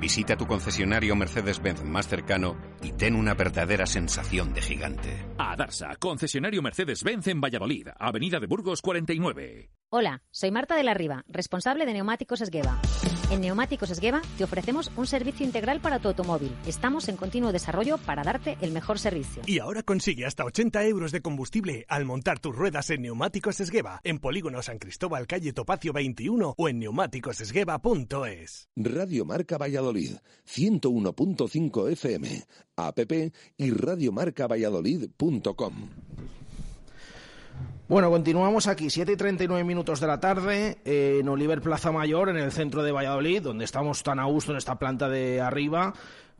Visita 0.00 0.36
tu 0.36 0.46
concesionario 0.46 1.14
Mercedes-Benz 1.14 1.84
más 1.84 2.08
cercano 2.08 2.56
y 2.82 2.92
ten 2.92 3.14
una 3.14 3.34
verdadera 3.34 3.86
sensación 3.86 4.52
de 4.52 4.62
gigante. 4.62 5.26
A 5.38 5.56
Darsa, 5.56 5.96
concesionario 5.98 6.62
Mercedes-Benz 6.62 7.28
en 7.28 7.40
Valladolid, 7.40 7.88
Avenida 7.98 8.40
de 8.40 8.46
Burgos 8.46 8.82
49. 8.82 9.70
Hola, 9.94 10.22
soy 10.30 10.50
Marta 10.50 10.74
de 10.74 10.84
la 10.84 10.94
Riva, 10.94 11.22
responsable 11.28 11.84
de 11.84 11.92
Neumáticos 11.92 12.40
Esgueva. 12.40 12.80
En 13.30 13.42
Neumáticos 13.42 13.90
Esgueva 13.90 14.22
te 14.38 14.44
ofrecemos 14.44 14.90
un 14.96 15.06
servicio 15.06 15.44
integral 15.44 15.80
para 15.80 15.98
tu 15.98 16.08
automóvil. 16.08 16.56
Estamos 16.66 17.10
en 17.10 17.18
continuo 17.18 17.52
desarrollo 17.52 17.98
para 17.98 18.22
darte 18.22 18.56
el 18.62 18.72
mejor 18.72 18.98
servicio. 18.98 19.42
Y 19.44 19.58
ahora 19.58 19.82
consigue 19.82 20.24
hasta 20.24 20.46
80 20.46 20.84
euros 20.86 21.12
de 21.12 21.20
combustible 21.20 21.84
al 21.88 22.06
montar 22.06 22.38
tus 22.38 22.56
ruedas 22.56 22.88
en 22.88 23.02
Neumáticos 23.02 23.60
Esgueva, 23.60 24.00
en 24.02 24.18
Polígono 24.18 24.62
San 24.62 24.78
Cristóbal, 24.78 25.26
calle 25.26 25.52
Topacio 25.52 25.92
21 25.92 26.54
o 26.56 26.68
en 26.70 26.78
neumáticosesgueva.es. 26.78 28.70
Radio 28.76 29.26
Marca 29.26 29.58
Valladolid, 29.58 30.16
101.5 30.46 31.90
FM, 31.92 32.46
app 32.88 33.12
y 33.56 33.70
radiomarcavalladolid.com. 33.70 35.72
Bueno, 37.88 38.10
continuamos 38.10 38.68
aquí, 38.68 38.88
7 38.88 39.12
y 39.12 39.16
39 39.16 39.64
minutos 39.64 40.00
de 40.00 40.06
la 40.06 40.18
tarde, 40.18 40.78
en 40.84 41.28
Oliver 41.28 41.60
Plaza 41.60 41.92
Mayor, 41.92 42.30
en 42.30 42.38
el 42.38 42.50
centro 42.50 42.82
de 42.82 42.90
Valladolid, 42.90 43.42
donde 43.42 43.66
estamos 43.66 44.02
tan 44.02 44.18
a 44.18 44.24
gusto 44.24 44.52
en 44.52 44.58
esta 44.58 44.78
planta 44.78 45.10
de 45.10 45.42
arriba. 45.42 45.92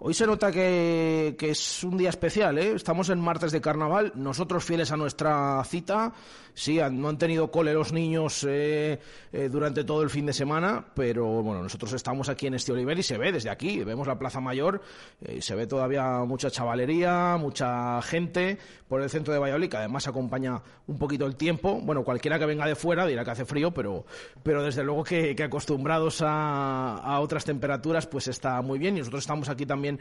Hoy 0.05 0.15
se 0.15 0.27
nota 0.27 0.51
que, 0.51 1.37
es 1.39 1.85
un 1.85 1.97
día 1.97 2.09
especial, 2.09 2.59
¿eh? 2.59 2.73
Estamos 2.73 3.09
en 3.09 3.21
martes 3.21 3.53
de 3.53 3.61
carnaval, 3.61 4.11
nosotros 4.17 4.65
fieles 4.65 4.91
a 4.91 4.97
nuestra 4.97 5.63
cita. 5.63 6.13
Sí, 6.55 6.81
no 6.91 7.09
han 7.09 7.19
tenido 7.19 7.53
cole 7.53 7.73
los 7.73 7.93
niños 7.93 8.45
eh, 8.47 8.99
eh, 9.33 9.49
durante 9.49 9.85
todo 9.85 10.03
el 10.03 10.11
fin 10.11 10.27
de 10.27 10.33
semana, 10.33 10.85
pero 10.93 11.25
bueno, 11.43 11.63
nosotros 11.63 11.93
estamos 11.93 12.29
aquí 12.29 12.49
en 12.49 12.55
este 12.55 12.73
Oliver 12.73 12.99
y 12.99 13.03
se 13.05 13.17
ve 13.17 13.31
desde 13.31 13.49
aquí, 13.49 13.83
vemos 13.85 14.07
la 14.07 14.19
Plaza 14.19 14.41
Mayor, 14.41 14.83
eh, 15.23 15.41
se 15.41 15.55
ve 15.55 15.67
todavía 15.69 16.05
mucha 16.27 16.51
chavalería, 16.51 17.37
mucha 17.39 18.03
gente 18.03 18.59
por 18.89 19.01
el 19.03 19.09
centro 19.09 19.33
de 19.33 19.39
Valladolid, 19.39 19.71
que 19.71 19.77
además 19.79 20.09
acompaña 20.09 20.61
un 20.89 20.99
poquito 20.99 21.27
el 21.27 21.37
tiempo. 21.37 21.81
Bueno, 21.81 22.03
cualquiera 22.03 22.41
que 22.41 22.45
venga 22.45 22.67
de 22.67 22.75
fuera 22.75 23.07
dirá 23.07 23.25
que 23.25 23.31
hace 23.31 23.45
frío, 23.47 23.71
pero, 23.71 24.05
pero 24.43 24.63
desde 24.63 24.83
luego 24.83 25.05
que, 25.05 25.35
que 25.35 25.45
acostumbrados 25.45 26.21
a, 26.23 26.97
a 26.97 27.21
otras 27.21 27.45
temperaturas, 27.45 28.07
pues 28.07 28.29
está 28.29 28.61
muy 28.61 28.79
bien. 28.79 28.97
Y 28.97 28.99
nosotros 28.99 29.23
estamos 29.23 29.49
aquí 29.49 29.65
también 29.65 29.92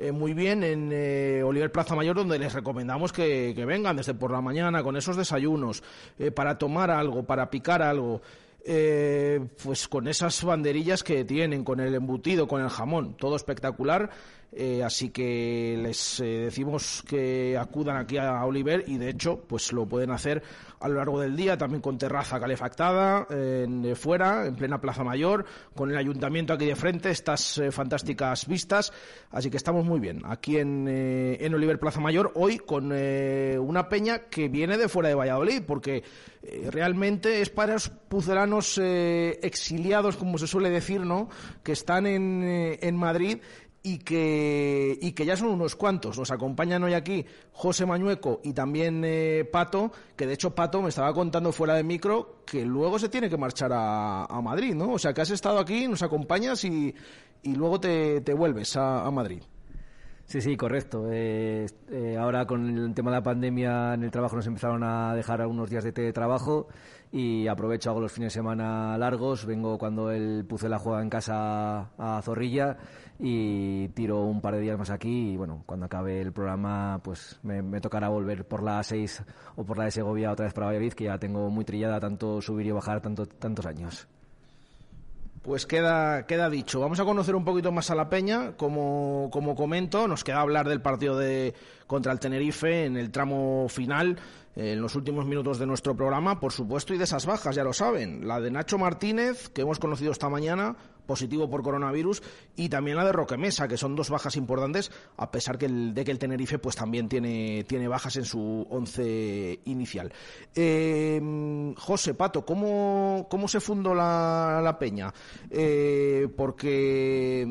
eh, 0.00 0.12
muy 0.12 0.32
bien 0.32 0.62
en 0.62 0.90
eh, 0.92 1.42
Oliver 1.42 1.72
Plaza 1.72 1.96
Mayor, 1.96 2.14
donde 2.14 2.38
les 2.38 2.54
recomendamos 2.54 3.12
que, 3.12 3.52
vengan 3.66 3.96
desde 3.96 4.14
por 4.14 4.30
la 4.30 4.40
mañana 4.40 4.84
con 4.84 4.96
esos 4.96 5.16
desayunos, 5.16 5.82
eh, 6.20 6.30
para 6.30 6.56
tomar 6.56 6.90
algo, 6.92 7.24
para 7.24 7.50
picar 7.50 7.82
algo. 7.82 8.22
pues 9.62 9.88
con 9.88 10.06
esas 10.08 10.44
banderillas 10.44 11.02
que 11.02 11.24
tienen, 11.24 11.64
con 11.64 11.80
el 11.80 11.94
embutido, 11.94 12.46
con 12.46 12.60
el 12.62 12.68
jamón, 12.68 13.16
todo 13.16 13.34
espectacular. 13.34 14.10
Eh, 14.50 14.82
así 14.82 15.10
que 15.10 15.78
les 15.80 16.20
eh, 16.20 16.24
decimos 16.24 17.04
que 17.06 17.56
acudan 17.58 17.96
aquí 17.98 18.16
a 18.16 18.44
Oliver 18.44 18.84
y 18.86 18.96
de 18.96 19.10
hecho 19.10 19.44
pues 19.46 19.72
lo 19.72 19.86
pueden 19.86 20.10
hacer 20.10 20.42
a 20.80 20.88
lo 20.88 20.94
largo 20.94 21.20
del 21.20 21.36
día 21.36 21.58
también 21.58 21.82
con 21.82 21.98
terraza 21.98 22.40
calefactada 22.40 23.26
de 23.28 23.94
fuera 23.94 24.46
en 24.46 24.54
plena 24.56 24.80
Plaza 24.80 25.04
Mayor 25.04 25.44
con 25.74 25.90
el 25.90 25.96
ayuntamiento 25.96 26.52
aquí 26.52 26.66
de 26.66 26.76
frente 26.76 27.10
estas 27.10 27.58
eh, 27.58 27.70
fantásticas 27.70 28.46
vistas. 28.46 28.92
Así 29.30 29.50
que 29.50 29.56
estamos 29.56 29.84
muy 29.84 30.00
bien 30.00 30.22
aquí 30.24 30.58
en, 30.58 30.86
eh, 30.88 31.38
en 31.40 31.54
Oliver 31.54 31.78
Plaza 31.78 32.00
Mayor 32.00 32.32
hoy 32.34 32.58
con 32.58 32.90
eh, 32.94 33.58
una 33.58 33.88
peña 33.88 34.28
que 34.30 34.48
viene 34.48 34.78
de 34.78 34.88
fuera 34.88 35.08
de 35.08 35.14
Valladolid 35.14 35.62
porque 35.66 36.02
eh, 36.42 36.68
realmente 36.70 37.40
es 37.40 37.50
para 37.50 37.74
los 37.74 37.88
pucelanos 37.88 38.78
eh, 38.80 39.38
exiliados 39.42 40.16
como 40.16 40.38
se 40.38 40.46
suele 40.46 40.70
decir 40.70 41.00
no 41.00 41.28
que 41.62 41.72
están 41.72 42.06
en, 42.06 42.42
eh, 42.44 42.78
en 42.82 42.96
Madrid 42.96 43.38
y 43.88 43.98
que, 43.98 44.98
y 45.00 45.12
que 45.12 45.24
ya 45.24 45.34
son 45.34 45.48
unos 45.48 45.74
cuantos. 45.74 46.18
Nos 46.18 46.30
acompañan 46.30 46.84
hoy 46.84 46.92
aquí 46.92 47.24
José 47.52 47.86
Mañueco 47.86 48.40
y 48.44 48.52
también 48.52 49.02
eh, 49.02 49.48
Pato, 49.50 49.90
que 50.14 50.26
de 50.26 50.34
hecho 50.34 50.54
Pato 50.54 50.82
me 50.82 50.90
estaba 50.90 51.14
contando 51.14 51.52
fuera 51.52 51.74
de 51.74 51.82
micro 51.82 52.42
que 52.44 52.66
luego 52.66 52.98
se 52.98 53.08
tiene 53.08 53.30
que 53.30 53.38
marchar 53.38 53.72
a, 53.72 54.26
a 54.26 54.42
Madrid, 54.42 54.74
¿no? 54.74 54.92
O 54.92 54.98
sea, 54.98 55.14
que 55.14 55.22
has 55.22 55.30
estado 55.30 55.58
aquí, 55.58 55.88
nos 55.88 56.02
acompañas 56.02 56.64
y, 56.64 56.94
y 57.42 57.54
luego 57.54 57.80
te, 57.80 58.20
te 58.20 58.34
vuelves 58.34 58.76
a, 58.76 59.10
Madrid. 59.10 59.42
Sí, 60.26 60.42
sí, 60.42 60.56
correcto. 60.58 61.06
Eh, 61.10 61.64
eh, 61.90 62.16
ahora 62.18 62.46
con 62.46 62.76
el 62.76 62.94
tema 62.94 63.10
de 63.10 63.16
la 63.16 63.22
pandemia 63.22 63.94
en 63.94 64.02
el 64.02 64.10
trabajo 64.10 64.36
nos 64.36 64.46
empezaron 64.46 64.82
a 64.82 65.14
dejar 65.14 65.40
algunos 65.40 65.70
días 65.70 65.84
de 65.84 65.92
teletrabajo 65.92 66.68
y 67.10 67.46
aprovecho, 67.46 67.88
hago 67.88 68.00
los 68.00 68.12
fines 68.12 68.34
de 68.34 68.38
semana 68.38 68.98
largos, 68.98 69.46
vengo 69.46 69.78
cuando 69.78 70.10
el 70.10 70.44
Pucela 70.44 70.78
juega 70.78 71.00
en 71.00 71.08
casa 71.08 71.90
a 71.96 72.20
Zorrilla 72.22 72.76
y 73.20 73.88
tiro 73.88 74.20
un 74.22 74.40
par 74.40 74.54
de 74.54 74.60
días 74.60 74.78
más 74.78 74.90
aquí 74.90 75.32
y 75.32 75.36
bueno, 75.36 75.64
cuando 75.66 75.86
acabe 75.86 76.20
el 76.20 76.32
programa 76.32 77.00
pues 77.02 77.38
me, 77.42 77.80
tocará 77.80 78.08
volver 78.08 78.46
por 78.46 78.62
la 78.62 78.80
A6 78.80 79.24
o 79.56 79.64
por 79.64 79.76
la 79.76 79.84
de 79.84 79.90
Segovia 79.90 80.30
otra 80.30 80.44
vez 80.44 80.54
para 80.54 80.66
Valladolid 80.66 80.92
que 80.92 81.04
ya 81.04 81.18
tengo 81.18 81.50
muy 81.50 81.64
trillada 81.64 81.98
tanto 81.98 82.40
subir 82.40 82.66
y 82.66 82.70
bajar 82.70 83.00
tanto, 83.00 83.26
tantos 83.26 83.66
años. 83.66 84.06
Pues 85.42 85.66
queda, 85.66 86.26
queda 86.26 86.50
dicho. 86.50 86.80
Vamos 86.80 87.00
a 87.00 87.04
conocer 87.04 87.34
un 87.34 87.44
poquito 87.44 87.72
más 87.72 87.90
a 87.90 87.94
la 87.94 88.10
Peña. 88.10 88.52
Como, 88.56 89.30
como 89.32 89.54
comento, 89.54 90.06
nos 90.06 90.22
queda 90.22 90.40
hablar 90.40 90.68
del 90.68 90.82
partido 90.82 91.16
de, 91.16 91.54
contra 91.86 92.12
el 92.12 92.20
Tenerife 92.20 92.84
en 92.84 92.96
el 92.98 93.10
tramo 93.10 93.66
final, 93.68 94.18
eh, 94.56 94.72
en 94.72 94.82
los 94.82 94.94
últimos 94.94 95.24
minutos 95.26 95.58
de 95.58 95.66
nuestro 95.66 95.96
programa, 95.96 96.38
por 96.38 96.52
supuesto, 96.52 96.92
y 96.92 96.98
de 96.98 97.04
esas 97.04 97.24
bajas, 97.24 97.56
ya 97.56 97.64
lo 97.64 97.72
saben. 97.72 98.28
La 98.28 98.40
de 98.40 98.50
Nacho 98.50 98.76
Martínez, 98.76 99.48
que 99.48 99.62
hemos 99.62 99.78
conocido 99.78 100.12
esta 100.12 100.28
mañana, 100.28 100.76
positivo 101.08 101.48
por 101.48 101.62
coronavirus, 101.62 102.22
y 102.54 102.68
también 102.68 102.98
la 102.98 103.04
de 103.04 103.12
Roque 103.12 103.38
Mesa, 103.38 103.66
que 103.66 103.78
son 103.78 103.96
dos 103.96 104.10
bajas 104.10 104.36
importantes, 104.36 104.92
a 105.16 105.30
pesar 105.30 105.56
que 105.56 105.64
el, 105.64 105.94
de 105.94 106.04
que 106.04 106.10
el 106.10 106.18
Tenerife 106.18 106.58
pues 106.58 106.76
también 106.76 107.08
tiene, 107.08 107.64
tiene 107.64 107.88
bajas 107.88 108.16
en 108.16 108.26
su 108.26 108.66
once 108.68 109.58
inicial. 109.64 110.12
Eh, 110.54 111.74
José, 111.78 112.12
Pato, 112.12 112.44
¿cómo, 112.44 113.26
cómo 113.30 113.48
se 113.48 113.58
fundó 113.58 113.94
la, 113.94 114.60
la 114.62 114.78
Peña? 114.78 115.12
Eh, 115.50 116.28
porque, 116.36 117.44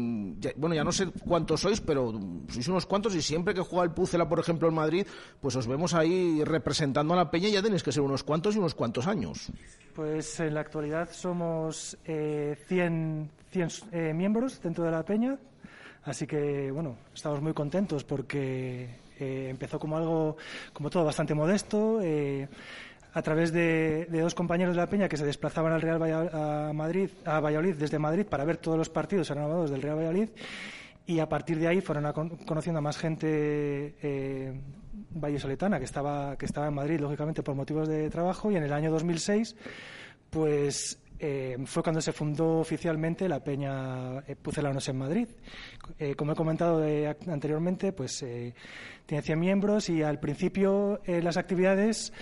bueno, 0.55 0.76
ya 0.76 0.84
no 0.84 0.91
sé 0.91 1.08
cuántos 1.28 1.62
sois, 1.62 1.82
pero 1.82 2.14
sois 2.49 2.68
unos 2.68 2.86
cuantos 2.86 3.16
y 3.16 3.24
siempre 3.24 3.55
que 3.55 3.62
juega 3.62 3.86
el 3.86 3.91
Pucela, 3.91 4.30
por 4.30 4.39
ejemplo, 4.39 4.68
en 4.68 4.76
Madrid, 4.76 5.08
pues 5.41 5.55
os 5.55 5.66
vemos 5.66 5.95
ahí 5.95 6.43
representando 6.43 7.16
a 7.16 7.18
la 7.18 7.32
Peña 7.32 7.49
y 7.49 7.53
ya 7.53 7.64
tenéis 7.64 7.82
que 7.82 7.91
ser 7.91 8.03
unos 8.03 8.24
cuantos 8.24 8.55
y 8.55 8.60
unos 8.60 8.76
cuantos 8.76 9.08
años. 9.08 9.51
Pues 9.97 10.39
en 10.39 10.53
la 10.53 10.60
actualidad 10.60 11.10
somos 11.12 11.97
eh, 12.05 12.55
100, 12.68 13.32
100 13.58 13.70
eh, 13.91 14.14
miembros 14.14 14.62
dentro 14.62 14.84
de 14.84 14.91
la 14.91 15.03
peña, 15.03 15.38
así 16.03 16.26
que 16.28 16.72
bueno, 16.72 16.95
estamos 17.14 17.41
muy 17.41 17.53
contentos 17.53 18.03
porque 18.03 18.88
eh, 19.20 19.47
empezó 19.49 19.80
como 19.80 19.97
algo, 19.97 20.38
como 20.74 20.89
todo, 20.89 21.03
bastante 21.05 21.34
modesto. 21.34 21.99
eh, 22.01 22.47
a 23.14 23.22
través 23.24 23.51
de, 23.51 24.05
de 24.12 24.22
dos 24.22 24.36
compañeros 24.36 24.76
de 24.76 24.82
la 24.82 24.88
Peña 24.89 25.10
que 25.10 25.18
se 25.18 25.26
desplazaban 25.26 25.74
al 25.74 25.82
Real 25.82 25.97
Valla- 25.97 26.70
a 26.70 26.74
Madrid, 26.74 27.10
a 27.26 27.39
Valladolid 27.39 27.74
desde 27.74 27.97
Madrid 27.97 28.26
para 28.28 28.45
ver 28.45 28.58
todos 28.58 28.78
los 28.78 28.89
partidos 28.89 29.28
renovados 29.30 29.72
del 29.72 29.82
Real 29.82 29.97
Valladolid 29.97 30.30
y 31.08 31.18
a 31.18 31.28
partir 31.28 31.58
de 31.58 31.68
ahí 31.68 31.82
fueron 31.82 32.05
a 32.05 32.14
con- 32.14 32.30
conociendo 32.45 32.78
a 32.78 32.82
más 32.82 32.97
gente 32.97 33.95
eh, 34.03 34.53
vallesoletana 35.16 35.80
que 35.80 35.86
estaba, 35.86 36.38
que 36.38 36.45
estaba 36.45 36.68
en 36.68 36.76
Madrid, 36.76 36.99
lógicamente 36.99 37.41
por 37.41 37.55
motivos 37.55 37.88
de 37.88 38.08
trabajo, 38.12 38.51
y 38.51 38.55
en 38.58 38.64
el 38.64 38.74
año 38.74 38.91
2006 38.91 39.55
pues 40.30 40.99
eh, 41.20 41.57
fue 41.65 41.84
cuando 41.84 42.01
se 42.01 42.11
fundó 42.13 42.59
oficialmente 42.59 43.28
la 43.28 43.43
Peña 43.43 44.20
eh, 44.28 44.36
Pucelanos 44.36 44.88
en 44.89 44.97
Madrid. 44.97 45.28
Eh, 45.99 46.15
como 46.15 46.32
he 46.34 46.36
comentado 46.36 46.80
de- 46.80 47.15
anteriormente, 47.28 47.91
pues 47.93 48.22
eh, 48.24 48.53
tiene 49.05 49.22
100 49.24 49.39
miembros 49.39 49.89
y 49.89 50.03
al 50.03 50.20
principio 50.20 51.01
eh, 51.05 51.22
las 51.22 51.38
actividades 51.38 52.13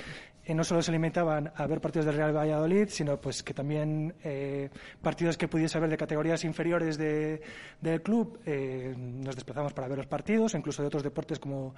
no 0.54 0.64
solo 0.64 0.82
se 0.84 0.92
limitaban 0.92 1.52
a 1.56 1.66
ver 1.66 1.82
partidos 1.82 2.06
del 2.06 2.16
Real 2.18 2.36
Valladolid, 2.36 2.88
sino 2.90 3.20
pues 3.20 3.42
que 3.42 3.54
también 3.54 4.14
eh, 4.24 4.70
partidos 5.02 5.38
que 5.38 5.48
pudiese 5.48 5.78
haber 5.78 5.90
de 5.90 5.98
categorías 5.98 6.44
inferiores 6.44 6.98
de- 6.98 7.42
del 7.82 8.02
club, 8.04 8.40
eh, 8.46 8.94
nos 8.98 9.34
desplazamos 9.36 9.74
para 9.74 9.88
ver 9.88 9.98
los 9.98 10.08
partidos, 10.08 10.54
incluso 10.54 10.84
de 10.84 10.88
otros 10.88 11.02
deportes 11.04 11.40
como, 11.40 11.74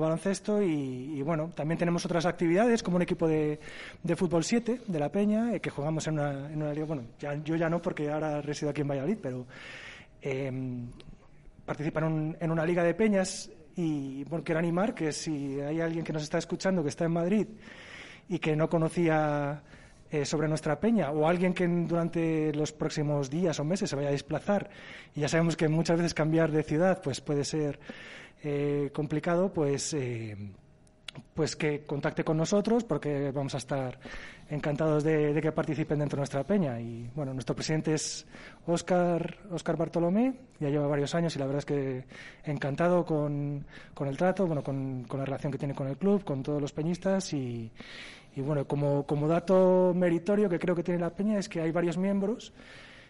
baloncesto 0.00 0.60
y, 0.62 1.20
bueno, 1.22 1.50
también 1.54 1.78
tenemos 1.78 2.04
otras 2.06 2.26
actividades 2.26 2.82
como 2.82 2.96
un 2.96 3.02
equipo 3.02 3.28
de, 3.28 3.60
de 4.02 4.16
fútbol 4.16 4.42
7 4.42 4.80
de 4.86 4.98
la 4.98 5.10
Peña, 5.12 5.54
eh, 5.54 5.60
que 5.60 5.70
jugamos 5.70 6.06
en 6.08 6.14
una, 6.14 6.50
en 6.50 6.60
una 6.62 6.72
liga, 6.72 6.86
bueno, 6.86 7.02
ya- 7.20 7.34
yo 7.44 7.54
ya 7.54 7.68
no 7.68 7.80
porque 7.80 8.10
ahora 8.10 8.40
resido 8.40 8.70
aquí 8.70 8.80
en 8.80 8.88
Valladolid, 8.88 9.18
pero 9.22 9.46
eh, 10.22 10.50
participan 11.64 12.04
un- 12.04 12.36
en 12.40 12.50
una 12.50 12.64
liga 12.64 12.82
de 12.82 12.94
peñas 12.94 13.50
y 13.76 14.24
bueno, 14.24 14.42
quiero 14.44 14.58
animar 14.58 14.94
que 14.94 15.12
si 15.12 15.60
hay 15.60 15.80
alguien 15.80 16.04
que 16.04 16.12
nos 16.12 16.22
está 16.22 16.38
escuchando 16.38 16.82
que 16.82 16.88
está 16.88 17.04
en 17.04 17.12
Madrid 17.12 17.46
y 18.28 18.38
que 18.38 18.56
no 18.56 18.68
conocía 18.68 19.62
eh, 20.10 20.24
sobre 20.24 20.48
nuestra 20.48 20.80
peña 20.80 21.10
o 21.10 21.28
alguien 21.28 21.52
que 21.52 21.68
durante 21.68 22.50
los 22.54 22.72
próximos 22.72 23.28
días 23.28 23.60
o 23.60 23.64
meses 23.64 23.90
se 23.90 23.96
vaya 23.96 24.08
a 24.08 24.12
desplazar. 24.12 24.70
Y 25.14 25.20
ya 25.20 25.28
sabemos 25.28 25.54
que 25.54 25.68
muchas 25.68 25.98
veces 25.98 26.14
cambiar 26.14 26.50
de 26.50 26.62
ciudad 26.62 27.02
pues 27.02 27.20
puede 27.20 27.44
ser 27.44 27.78
eh, 28.42 28.88
complicado 28.94 29.52
pues 29.52 29.92
eh, 29.92 30.34
pues 31.34 31.56
que 31.56 31.84
contacte 31.84 32.24
con 32.24 32.38
nosotros 32.38 32.84
porque 32.84 33.32
vamos 33.32 33.54
a 33.54 33.58
estar 33.58 33.98
encantados 34.48 35.04
de, 35.04 35.34
de 35.34 35.42
que 35.42 35.52
participen 35.52 35.98
dentro 35.98 36.16
de 36.16 36.20
nuestra 36.20 36.42
peña. 36.42 36.80
Y 36.80 37.10
bueno 37.14 37.34
nuestro 37.34 37.54
presidente 37.54 37.92
es 37.92 38.26
Óscar 38.66 39.36
Óscar 39.50 39.76
Bartolomé 39.76 40.32
ya 40.58 40.70
lleva 40.70 40.86
varios 40.86 41.14
años 41.14 41.36
y 41.36 41.38
la 41.38 41.44
verdad 41.44 41.58
es 41.58 41.66
que 41.66 42.04
encantado 42.44 43.04
con, 43.04 43.66
con 43.92 44.08
el 44.08 44.16
trato 44.16 44.46
bueno 44.46 44.62
con, 44.62 45.04
con 45.04 45.18
la 45.18 45.26
relación 45.26 45.52
que 45.52 45.58
tiene 45.58 45.74
con 45.74 45.86
el 45.86 45.98
club 45.98 46.24
con 46.24 46.42
todos 46.42 46.62
los 46.62 46.72
peñistas 46.72 47.34
y, 47.34 47.70
y 48.38 48.40
bueno 48.40 48.66
como, 48.66 49.04
como 49.04 49.26
dato 49.26 49.92
meritorio 49.96 50.48
que 50.48 50.60
creo 50.60 50.76
que 50.76 50.84
tiene 50.84 51.00
la 51.00 51.10
peña 51.10 51.38
es 51.38 51.48
que 51.48 51.60
hay 51.60 51.72
varios 51.72 51.98
miembros 51.98 52.52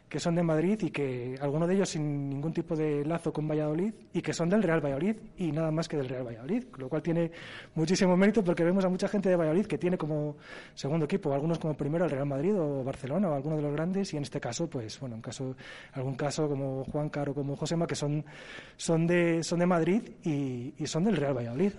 que 0.09 0.19
son 0.19 0.35
de 0.35 0.43
Madrid 0.43 0.79
y 0.83 0.91
que 0.91 1.37
algunos 1.41 1.69
de 1.69 1.75
ellos 1.75 1.91
sin 1.91 2.31
ningún 2.31 2.53
tipo 2.53 2.75
de 2.75 3.05
lazo 3.05 3.33
con 3.33 3.47
Valladolid 3.47 3.93
y 4.13 4.23
que 4.23 4.33
son 4.33 4.49
del 4.49 4.63
Real 4.63 4.81
Valladolid 4.81 5.17
y 5.37 5.53
nada 5.53 5.71
más 5.71 5.87
que 5.87 5.97
del 5.97 6.09
Real 6.09 6.27
Valladolid, 6.27 6.65
lo 6.77 6.89
cual 6.89 7.03
tiene 7.03 7.31
muchísimo 7.75 8.17
mérito 8.17 8.43
porque 8.43 8.65
vemos 8.65 8.85
a 8.85 8.89
mucha 8.89 9.09
gente 9.09 9.29
de 9.29 9.37
Valladolid 9.37 9.67
que 9.67 9.77
tiene 9.77 9.99
como 9.99 10.37
segundo 10.75 11.05
equipo, 11.05 11.33
algunos 11.33 11.59
como 11.59 11.75
primero 11.75 12.05
el 12.07 12.11
Real 12.11 12.27
Madrid 12.27 12.59
o 12.59 12.83
Barcelona 12.83 13.29
o 13.29 13.35
alguno 13.35 13.57
de 13.57 13.63
los 13.63 13.73
grandes 13.73 14.13
y 14.15 14.17
en 14.17 14.23
este 14.23 14.41
caso, 14.41 14.69
pues 14.69 14.99
bueno, 15.01 15.17
en 15.17 15.23
caso 15.23 15.55
algún 15.93 16.15
caso 16.15 16.49
como 16.49 16.85
Juan 16.85 17.11
Caro 17.11 17.35
como 17.35 17.57
Josema 17.57 17.87
que 17.87 17.95
son 17.95 18.25
son 18.77 19.07
de 19.07 19.43
son 19.43 19.59
de 19.59 19.67
Madrid 19.67 20.03
y, 20.25 20.75
y 20.79 20.87
son 20.87 21.05
del 21.05 21.17
Real 21.17 21.37
Valladolid. 21.37 21.73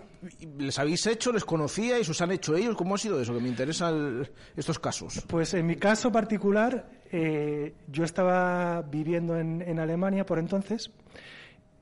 ¿Les 0.57 0.77
habéis 0.77 1.07
hecho, 1.07 1.32
les 1.32 1.45
conocíais, 1.45 2.07
os 2.09 2.21
han 2.21 2.32
hecho 2.32 2.55
ellos? 2.55 2.75
¿Cómo 2.75 2.95
ha 2.95 2.97
sido 2.97 3.21
eso? 3.21 3.34
Que 3.34 3.39
me 3.39 3.47
interesan 3.47 4.27
estos 4.55 4.77
casos. 4.77 5.23
Pues 5.27 5.53
en 5.53 5.65
mi 5.65 5.77
caso 5.77 6.11
particular, 6.11 6.89
eh, 7.12 7.74
yo 7.88 8.03
estaba 8.03 8.82
viviendo 8.82 9.38
en, 9.38 9.62
en 9.62 9.80
Alemania 9.80 10.26
por 10.26 10.39
entonces 10.39 10.91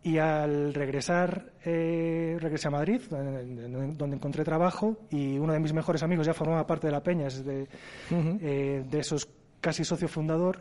y 0.08 0.20
al 0.20 0.74
regresar, 0.74 1.52
eh, 1.66 2.38
regresé 2.40 2.70
a 2.70 2.72
Madrid, 2.72 3.02
donde, 3.10 4.16
encontré 4.16 4.46
trabajo 4.46 4.96
y 5.10 5.38
uno 5.38 5.52
de 5.52 5.60
mis 5.60 5.74
mejores 5.74 6.02
amigos 6.02 6.26
ya 6.26 6.34
formaba 6.34 6.66
parte 6.66 6.88
de 6.88 6.94
la 6.94 7.04
peña, 7.04 7.28
es 7.28 7.44
de, 7.44 7.68
eh, 8.12 8.86
de 8.90 9.00
esos 9.00 9.28
casi 9.60 9.84
socio 9.84 10.08
fundador 10.08 10.60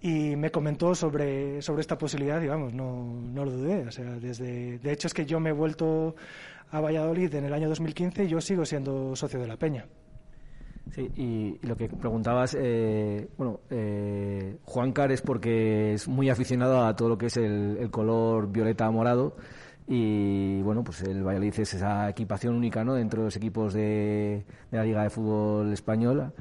y 0.00 0.36
me 0.36 0.52
comentó 0.52 0.94
sobre, 0.94 1.60
sobre 1.60 1.80
esta 1.80 1.98
posibilidad 1.98 2.40
y 2.40 2.46
vamos, 2.46 2.72
no, 2.72 3.02
no 3.04 3.44
lo 3.44 3.50
dudé. 3.50 3.88
O 3.88 3.90
sea, 3.90 4.04
desde, 4.04 4.78
de 4.78 4.92
hecho 4.92 5.08
es 5.08 5.14
que 5.14 5.26
yo 5.26 5.40
me 5.40 5.50
he 5.50 5.54
vuelto 5.54 6.14
a 6.70 6.80
Valladolid 6.80 7.34
en 7.34 7.46
el 7.46 7.54
año 7.54 7.68
2015 7.68 8.24
y 8.24 8.28
yo 8.28 8.40
sigo 8.40 8.64
siendo 8.64 9.16
socio 9.16 9.40
de 9.40 9.48
la 9.48 9.56
peña. 9.56 9.86
Sí, 10.94 11.10
y, 11.16 11.66
lo 11.66 11.76
que 11.76 11.88
preguntabas, 11.88 12.56
eh, 12.58 13.28
bueno, 13.36 13.60
eh, 13.70 14.56
Juan 14.64 14.92
Car 14.92 15.12
es 15.12 15.22
porque 15.22 15.94
es 15.94 16.08
muy 16.08 16.30
aficionado 16.30 16.84
a 16.84 16.96
todo 16.96 17.10
lo 17.10 17.18
que 17.18 17.26
es 17.26 17.36
el, 17.36 17.88
color 17.90 18.50
violeta 18.50 18.90
morado 18.90 19.36
y 19.86 20.60
bueno, 20.62 20.84
pues 20.84 21.02
el 21.02 21.22
Valladolid 21.22 21.60
es 21.60 21.74
esa 21.74 22.08
equipación 22.10 22.54
única, 22.54 22.84
¿no? 22.84 22.94
Dentro 22.94 23.22
de 23.22 23.26
los 23.26 23.36
equipos 23.36 23.72
de 23.74 24.44
la 24.70 24.84
Liga 24.84 25.02
de 25.02 25.10
Fútbol 25.10 25.72
Española 25.72 26.32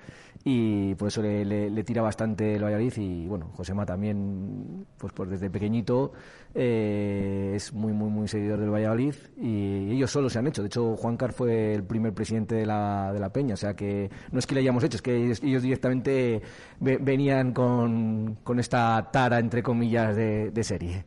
y 0.49 0.95
por 0.95 1.09
eso 1.09 1.21
le, 1.21 1.83
tira 1.83 2.01
bastante 2.01 2.55
el 2.55 2.63
Valladolid 2.63 2.93
y 2.95 3.27
bueno, 3.27 3.49
Josema 3.53 3.85
también, 3.85 4.85
pues, 4.97 5.11
pues 5.11 5.29
desde 5.29 5.49
pequeñito 5.49 6.13
eh, 6.55 7.51
es 7.53 7.73
muy, 7.73 7.91
muy, 7.91 8.09
muy 8.09 8.29
seguidor 8.29 8.61
del 8.61 8.69
Valladolid 8.69 9.13
y 9.41 9.91
ellos 9.91 10.09
solo 10.09 10.29
se 10.29 10.39
han 10.39 10.47
hecho. 10.47 10.61
De 10.61 10.67
hecho, 10.67 10.95
Juan 10.95 11.17
Car 11.17 11.33
fue 11.33 11.73
el 11.73 11.83
primer 11.83 12.13
presidente 12.13 12.55
de 12.55 12.65
la, 12.65 13.11
de 13.11 13.19
la 13.19 13.29
Peña, 13.33 13.55
o 13.55 13.57
sea 13.57 13.73
que 13.73 14.09
no 14.31 14.39
es 14.39 14.47
que 14.47 14.55
le 14.55 14.61
hayamos 14.61 14.85
hecho, 14.85 14.95
es 14.95 15.01
que 15.01 15.17
ellos, 15.17 15.43
ellos 15.43 15.63
directamente 15.63 16.41
ve- 16.79 16.99
venían 17.01 17.51
con, 17.51 18.37
con 18.41 18.57
esta 18.61 19.09
tara, 19.11 19.39
entre 19.39 19.61
comillas, 19.61 20.15
de, 20.15 20.51
de 20.51 20.63
serie. 20.63 21.03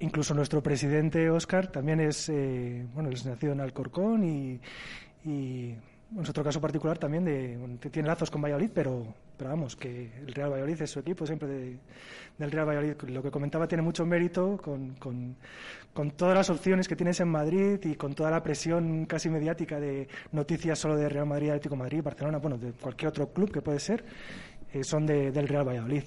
Incluso 0.00 0.34
nuestro 0.34 0.60
presidente 0.60 1.30
Oscar 1.30 1.68
también 1.68 2.00
es, 2.00 2.28
eh, 2.30 2.84
bueno, 2.94 3.10
es 3.10 3.24
nacido 3.26 3.52
en 3.52 3.60
Alcorcón 3.60 4.24
y, 4.24 4.60
y 5.24 5.76
en 6.12 6.18
otro 6.20 6.42
caso 6.42 6.60
particular 6.60 6.98
también 6.98 7.24
de, 7.24 7.78
tiene 7.90 8.08
lazos 8.08 8.30
con 8.30 8.42
Valladolid, 8.42 8.70
pero, 8.74 9.06
pero 9.36 9.50
vamos, 9.50 9.76
que 9.76 10.10
el 10.26 10.34
Real 10.34 10.50
Valladolid 10.50 10.82
es 10.82 10.90
su 10.90 10.98
equipo 11.00 11.24
siempre 11.26 11.48
de- 11.48 11.76
del 12.38 12.50
Real 12.50 12.66
Valladolid. 12.68 12.94
Lo 13.08 13.22
que 13.22 13.30
comentaba 13.30 13.68
tiene 13.68 13.82
mucho 13.82 14.04
mérito 14.04 14.56
con, 14.56 14.94
con, 14.94 15.36
con 15.92 16.10
todas 16.12 16.34
las 16.34 16.50
opciones 16.50 16.88
que 16.88 16.96
tienes 16.96 17.20
en 17.20 17.28
Madrid 17.28 17.78
y 17.84 17.94
con 17.94 18.14
toda 18.14 18.30
la 18.30 18.42
presión 18.42 19.06
casi 19.06 19.28
mediática 19.28 19.78
de 19.78 20.08
noticias 20.32 20.78
solo 20.78 20.96
de 20.96 21.08
Real 21.08 21.26
Madrid, 21.26 21.50
Atlético 21.50 21.76
Madrid, 21.76 22.02
Barcelona, 22.02 22.38
bueno, 22.38 22.58
de 22.58 22.72
cualquier 22.72 23.10
otro 23.10 23.28
club 23.32 23.52
que 23.52 23.62
puede 23.62 23.78
ser, 23.78 24.04
eh, 24.72 24.82
son 24.82 25.06
de- 25.06 25.30
del 25.30 25.46
Real 25.48 25.66
Valladolid. 25.68 26.04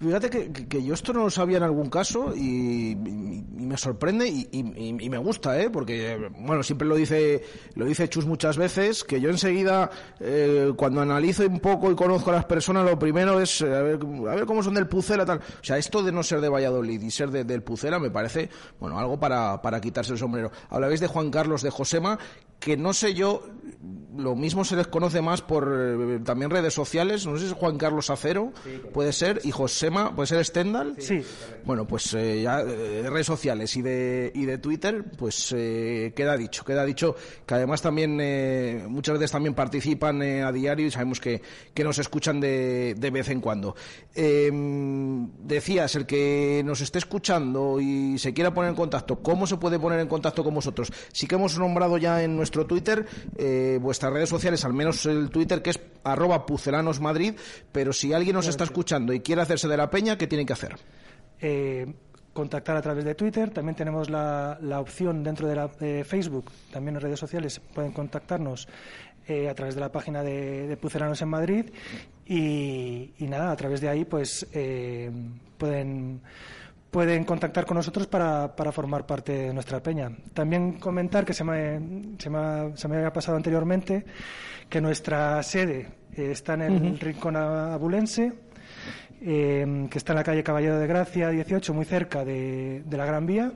Fíjate 0.00 0.30
que, 0.30 0.52
que- 0.52 0.82
yo 0.82 0.94
esto 0.94 1.12
no 1.12 1.24
lo 1.24 1.30
sabía 1.30 1.58
en 1.58 1.62
algún 1.62 1.90
caso 1.90 2.34
y, 2.34 2.96
me 2.96 3.76
sorprende 3.76 4.26
y 4.28 5.08
me 5.10 5.18
gusta, 5.18 5.60
¿eh? 5.60 5.70
Porque, 5.70 6.30
bueno, 6.40 6.62
siempre 6.62 6.88
lo 6.88 6.96
dice, 6.96 7.42
lo 7.74 7.84
dice 7.84 8.08
Chus 8.08 8.26
muchas 8.26 8.56
veces, 8.56 9.04
que 9.04 9.20
yo 9.20 9.30
enseguida, 9.30 9.90
eh, 10.18 10.72
cuando 10.76 11.00
analizo 11.00 11.46
un 11.46 11.60
poco 11.60 11.90
y 11.90 11.94
conozco 11.94 12.30
a 12.30 12.34
las 12.34 12.44
personas, 12.46 12.84
lo 12.84 12.98
primero 12.98 13.40
es 13.40 13.60
eh, 13.60 13.74
a 13.74 13.82
ver, 13.82 13.98
a 14.28 14.34
ver 14.34 14.46
cómo 14.46 14.62
son 14.62 14.74
del 14.74 14.86
Pucela, 14.88 15.24
tal. 15.24 15.38
O 15.38 15.64
sea, 15.64 15.78
esto 15.78 16.02
de 16.02 16.12
no 16.12 16.22
ser 16.22 16.40
de 16.40 16.48
Valladolid 16.48 17.00
y 17.00 17.10
ser 17.10 17.30
de- 17.30 17.44
del 17.44 17.62
Pucela 17.62 17.98
me 17.98 18.10
parece, 18.10 18.48
bueno, 18.80 18.98
algo 18.98 19.18
para, 19.20 19.60
para 19.62 19.80
quitarse 19.80 20.12
el 20.12 20.18
sombrero. 20.18 20.50
Hablabais 20.70 21.00
de 21.00 21.06
Juan 21.06 21.30
Carlos 21.30 21.62
de 21.62 21.70
Josema, 21.70 22.18
que 22.60 22.76
no 22.76 22.92
sé 22.92 23.14
yo, 23.14 23.42
lo 24.16 24.36
mismo 24.36 24.64
se 24.64 24.76
les 24.76 24.86
conoce 24.86 25.22
más 25.22 25.40
por 25.40 25.72
eh, 25.74 26.20
también 26.22 26.50
redes 26.50 26.74
sociales, 26.74 27.26
no 27.26 27.36
sé 27.36 27.44
si 27.44 27.46
es 27.46 27.52
Juan 27.54 27.78
Carlos 27.78 28.10
Acero, 28.10 28.52
puede 28.92 29.12
ser, 29.12 29.40
y 29.44 29.50
Josema, 29.50 30.14
puede 30.14 30.26
ser 30.26 30.44
Stendhal. 30.44 30.96
Sí. 30.98 31.22
Bueno, 31.64 31.86
pues 31.86 32.12
eh, 32.14 32.42
ya 32.42 32.60
eh, 32.60 33.02
de 33.02 33.10
redes 33.10 33.26
sociales 33.26 33.74
y 33.76 33.82
de, 33.82 34.30
y 34.34 34.44
de 34.44 34.58
Twitter, 34.58 35.04
pues 35.16 35.54
eh, 35.56 36.12
queda 36.14 36.36
dicho, 36.36 36.64
queda 36.64 36.84
dicho 36.84 37.16
que 37.46 37.54
además 37.54 37.80
también 37.80 38.18
eh, 38.20 38.84
muchas 38.88 39.14
veces 39.14 39.30
también 39.30 39.54
participan 39.54 40.20
eh, 40.22 40.42
a 40.42 40.52
diario 40.52 40.86
y 40.86 40.90
sabemos 40.90 41.18
que, 41.18 41.40
que 41.72 41.82
nos 41.82 41.98
escuchan 41.98 42.40
de, 42.40 42.94
de 42.98 43.10
vez 43.10 43.30
en 43.30 43.40
cuando. 43.40 43.74
Eh, 44.14 44.50
decías, 44.52 45.94
el 45.94 46.04
que 46.04 46.62
nos 46.64 46.82
esté 46.82 46.98
escuchando 46.98 47.80
y 47.80 48.18
se 48.18 48.34
quiera 48.34 48.52
poner 48.52 48.70
en 48.70 48.76
contacto, 48.76 49.22
¿cómo 49.22 49.46
se 49.46 49.56
puede 49.56 49.78
poner 49.78 50.00
en 50.00 50.08
contacto 50.08 50.44
con 50.44 50.54
vosotros? 50.54 50.92
Sí 51.12 51.26
que 51.26 51.36
hemos 51.36 51.58
nombrado 51.58 51.96
ya 51.96 52.22
en 52.22 52.36
nuestro 52.36 52.49
Twitter 52.50 53.06
eh, 53.36 53.78
vuestras 53.80 54.12
redes 54.12 54.28
sociales, 54.28 54.64
al 54.64 54.72
menos 54.74 55.06
el 55.06 55.30
Twitter 55.30 55.62
que 55.62 55.70
es 55.70 55.80
arroba 56.04 56.46
pucelanosmadrid, 56.46 57.34
pero 57.72 57.92
si 57.92 58.12
alguien 58.12 58.34
nos 58.36 58.48
está 58.48 58.64
escuchando 58.64 59.12
y 59.12 59.20
quiere 59.20 59.42
hacerse 59.42 59.68
de 59.68 59.76
la 59.76 59.90
peña, 59.90 60.16
¿qué 60.18 60.26
tiene 60.26 60.44
que 60.46 60.52
hacer? 60.52 60.76
eh, 61.40 61.86
contactar 62.32 62.76
a 62.76 62.82
través 62.82 63.04
de 63.04 63.14
Twitter. 63.14 63.50
También 63.50 63.74
tenemos 63.76 64.08
la, 64.08 64.58
la 64.62 64.80
opción 64.80 65.22
dentro 65.22 65.48
de, 65.48 65.56
la, 65.56 65.68
de 65.68 66.04
Facebook, 66.04 66.50
también 66.72 66.96
en 66.96 67.02
redes 67.02 67.18
sociales, 67.18 67.60
pueden 67.74 67.92
contactarnos 67.92 68.68
eh, 69.26 69.48
a 69.48 69.54
través 69.54 69.74
de 69.74 69.80
la 69.80 69.90
página 69.90 70.22
de, 70.22 70.66
de 70.68 70.76
Pucelanos 70.76 71.20
en 71.22 71.28
Madrid. 71.28 71.66
Y, 72.26 73.12
y 73.18 73.26
nada, 73.26 73.50
a 73.50 73.56
través 73.56 73.80
de 73.80 73.88
ahí 73.88 74.04
pues 74.04 74.46
eh, 74.52 75.10
pueden 75.58 76.20
pueden 76.90 77.24
contactar 77.24 77.66
con 77.66 77.76
nosotros 77.76 78.06
para, 78.06 78.54
para 78.56 78.72
formar 78.72 79.06
parte 79.06 79.32
de 79.32 79.54
nuestra 79.54 79.80
peña. 79.82 80.10
También 80.34 80.78
comentar 80.80 81.24
que 81.24 81.32
se 81.34 81.44
me, 81.44 82.14
se 82.18 82.28
me, 82.30 82.38
ha- 82.38 82.70
se 82.74 82.88
me 82.88 82.96
había 82.96 83.12
pasado 83.12 83.36
anteriormente 83.36 84.04
que 84.68 84.80
nuestra 84.80 85.42
sede 85.42 85.88
eh, 86.16 86.30
está 86.32 86.54
en 86.54 86.62
el. 86.62 86.98
Rincón 87.00 87.36
Abulense, 87.36 88.32
eh, 89.22 89.86
que 89.90 89.98
está 89.98 90.12
en 90.12 90.16
la 90.16 90.24
calle 90.24 90.42
Caballero 90.42 90.78
de 90.78 90.86
Gracia 90.86 91.28
18, 91.30 91.74
muy 91.74 91.84
cerca 91.84 92.24
de, 92.24 92.82
de 92.84 92.96
la 92.96 93.04
Gran 93.04 93.26
Vía. 93.26 93.52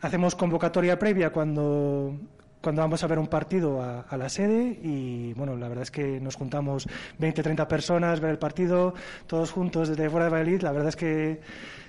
Hacemos 0.00 0.34
convocatoria 0.36 0.98
previa 0.98 1.30
cuando, 1.30 2.14
cuando 2.60 2.82
vamos 2.82 3.02
a 3.02 3.06
ver 3.08 3.18
un 3.18 3.26
partido 3.26 3.82
a, 3.82 4.02
a 4.02 4.16
la 4.16 4.28
sede 4.28 4.78
y 4.82 5.32
bueno, 5.34 5.56
la 5.56 5.68
verdad 5.68 5.82
es 5.82 5.90
que 5.90 6.20
nos 6.20 6.36
juntamos 6.36 6.86
20, 7.18 7.42
30 7.42 7.66
personas, 7.66 8.20
ver 8.20 8.30
el 8.30 8.38
partido, 8.38 8.94
todos 9.26 9.50
juntos 9.50 9.88
desde 9.88 10.08
fuera 10.10 10.26
de 10.26 10.30
Valladolid. 10.30 10.62
La 10.62 10.72
verdad 10.72 10.88
es 10.90 10.96
que 10.96 11.40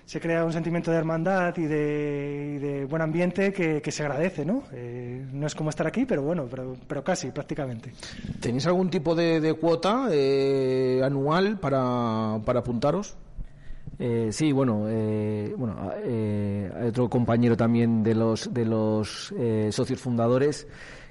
se 0.09 0.19
crea 0.19 0.43
un 0.43 0.51
sentimiento 0.51 0.89
de 0.89 0.97
hermandad 0.97 1.55
y 1.55 1.67
de, 1.67 2.55
y 2.55 2.57
de 2.57 2.85
buen 2.85 3.03
ambiente 3.03 3.53
que, 3.53 3.79
que 3.79 3.91
se 3.91 4.01
agradece, 4.01 4.43
¿no? 4.43 4.63
Eh, 4.71 5.23
no 5.31 5.45
es 5.45 5.53
como 5.53 5.69
estar 5.69 5.85
aquí, 5.85 6.05
pero 6.05 6.23
bueno, 6.23 6.47
pero, 6.49 6.75
pero 6.87 7.03
casi, 7.03 7.29
prácticamente. 7.29 7.91
¿Tenéis 8.39 8.65
algún 8.65 8.89
tipo 8.89 9.13
de, 9.13 9.39
de 9.39 9.53
cuota 9.53 10.07
eh, 10.11 10.99
anual 11.03 11.59
para, 11.59 12.39
para 12.43 12.61
apuntaros? 12.61 13.17
Eh, 13.99 14.29
sí, 14.31 14.51
bueno, 14.51 14.85
eh, 14.87 15.53
bueno, 15.55 15.91
eh, 16.03 16.71
hay 16.75 16.87
otro 16.87 17.07
compañero 17.07 17.55
también 17.55 18.01
de 18.01 18.15
los 18.15 18.51
de 18.51 18.65
los 18.65 19.31
eh, 19.37 19.69
socios 19.71 19.99
fundadores 19.99 20.67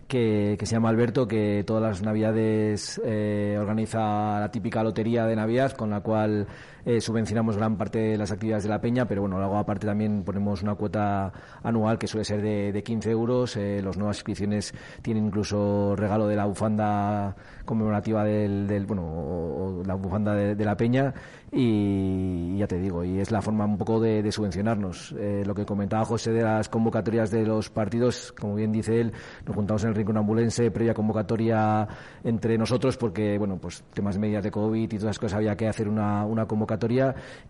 que, 0.08 0.56
que 0.58 0.66
se 0.66 0.74
llama 0.74 0.88
Alberto, 0.88 1.28
que 1.28 1.62
todas 1.64 1.82
las 1.82 2.02
navidades 2.02 3.00
eh, 3.04 3.56
organiza 3.60 4.40
la 4.40 4.50
típica 4.50 4.82
lotería 4.82 5.26
de 5.26 5.36
Navidad, 5.36 5.72
con 5.72 5.90
la 5.90 6.00
cual 6.00 6.48
eh, 6.84 7.00
subvencionamos 7.00 7.56
gran 7.56 7.76
parte 7.76 7.98
de 7.98 8.16
las 8.16 8.30
actividades 8.32 8.64
de 8.64 8.70
la 8.70 8.80
peña, 8.80 9.06
pero 9.06 9.22
bueno, 9.22 9.38
luego 9.38 9.56
aparte 9.56 9.86
también 9.86 10.22
ponemos 10.24 10.62
una 10.62 10.74
cuota 10.74 11.32
anual 11.62 11.98
que 11.98 12.06
suele 12.06 12.24
ser 12.24 12.40
de, 12.42 12.72
de 12.72 12.82
15 12.82 13.10
euros. 13.10 13.56
Eh, 13.56 13.80
las 13.82 13.96
nuevas 13.96 14.18
inscripciones 14.18 14.72
tienen 15.02 15.26
incluso 15.26 15.94
regalo 15.96 16.26
de 16.26 16.36
la 16.36 16.46
bufanda 16.46 17.36
conmemorativa 17.64 18.24
del, 18.24 18.66
del 18.66 18.86
bueno, 18.86 19.02
o, 19.02 19.80
o 19.80 19.84
la 19.84 19.94
bufanda 19.94 20.34
de, 20.34 20.54
de 20.54 20.64
la 20.64 20.76
peña 20.76 21.14
y 21.50 22.58
ya 22.58 22.66
te 22.66 22.78
digo, 22.78 23.04
y 23.04 23.20
es 23.20 23.30
la 23.30 23.40
forma 23.40 23.64
un 23.64 23.78
poco 23.78 24.00
de, 24.00 24.22
de 24.22 24.32
subvencionarnos. 24.32 25.14
Eh, 25.18 25.42
lo 25.46 25.54
que 25.54 25.64
comentaba 25.64 26.04
José 26.04 26.32
de 26.32 26.42
las 26.42 26.68
convocatorias 26.68 27.30
de 27.30 27.44
los 27.44 27.70
partidos, 27.70 28.32
como 28.38 28.54
bien 28.54 28.70
dice 28.70 29.00
él, 29.00 29.12
nos 29.46 29.56
juntamos 29.56 29.82
en 29.84 29.90
el 29.90 29.94
Rincón 29.94 30.18
Ambulense, 30.18 30.70
previa 30.70 30.94
convocatoria 30.94 31.88
entre 32.22 32.58
nosotros, 32.58 32.96
porque, 32.96 33.38
bueno, 33.38 33.56
pues 33.56 33.82
temas 33.94 34.14
de 34.16 34.20
medidas 34.20 34.44
de 34.44 34.50
COVID 34.50 34.82
y 34.82 34.86
todas 34.88 35.02
esas 35.04 35.18
cosas 35.18 35.36
había 35.38 35.56
que 35.56 35.68
hacer 35.68 35.88
una, 35.88 36.24
una 36.26 36.46
convocatoria 36.46 36.67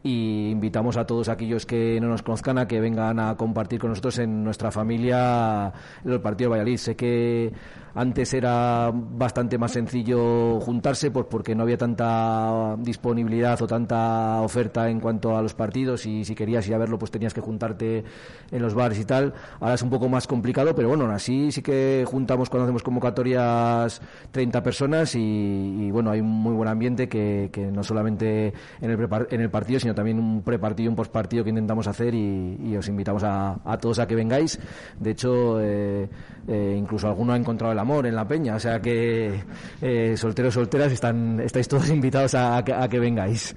y 0.02 0.50
invitamos 0.50 0.96
a 0.96 1.06
todos 1.06 1.28
aquellos 1.28 1.66
que 1.66 1.98
no 2.00 2.08
nos 2.08 2.22
conozcan 2.22 2.58
a 2.58 2.68
que 2.68 2.80
vengan 2.80 3.18
a 3.18 3.36
compartir 3.36 3.80
con 3.80 3.90
nosotros 3.90 4.18
en 4.18 4.44
nuestra 4.44 4.70
familia 4.70 5.72
el 6.04 6.20
partido 6.20 6.50
Valladolid. 6.50 6.76
Sé 6.76 6.96
que 6.96 7.52
Antes 7.98 8.32
era 8.32 8.92
bastante 8.94 9.58
más 9.58 9.72
sencillo 9.72 10.60
juntarse, 10.60 11.10
pues 11.10 11.26
porque 11.28 11.56
no 11.56 11.64
había 11.64 11.76
tanta 11.76 12.76
disponibilidad 12.78 13.60
o 13.60 13.66
tanta 13.66 14.40
oferta 14.40 14.88
en 14.88 15.00
cuanto 15.00 15.36
a 15.36 15.42
los 15.42 15.54
partidos 15.54 16.06
y 16.06 16.24
si 16.24 16.36
querías 16.36 16.68
ir 16.68 16.74
a 16.74 16.78
verlo, 16.78 16.96
pues 16.96 17.10
tenías 17.10 17.34
que 17.34 17.40
juntarte 17.40 18.04
en 18.52 18.62
los 18.62 18.74
bares 18.74 19.00
y 19.00 19.04
tal. 19.04 19.34
Ahora 19.58 19.74
es 19.74 19.82
un 19.82 19.90
poco 19.90 20.08
más 20.08 20.28
complicado, 20.28 20.76
pero 20.76 20.86
bueno, 20.86 21.10
así 21.10 21.50
sí 21.50 21.60
que 21.60 22.04
juntamos 22.06 22.48
cuando 22.50 22.66
hacemos 22.66 22.84
convocatorias 22.84 24.00
30 24.30 24.62
personas 24.62 25.16
y, 25.16 25.90
bueno, 25.90 26.12
hay 26.12 26.20
un 26.20 26.28
muy 26.28 26.54
buen 26.54 26.68
ambiente 26.68 27.08
que, 27.08 27.50
que 27.52 27.66
no 27.72 27.82
solamente 27.82 28.52
en 28.80 28.90
el, 28.92 29.07
en 29.30 29.40
el 29.40 29.50
partido, 29.50 29.80
sino 29.80 29.94
también 29.94 30.18
un 30.18 30.42
prepartido 30.42 30.86
y 30.86 30.88
un 30.88 30.96
postpartido 30.96 31.42
que 31.44 31.50
intentamos 31.50 31.86
hacer 31.86 32.14
y, 32.14 32.56
y 32.62 32.76
os 32.76 32.88
invitamos 32.88 33.22
a, 33.24 33.58
a 33.64 33.78
todos 33.78 33.98
a 33.98 34.06
que 34.06 34.14
vengáis. 34.14 34.58
De 34.98 35.10
hecho, 35.10 35.60
eh, 35.60 36.08
eh, 36.46 36.74
incluso 36.78 37.08
alguno 37.08 37.32
ha 37.32 37.36
encontrado 37.36 37.72
el 37.72 37.78
amor 37.78 38.06
en 38.06 38.14
la 38.14 38.26
peña, 38.26 38.54
o 38.56 38.60
sea 38.60 38.80
que 38.80 39.42
eh, 39.82 40.16
solteros, 40.16 40.54
solteras, 40.54 40.92
están, 40.92 41.40
estáis 41.40 41.68
todos 41.68 41.88
invitados 41.90 42.34
a, 42.34 42.56
a 42.58 42.64
que, 42.64 42.72
a 42.72 42.88
que 42.88 42.98
vengáis. 42.98 43.54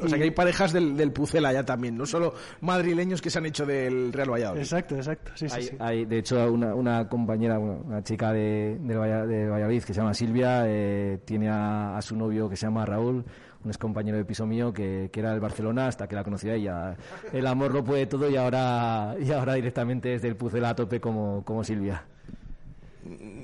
O 0.00 0.08
sea 0.08 0.16
que 0.16 0.24
hay 0.24 0.30
parejas 0.30 0.72
del, 0.72 0.96
del 0.96 1.12
Pucela 1.12 1.52
ya 1.52 1.64
también, 1.64 1.96
no 1.96 2.06
solo 2.06 2.32
madrileños 2.62 3.20
que 3.20 3.28
se 3.28 3.38
han 3.38 3.46
hecho 3.46 3.66
del 3.66 4.10
Real 4.12 4.30
Valladolid. 4.32 4.60
Exacto, 4.62 4.96
exacto. 4.96 5.32
Sí, 5.34 5.48
sí, 5.48 5.54
Hay, 5.54 5.62
sí. 5.64 5.76
hay, 5.78 6.04
de 6.06 6.18
hecho, 6.18 6.50
una, 6.50 6.74
una 6.74 7.08
compañera, 7.08 7.58
una, 7.58 7.74
una 7.74 8.02
chica 8.02 8.32
de, 8.32 8.78
del 8.80 8.96
Valla- 8.98 9.26
de 9.26 9.48
Valladolid 9.48 9.82
que 9.84 9.92
se 9.92 10.00
llama 10.00 10.14
Silvia, 10.14 10.64
eh, 10.66 11.18
tiene 11.26 11.50
a, 11.50 11.96
a 11.98 12.02
su 12.02 12.16
novio 12.16 12.48
que 12.48 12.56
se 12.56 12.66
llama 12.66 12.86
Raúl, 12.86 13.22
un 13.64 13.70
ex 13.70 13.78
compañero 13.78 14.16
de 14.16 14.24
piso 14.24 14.46
mío 14.46 14.72
que, 14.72 15.08
que 15.12 15.20
era 15.20 15.30
del 15.30 15.40
Barcelona 15.40 15.86
hasta 15.88 16.06
que 16.08 16.14
la 16.14 16.24
conocí 16.24 16.48
a 16.48 16.54
ella. 16.54 16.96
El 17.32 17.46
amor 17.46 17.72
lo 17.72 17.84
puede 17.84 18.06
todo 18.06 18.28
y 18.28 18.36
ahora, 18.36 19.14
y 19.20 19.30
ahora 19.32 19.54
directamente 19.54 20.14
es 20.14 20.22
del 20.22 20.36
Pucela 20.36 20.70
a 20.70 20.74
tope 20.76 21.00
como, 21.00 21.44
como 21.44 21.62
Silvia. 21.64 22.04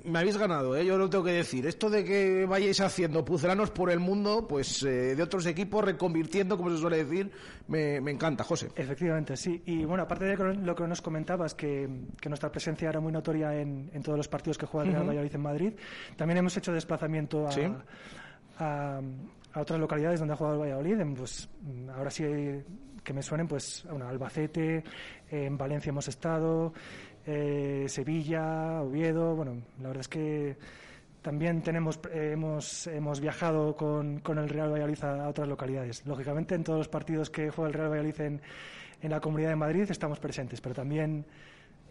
Me 0.04 0.20
habéis 0.20 0.36
ganado, 0.38 0.76
¿eh? 0.76 0.86
yo 0.86 0.96
lo 0.96 1.10
tengo 1.10 1.24
que 1.24 1.32
decir. 1.32 1.66
Esto 1.66 1.90
de 1.90 2.04
que 2.04 2.46
vayáis 2.46 2.80
haciendo 2.80 3.24
pucelanos 3.24 3.72
por 3.72 3.90
el 3.90 3.98
mundo, 3.98 4.46
pues 4.46 4.84
eh, 4.84 5.16
de 5.16 5.22
otros 5.22 5.46
equipos, 5.46 5.84
reconvirtiendo, 5.84 6.56
como 6.56 6.70
se 6.70 6.78
suele 6.78 7.04
decir, 7.04 7.28
me, 7.66 8.00
me 8.00 8.12
encanta, 8.12 8.44
José. 8.44 8.68
Efectivamente, 8.76 9.36
sí. 9.36 9.60
Y 9.66 9.84
bueno, 9.84 10.04
aparte 10.04 10.26
de 10.26 10.36
lo 10.54 10.76
que 10.76 10.86
nos 10.86 11.02
comentabas, 11.02 11.54
que, 11.56 11.88
que 12.20 12.28
nuestra 12.28 12.52
presencia 12.52 12.88
era 12.88 13.00
muy 13.00 13.10
notoria 13.10 13.52
en, 13.60 13.90
en 13.92 14.00
todos 14.00 14.16
los 14.16 14.28
partidos 14.28 14.56
que 14.56 14.66
juega 14.66 14.86
el 14.86 14.92
Real. 14.94 15.08
Valladolid 15.08 15.34
en 15.34 15.40
Madrid, 15.42 15.72
también 16.16 16.38
hemos 16.38 16.56
hecho 16.56 16.72
desplazamiento 16.72 17.48
a, 17.48 17.50
Sí. 17.50 17.62
a, 18.60 19.00
otras 19.60 19.80
localidades 19.80 20.20
donde 20.20 20.34
ha 20.34 20.36
jugado 20.36 20.56
el 20.56 20.62
Valladolid. 20.62 21.16
Pues, 21.16 21.48
ahora 21.94 22.10
sí 22.10 22.24
que 23.02 23.12
me 23.12 23.22
suenen, 23.22 23.48
pues, 23.48 23.84
bueno, 23.88 24.08
Albacete, 24.08 24.84
en 25.30 25.56
Valencia 25.56 25.90
hemos 25.90 26.08
estado, 26.08 26.72
eh, 27.26 27.86
Sevilla, 27.88 28.82
Oviedo. 28.82 29.34
Bueno, 29.34 29.62
la 29.80 29.88
verdad 29.88 30.00
es 30.00 30.08
que 30.08 30.56
también 31.22 31.62
tenemos, 31.62 32.00
eh, 32.12 32.30
hemos, 32.32 32.86
hemos 32.86 33.20
viajado 33.20 33.74
con, 33.76 34.20
con 34.20 34.38
el 34.38 34.48
Real 34.48 34.72
Valladolid 34.72 35.04
a 35.04 35.28
otras 35.28 35.48
localidades. 35.48 36.04
Lógicamente, 36.06 36.54
en 36.54 36.64
todos 36.64 36.78
los 36.78 36.88
partidos 36.88 37.30
que 37.30 37.50
juega 37.50 37.68
el 37.68 37.74
Real 37.74 37.90
Valladolid 37.90 38.20
en, 38.20 38.40
en 39.02 39.10
la 39.10 39.20
Comunidad 39.20 39.50
de 39.50 39.56
Madrid 39.56 39.90
estamos 39.90 40.18
presentes, 40.18 40.60
pero 40.60 40.74
también 40.74 41.24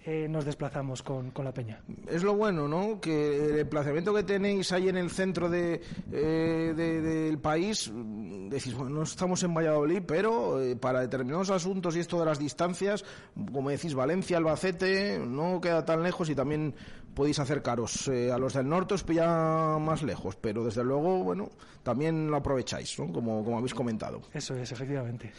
eh, 0.09 0.25
nos 0.29 0.45
desplazamos 0.45 1.03
con, 1.03 1.31
con 1.31 1.43
la 1.43 1.53
Peña. 1.53 1.81
Es 2.07 2.23
lo 2.23 2.33
bueno, 2.33 2.65
¿no? 2.65 3.01
Que 3.01 3.49
el 3.49 3.59
emplazamiento 3.59 4.13
que 4.13 4.23
tenéis 4.23 4.71
ahí 4.71 4.87
en 4.87 4.95
el 4.95 5.09
centro 5.11 5.49
de, 5.49 5.81
eh, 6.13 6.73
de- 6.73 7.01
del 7.01 7.39
país, 7.39 7.91
mm, 7.93 8.47
decís, 8.47 8.73
bueno, 8.73 8.91
no 8.91 9.03
estamos 9.03 9.43
en 9.43 9.53
Valladolid, 9.53 10.01
pero 10.07 10.61
eh, 10.61 10.77
para 10.77 11.01
determinados 11.01 11.49
asuntos 11.49 11.97
y 11.97 11.99
esto 11.99 12.17
de 12.21 12.25
las 12.25 12.39
distancias, 12.39 13.03
como 13.51 13.69
decís, 13.69 13.93
Valencia, 13.95 14.37
Albacete, 14.37 15.19
no 15.19 15.59
queda 15.59 15.83
tan 15.83 16.01
lejos 16.03 16.29
y 16.29 16.35
también 16.35 16.73
podéis 17.18 17.39
acercaros. 17.39 18.07
Eh, 18.09 18.32
a 18.32 18.38
los 18.38 18.53
del 18.53 18.70
norte 18.70 18.93
os 18.93 19.03
pilla 19.03 19.80
más 19.80 20.03
lejos, 20.03 20.36
pero 20.36 20.63
desde 20.63 20.84
luego, 20.84 21.24
bueno, 21.24 21.49
también 21.82 22.30
lo 22.30 22.38
aprovecháis, 22.38 22.99
¿no? 22.99 23.11
Como, 23.11 23.43
como 23.43 23.57
habéis 23.57 23.74
comentado. 23.74 24.22
Eso 24.32 24.55
es, 24.55 24.72
efectivamente. 24.72 25.32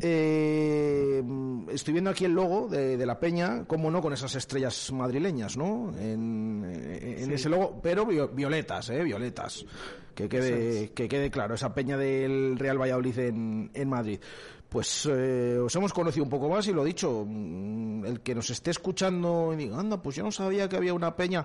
Eh, 0.00 1.22
estoy 1.70 1.92
viendo 1.92 2.10
aquí 2.10 2.24
el 2.24 2.32
logo 2.32 2.66
de, 2.68 2.96
de 2.96 3.06
la 3.06 3.20
Peña, 3.20 3.64
cómo 3.66 3.90
no, 3.90 4.02
con 4.02 4.12
esas 4.12 4.34
estrellas 4.34 4.90
madrileñas, 4.92 5.56
¿no? 5.56 5.94
En, 5.98 6.64
en 6.64 7.26
Sí. 7.26 7.34
ese 7.34 7.48
logo, 7.48 7.78
pero 7.80 8.04
vio- 8.04 8.28
violetas, 8.28 8.90
¿eh? 8.90 9.02
Violetas. 9.04 9.64
Que 10.14 10.28
quede, 10.28 10.84
es. 10.84 10.90
que 10.90 11.08
quede 11.08 11.30
claro, 11.30 11.54
esa 11.54 11.72
Peña 11.72 11.96
del 11.96 12.58
Real 12.58 12.78
Valladolid 12.80 13.18
en, 13.18 13.70
en 13.72 13.88
Madrid. 13.88 14.18
Pues 14.72 15.04
eh, 15.04 15.58
os 15.58 15.76
hemos 15.76 15.92
conocido 15.92 16.24
un 16.24 16.30
poco 16.30 16.48
más 16.48 16.66
y 16.66 16.72
lo 16.72 16.82
dicho, 16.82 17.26
mm, 17.28 18.06
el 18.06 18.20
que 18.20 18.34
nos 18.34 18.48
esté 18.48 18.70
escuchando 18.70 19.52
y 19.52 19.56
diga, 19.56 19.78
anda, 19.78 20.00
pues 20.00 20.16
yo 20.16 20.22
no 20.22 20.32
sabía 20.32 20.66
que 20.66 20.76
había 20.76 20.94
una 20.94 21.14
peña, 21.14 21.44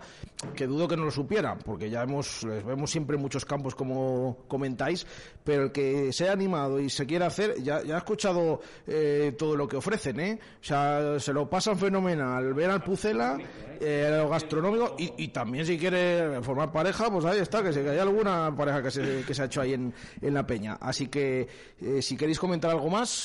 que 0.56 0.66
dudo 0.66 0.88
que 0.88 0.96
no 0.96 1.04
lo 1.04 1.12
supiera, 1.12 1.58
porque 1.58 1.90
ya 1.90 2.04
hemos, 2.04 2.44
les 2.44 2.64
vemos 2.64 2.90
siempre 2.90 3.18
en 3.18 3.22
muchos 3.22 3.44
campos 3.44 3.76
como 3.76 4.46
comentáis, 4.48 5.06
pero 5.44 5.64
el 5.64 5.72
que 5.74 6.14
se 6.14 6.30
ha 6.30 6.32
animado 6.32 6.80
y 6.80 6.90
se 6.90 7.06
quiera 7.06 7.28
hacer, 7.28 7.62
ya, 7.62 7.84
ya 7.84 7.96
ha 7.96 7.98
escuchado 7.98 8.62
eh, 8.88 9.36
todo 9.38 9.58
lo 9.58 9.68
que 9.68 9.76
ofrecen, 9.76 10.22
¿eh? 10.22 10.40
O 10.62 10.64
sea, 10.64 11.20
se 11.20 11.34
lo 11.34 11.50
pasan 11.50 11.78
fenomenal, 11.78 12.54
ver 12.54 12.70
al 12.70 12.82
Pucela, 12.82 13.38
eh, 13.82 14.08
lo 14.10 14.30
gastronómico 14.30 14.96
y, 14.98 15.12
y 15.18 15.28
también 15.28 15.66
si 15.66 15.78
quiere 15.78 16.42
formar 16.42 16.72
pareja, 16.72 17.12
pues 17.12 17.26
ahí 17.26 17.40
está, 17.40 17.62
que, 17.62 17.72
que 17.72 17.90
hay 17.90 18.00
alguna 18.00 18.56
pareja 18.56 18.82
que 18.82 18.90
se, 18.90 19.24
que 19.28 19.34
se 19.34 19.42
ha 19.42 19.46
hecho 19.46 19.60
ahí 19.60 19.74
en, 19.74 19.94
en 20.22 20.34
la 20.34 20.48
peña. 20.48 20.78
Así 20.80 21.08
que 21.08 21.46
eh, 21.82 22.02
si 22.02 22.16
queréis 22.16 22.40
comentar 22.40 22.72
algo 22.72 22.90
más, 22.90 23.17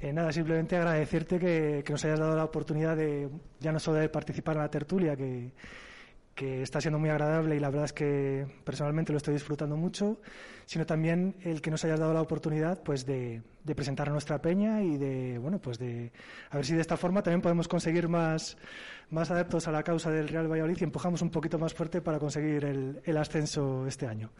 Eh, 0.00 0.12
nada, 0.12 0.32
simplemente 0.32 0.76
agradecerte 0.76 1.38
que, 1.38 1.84
nos 1.88 2.04
hayas 2.04 2.18
dado 2.18 2.34
la 2.34 2.44
oportunidad 2.44 2.96
de, 2.96 3.28
ya 3.58 3.70
no 3.70 3.78
solo 3.78 3.98
de 3.98 4.08
participar 4.08 4.56
en 4.56 4.62
la 4.62 4.70
tertulia, 4.70 5.16
que 5.16 5.52
está 6.62 6.80
siendo 6.80 6.98
muy 6.98 7.10
agradable 7.10 7.56
y 7.56 7.60
la 7.60 7.68
verdad 7.68 7.84
es 7.84 7.92
que 7.92 8.46
personalmente 8.64 9.12
lo 9.12 9.18
estoy 9.18 9.34
disfrutando 9.34 9.76
mucho, 9.76 10.20
sino 10.70 10.86
también 10.86 11.34
el 11.42 11.60
que 11.60 11.68
nos 11.68 11.84
hayas 11.84 11.98
dado 11.98 12.14
la 12.14 12.22
oportunidad 12.22 12.80
pues 12.84 13.04
de, 13.04 13.42
presentar 13.74 14.08
a 14.08 14.12
nuestra 14.12 14.40
peña 14.40 14.84
y 14.84 14.98
de, 14.98 15.36
bueno, 15.36 15.58
pues 15.58 15.80
de 15.80 16.12
a 16.48 16.56
ver 16.56 16.64
si 16.64 16.76
de 16.76 16.80
esta 16.80 16.96
forma 16.96 17.24
también 17.24 17.40
podemos 17.40 17.66
conseguir 17.66 18.06
más, 18.08 18.56
más 19.10 19.32
adeptos 19.32 19.66
a 19.66 19.72
la 19.72 19.82
causa 19.82 20.12
del 20.12 20.28
Real 20.28 20.46
Valladolid 20.46 20.76
y 20.80 20.84
empujamos 20.84 21.22
un 21.22 21.30
poquito 21.30 21.58
más 21.58 21.74
fuerte 21.74 22.00
para 22.00 22.20
conseguir 22.20 22.64
el, 22.64 23.16
ascenso 23.16 23.84
este 23.84 24.06
año. 24.06 24.30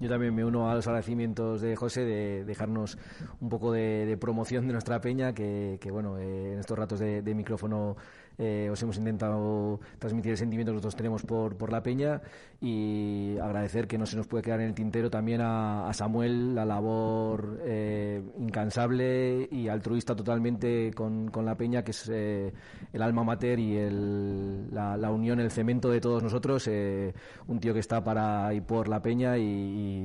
Yo 0.00 0.08
también 0.08 0.34
me 0.34 0.42
uno 0.42 0.70
a 0.70 0.74
los 0.74 0.86
agradecimientos 0.86 1.60
de 1.60 1.76
José 1.76 2.00
de 2.00 2.46
dejarnos 2.46 2.96
un 3.38 3.50
poco 3.50 3.70
de, 3.70 4.16
promoción 4.18 4.68
de 4.68 4.72
nuestra 4.72 5.02
peña, 5.02 5.34
que, 5.34 5.78
bueno, 5.90 6.16
eh, 6.16 6.54
en 6.54 6.60
estos 6.60 6.78
ratos 6.78 6.98
de 6.98 7.34
micrófono 7.34 7.94
eh, 8.38 8.68
os 8.70 8.82
hemos 8.82 8.96
intentado 8.96 9.80
transmitir 9.98 10.32
el 10.32 10.38
sentimiento 10.38 10.70
que 10.72 10.76
nosotros 10.76 10.96
tenemos 10.96 11.22
por, 11.24 11.56
por 11.56 11.70
la 11.72 11.82
peña 11.82 12.22
y 12.60 13.36
agradecer 13.38 13.86
que 13.86 13.98
no 13.98 14.06
se 14.06 14.16
nos 14.16 14.26
puede 14.26 14.42
quedar 14.42 14.60
en 14.60 14.68
el 14.68 14.74
tintero 14.74 15.10
también 15.10 15.40
a, 15.40 15.88
a 15.88 15.92
Samuel 15.92 16.54
la 16.54 16.64
labor 16.64 17.60
eh, 17.64 18.22
incansable 18.38 19.48
y 19.50 19.68
altruista 19.68 20.14
totalmente 20.16 20.92
con, 20.94 21.28
con 21.30 21.44
la 21.44 21.56
peña, 21.56 21.82
que 21.82 21.92
es 21.92 22.08
eh, 22.12 22.52
el 22.92 23.02
alma 23.02 23.24
mater 23.24 23.58
y 23.58 23.76
el, 23.76 24.72
la, 24.74 24.96
la 24.96 25.10
unión, 25.10 25.40
el 25.40 25.50
cemento 25.50 25.88
de 25.90 26.00
todos 26.00 26.22
nosotros, 26.22 26.66
eh, 26.68 27.14
un 27.46 27.60
tío 27.60 27.72
que 27.74 27.80
está 27.80 28.02
para 28.02 28.52
y 28.54 28.60
por 28.60 28.88
la 28.88 29.00
peña 29.00 29.36
y, 29.38 29.42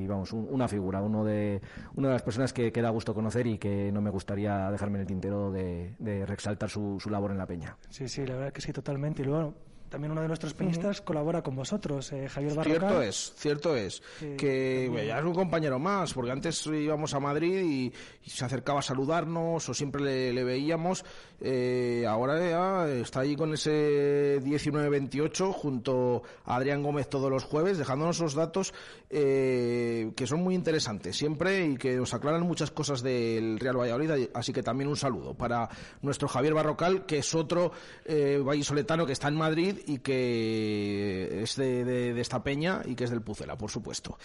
y, 0.02 0.06
vamos, 0.06 0.32
un- 0.32 0.48
una 0.50 0.68
figura, 0.68 1.00
uno 1.02 1.24
de, 1.24 1.60
una 1.96 2.08
de 2.08 2.14
las 2.14 2.22
personas 2.22 2.52
que, 2.52 2.72
que 2.72 2.82
da 2.82 2.90
gusto 2.90 3.14
conocer 3.14 3.46
y 3.46 3.58
que 3.58 3.90
no 3.92 4.00
me 4.00 4.10
gustaría 4.10 4.70
dejarme 4.70 4.96
en 4.98 5.00
el 5.02 5.06
tintero 5.06 5.50
de, 5.50 5.94
de 5.98 6.24
resaltar 6.26 6.70
su, 6.70 6.98
su 7.00 7.10
labor 7.10 7.32
en 7.32 7.38
la 7.38 7.46
peña. 7.46 7.76
Sí, 7.88 8.08
sí, 8.08 8.23
la 8.26 8.34
verdad 8.36 8.52
que 8.52 8.60
sí, 8.60 8.72
totalmente. 8.72 9.22
Y 9.22 9.24
luego 9.26 9.54
también 9.88 10.12
uno 10.12 10.22
de 10.22 10.28
nuestros 10.28 10.54
peñistas 10.54 11.00
colabora 11.00 11.42
con 11.42 11.54
vosotros, 11.54 12.12
eh, 12.12 12.28
Javier 12.28 12.54
Barrocal. 12.54 12.80
Cierto 12.80 13.02
es, 13.02 13.32
cierto 13.36 13.76
es. 13.76 14.02
Que 14.36 14.90
ya 15.06 15.18
es 15.18 15.24
un 15.24 15.34
compañero 15.34 15.78
más, 15.78 16.12
porque 16.12 16.32
antes 16.32 16.66
íbamos 16.66 17.14
a 17.14 17.20
Madrid 17.20 17.62
y, 17.62 17.92
y 18.24 18.30
se 18.30 18.44
acercaba 18.44 18.80
a 18.80 18.82
saludarnos 18.82 19.68
o 19.68 19.74
siempre 19.74 20.02
le, 20.02 20.32
le 20.32 20.44
veíamos. 20.44 21.04
Eh, 21.40 22.04
ahora 22.08 22.38
ya 22.38 22.88
está 22.88 23.20
ahí 23.20 23.36
con 23.36 23.52
ese 23.52 24.40
19-28 24.42 25.52
junto 25.52 26.22
a 26.44 26.56
Adrián 26.56 26.82
Gómez 26.82 27.08
todos 27.08 27.30
los 27.30 27.44
jueves, 27.44 27.76
dejándonos 27.76 28.16
esos 28.16 28.34
datos 28.34 28.72
eh, 29.10 30.10
que 30.16 30.26
son 30.26 30.42
muy 30.42 30.54
interesantes 30.54 31.16
siempre 31.16 31.66
y 31.66 31.76
que 31.76 31.96
nos 31.96 32.14
aclaran 32.14 32.42
muchas 32.42 32.70
cosas 32.70 33.02
del 33.02 33.58
Real 33.58 33.76
Valladolid. 33.78 34.28
Así 34.34 34.52
que 34.52 34.62
también 34.62 34.88
un 34.88 34.96
saludo 34.96 35.34
para 35.34 35.68
nuestro 36.02 36.28
Javier 36.28 36.54
Barrocal, 36.54 37.04
que 37.06 37.18
es 37.18 37.34
otro 37.34 37.72
eh, 38.04 38.40
vallisoletano 38.44 39.06
que 39.06 39.12
está 39.12 39.28
en 39.28 39.36
Madrid 39.36 39.73
y 39.86 39.98
que 39.98 41.42
es 41.42 41.56
de, 41.56 42.20
esta 42.20 42.42
peña 42.42 42.82
y 42.84 42.94
que 42.94 43.04
es 43.04 43.10
del 43.10 43.22
Pucela, 43.22 43.56
por 43.56 43.70
supuesto. 43.70 44.18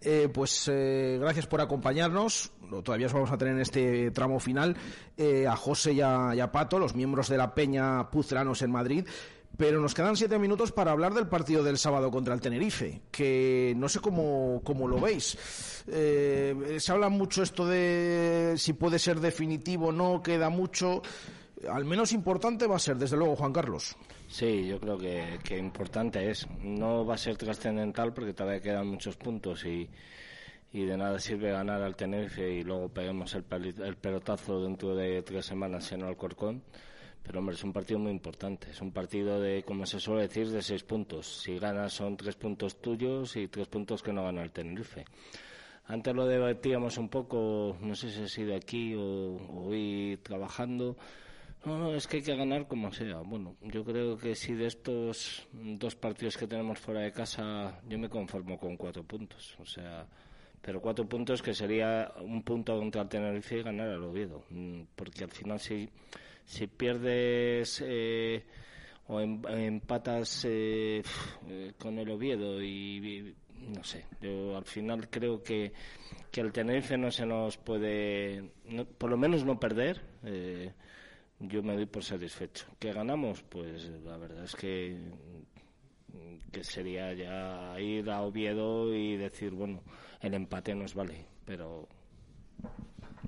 Eh, 0.00 0.28
pues 0.32 0.68
eh, 0.72 1.18
gracias 1.20 1.46
por 1.46 1.60
acompañarnos. 1.60 2.52
Todavía 2.84 3.06
os 3.06 3.12
vamos 3.12 3.30
a 3.30 3.38
tener 3.38 3.54
en 3.54 3.60
este 3.60 4.10
tramo 4.10 4.40
final 4.40 4.76
eh, 5.16 5.46
a 5.46 5.56
José 5.56 5.92
y 5.92 6.00
a, 6.00 6.50
Pato, 6.52 6.78
los 6.78 6.94
miembros 6.94 7.28
de 7.28 7.36
la 7.36 7.54
peña 7.54 8.10
Pucelanos 8.10 8.62
en 8.62 8.70
Madrid. 8.70 9.06
Pero 9.56 9.80
nos 9.80 9.94
quedan 9.94 10.16
siete 10.16 10.38
minutos 10.38 10.70
para 10.70 10.90
hablar 10.90 11.14
del 11.14 11.28
partido 11.28 11.62
del 11.64 11.78
sábado 11.78 12.10
contra 12.10 12.34
el 12.34 12.42
Tenerife, 12.42 13.00
que 13.10 13.72
no 13.76 13.88
sé 13.88 14.00
cómo, 14.00 14.60
cómo 14.62 14.86
lo 14.86 15.00
veis. 15.00 15.38
Se 15.86 16.92
habla 16.92 17.08
mucho 17.08 17.42
esto 17.42 17.66
de 17.66 18.54
si 18.58 18.74
puede 18.74 18.98
ser 18.98 19.18
definitivo 19.18 19.86
o 19.86 19.92
no, 19.92 20.22
queda 20.22 20.50
mucho. 20.50 21.00
Al 21.70 21.86
menos 21.86 22.12
importante 22.12 22.66
va 22.66 22.76
a 22.76 22.80
ser, 22.80 22.98
desde 22.98 23.16
luego, 23.16 23.36
Juan 23.36 23.52
Carlos. 23.52 23.96
Sí, 24.36 24.66
yo 24.66 24.78
creo 24.78 24.98
que, 24.98 25.38
que 25.42 25.56
importante 25.56 26.28
es. 26.28 26.46
No 26.60 27.06
va 27.06 27.14
a 27.14 27.16
ser 27.16 27.38
trascendental 27.38 28.12
porque 28.12 28.34
todavía 28.34 28.60
quedan 28.60 28.86
muchos 28.86 29.16
puntos 29.16 29.64
y, 29.64 29.88
y 30.74 30.84
de 30.84 30.94
nada 30.94 31.18
sirve 31.18 31.52
ganar 31.52 31.80
al 31.80 31.96
Tenerife 31.96 32.46
y 32.46 32.62
luego 32.62 32.90
peguemos 32.90 33.34
el, 33.34 33.46
el 33.82 33.96
pelotazo 33.96 34.62
dentro 34.62 34.94
de 34.94 35.22
tres 35.22 35.46
semanas 35.46 35.90
en 35.92 36.02
Alcorcón. 36.02 36.62
Pero 37.22 37.38
hombre, 37.38 37.54
es 37.54 37.64
un 37.64 37.72
partido 37.72 37.98
muy 37.98 38.12
importante. 38.12 38.72
Es 38.72 38.82
un 38.82 38.92
partido 38.92 39.40
de, 39.40 39.62
como 39.62 39.86
se 39.86 39.98
suele 39.98 40.28
decir, 40.28 40.50
de 40.50 40.60
seis 40.60 40.82
puntos. 40.82 41.40
Si 41.40 41.58
ganas 41.58 41.94
son 41.94 42.14
tres 42.18 42.36
puntos 42.36 42.76
tuyos 42.82 43.36
y 43.36 43.48
tres 43.48 43.68
puntos 43.68 44.02
que 44.02 44.12
no 44.12 44.22
gana 44.22 44.42
el 44.42 44.52
Tenerife. 44.52 45.06
Antes 45.86 46.14
lo 46.14 46.26
debatíamos 46.26 46.98
un 46.98 47.08
poco, 47.08 47.78
no 47.80 47.94
sé 47.94 48.10
si 48.10 48.24
ha 48.24 48.28
sido 48.28 48.54
aquí 48.54 48.94
o, 48.94 49.00
o 49.00 49.68
hoy 49.68 50.20
trabajando. 50.22 50.98
No, 51.66 51.76
no, 51.78 51.94
es 51.94 52.06
que 52.06 52.18
hay 52.18 52.22
que 52.22 52.36
ganar 52.36 52.68
como 52.68 52.92
sea. 52.92 53.18
Bueno, 53.22 53.56
yo 53.62 53.84
creo 53.84 54.16
que 54.16 54.34
si 54.36 54.54
de 54.54 54.66
estos 54.66 55.48
dos 55.52 55.96
partidos 55.96 56.36
que 56.36 56.46
tenemos 56.46 56.78
fuera 56.78 57.00
de 57.00 57.10
casa, 57.12 57.80
yo 57.88 57.98
me 57.98 58.08
conformo 58.08 58.56
con 58.56 58.76
cuatro 58.76 59.02
puntos. 59.02 59.56
O 59.58 59.66
sea, 59.66 60.06
pero 60.62 60.80
cuatro 60.80 61.08
puntos 61.08 61.42
que 61.42 61.52
sería 61.54 62.12
un 62.20 62.42
punto 62.44 62.78
contra 62.78 63.02
el 63.02 63.08
Tenerife 63.08 63.58
y 63.58 63.62
ganar 63.64 63.88
al 63.88 64.04
Oviedo. 64.04 64.44
Mm, 64.50 64.82
Porque 64.94 65.24
al 65.24 65.30
final 65.32 65.58
si, 65.58 65.88
si 66.44 66.68
pierdes 66.68 67.82
eh, 67.84 68.44
o 69.08 69.20
em- 69.20 69.42
empatas 69.48 70.44
eh, 70.48 71.02
eh, 71.48 71.72
con 71.78 71.98
el 71.98 72.08
Oviedo 72.10 72.62
y, 72.62 72.68
y 72.68 73.34
no 73.74 73.82
sé, 73.82 74.06
yo 74.20 74.56
al 74.56 74.64
final 74.64 75.08
creo 75.10 75.42
que, 75.42 75.72
que 76.30 76.40
el 76.42 76.52
Tenerife 76.52 76.96
no 76.96 77.10
se 77.10 77.26
nos 77.26 77.56
puede, 77.56 78.52
no- 78.66 78.84
por 78.84 79.10
lo 79.10 79.16
menos 79.16 79.44
no 79.44 79.58
perder. 79.58 80.00
eh, 80.24 80.72
yo 81.40 81.62
me 81.62 81.74
doy 81.74 81.86
por 81.86 82.02
satisfecho. 82.04 82.66
¿Que 82.78 82.92
ganamos? 82.92 83.42
Pues 83.42 83.84
la 84.04 84.16
verdad 84.16 84.44
es 84.44 84.54
que, 84.56 84.96
que 86.52 86.64
sería 86.64 87.12
ya 87.14 87.78
ir 87.80 88.08
a 88.10 88.22
Oviedo 88.22 88.94
y 88.94 89.16
decir, 89.16 89.52
bueno, 89.52 89.82
el 90.20 90.34
empate 90.34 90.74
nos 90.74 90.94
vale, 90.94 91.24
pero 91.44 91.88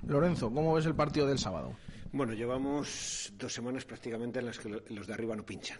Lorenzo, 0.07 0.51
¿cómo 0.51 0.73
ves 0.73 0.85
el 0.85 0.95
partido 0.95 1.27
del 1.27 1.37
sábado? 1.39 1.73
Bueno, 2.11 2.33
llevamos 2.33 3.31
dos 3.37 3.53
semanas 3.53 3.85
prácticamente 3.85 4.39
en 4.39 4.45
las 4.47 4.57
que 4.57 4.69
lo- 4.69 4.81
los 4.89 5.05
de 5.05 5.13
arriba 5.13 5.35
no 5.35 5.45
pinchan. 5.45 5.77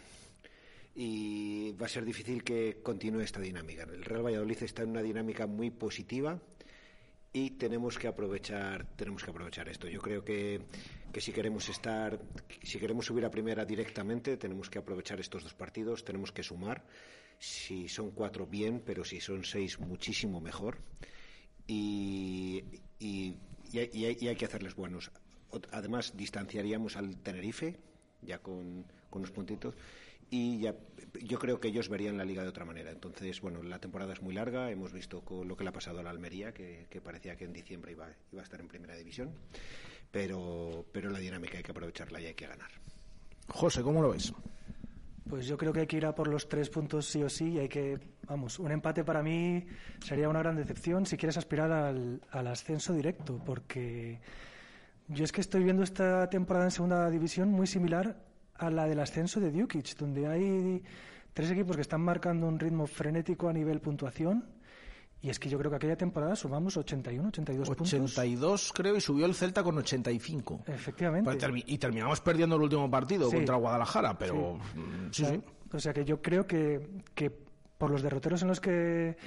Y 0.96 1.72
va 1.74 1.86
a 1.86 1.90
ser 1.90 2.04
difícil 2.06 2.44
que 2.44 2.80
continúe 2.84 3.22
esta 3.22 3.40
dinámica. 3.40 3.84
El 3.84 4.04
Real 4.04 4.24
Valladolid 4.26 4.62
está 4.64 4.84
en 4.84 4.90
una 4.90 5.02
dinámica 5.02 5.48
muy 5.48 5.70
positiva 5.72 6.38
y 7.32 7.52
tenemos 7.52 7.98
que 7.98 8.08
aprovechar 8.08 8.86
tenemos 8.96 9.24
que 9.24 9.32
aprovechar 9.32 9.70
esto. 9.70 9.88
Yo 9.88 10.02
creo 10.02 10.24
que, 10.26 10.62
que 11.12 11.22
si 11.22 11.32
queremos 11.32 11.70
estar 11.70 12.20
si 12.64 12.80
queremos 12.80 13.06
subir 13.06 13.26
a 13.26 13.32
primera 13.32 13.66
directamente 13.66 14.38
tenemos 14.38 14.70
que 14.70 14.80
aprovechar 14.80 15.20
estos 15.20 15.44
dos 15.44 15.54
partidos, 15.54 16.04
tenemos 16.04 16.32
que 16.32 16.44
sumar. 16.44 16.86
Si 17.40 17.88
son 17.88 18.12
cuatro 18.12 18.46
bien, 18.46 18.84
pero 18.86 19.06
si 19.06 19.22
son 19.22 19.46
seis 19.46 19.80
muchísimo 19.80 20.42
mejor. 20.42 20.78
Y, 21.68 22.64
y, 23.00 23.38
hay, 23.78 24.36
que 24.36 24.46
hacerles 24.46 24.76
buenos. 24.76 25.12
Además, 25.72 26.18
distanciaríamos 26.18 26.98
al 26.98 27.18
Tenerife, 27.18 27.78
ya 28.22 28.40
con, 28.40 28.84
con 29.10 29.22
unos 29.22 29.32
puntitos, 29.32 29.76
y 30.32 30.60
ya, 30.60 30.76
yo 31.24 31.40
creo 31.40 31.60
que 31.60 31.70
ellos 31.70 31.90
verían 31.90 32.18
la 32.18 32.26
liga 32.26 32.44
de 32.44 32.50
otra 32.50 32.66
manera. 32.66 32.92
Entonces, 32.92 33.40
bueno, 33.42 33.64
la 33.64 33.80
temporada 33.80 34.14
es 34.14 34.22
muy 34.22 34.34
larga, 34.34 34.70
hemos 34.70 34.92
visto 34.92 35.22
con 35.22 35.48
lo 35.48 35.56
que 35.56 35.64
le 35.64 35.70
ha 35.70 35.74
pasado 35.74 36.00
a 36.00 36.04
la 36.04 36.10
Almería, 36.10 36.54
que, 36.54 36.88
que 36.90 37.02
parecía 37.02 37.36
que 37.36 37.46
en 37.46 37.54
diciembre 37.54 37.94
iba, 37.94 38.10
iba 38.32 38.42
a 38.42 38.44
estar 38.44 38.60
en 38.60 38.68
primera 38.68 38.96
división, 38.96 39.34
pero, 40.12 40.86
pero 40.92 41.10
la 41.10 41.20
dinámica 41.20 41.58
hay 41.58 41.64
que 41.64 41.72
aprovecharla 41.72 42.20
y 42.22 42.28
hay 42.28 42.34
que 42.34 42.48
ganar. 42.48 42.70
José, 43.48 43.82
¿cómo 43.82 44.02
lo 44.02 44.12
ves? 44.12 44.34
Pues 45.28 45.46
yo 45.46 45.58
creo 45.58 45.72
que 45.72 45.82
hay 45.82 45.88
que 45.88 45.98
ir 45.98 46.06
a 46.06 46.16
por 46.16 46.28
los 46.28 46.50
tres 46.50 46.70
puntos 46.70 47.06
sí 47.06 47.22
o 47.22 47.30
sí 47.30 47.50
y 47.50 47.60
hay 47.60 47.70
que, 47.70 48.00
vamos, 48.28 48.58
un 48.58 48.72
empate 48.72 49.04
para 49.04 49.22
mí 49.22 49.66
sería 50.04 50.28
una 50.28 50.40
gran 50.40 50.56
decepción 50.56 51.06
si 51.06 51.18
quieres 51.18 51.38
aspirar 51.38 51.72
al, 51.72 52.22
al 52.32 52.48
ascenso 52.48 52.94
directo, 52.94 53.40
porque 53.46 54.20
yo 55.08 55.24
es 55.24 55.32
que 55.32 55.42
estoy 55.42 55.64
viendo 55.64 55.84
esta 55.84 56.30
temporada 56.30 56.66
en 56.66 56.72
segunda 56.72 57.10
división 57.10 57.52
muy 57.52 57.68
similar 57.68 58.24
a 58.56 58.70
la 58.72 58.88
del 58.88 59.00
ascenso 59.00 59.40
de 59.40 59.52
Dukic, 59.52 59.96
donde 59.98 60.28
hay 60.28 60.84
tres 61.34 61.52
equipos 61.52 61.76
que 61.76 61.84
están 61.84 62.02
marcando 62.02 62.48
un 62.48 62.60
ritmo 62.60 62.88
frenético 62.88 63.50
a 63.50 63.54
nivel 63.54 63.82
puntuación 63.82 64.46
y 65.22 65.30
es 65.30 65.38
que 65.40 65.50
yo 65.50 65.58
creo 65.58 65.70
que 65.70 65.78
aquella 65.78 65.98
temporada 65.98 66.36
sumamos 66.36 66.78
81, 66.78 67.28
82 67.30 67.68
puntos. 67.70 67.94
82 67.94 68.74
creo 68.74 68.96
y 68.96 69.02
subió 69.02 69.26
el 69.26 69.36
Celta 69.36 69.64
con 69.64 69.78
85. 69.78 70.62
Efectivamente. 70.68 71.26
Pues 71.30 71.44
termi- 71.44 71.64
y 71.66 71.78
terminamos 71.78 72.22
perdiendo 72.22 72.56
el 72.56 72.62
último 72.62 72.90
partido 72.90 73.30
Sí. 73.30 73.36
contra 73.36 73.56
Guadalajara, 73.58 74.18
pero 74.18 74.60
Sí. 74.74 74.80
mm, 74.80 75.10
sí, 75.12 75.24
O 75.24 75.26
sea, 75.28 75.36
sí. 75.36 75.44
O 75.74 75.80
sea 75.80 75.94
que 75.94 76.06
yo 76.06 76.22
creo 76.22 76.48
que, 76.48 77.04
que 77.14 77.30
por 77.78 77.92
los 77.92 78.02
derroteros 78.02 78.42
en 78.42 78.48
los 78.48 78.60
que 78.60 79.18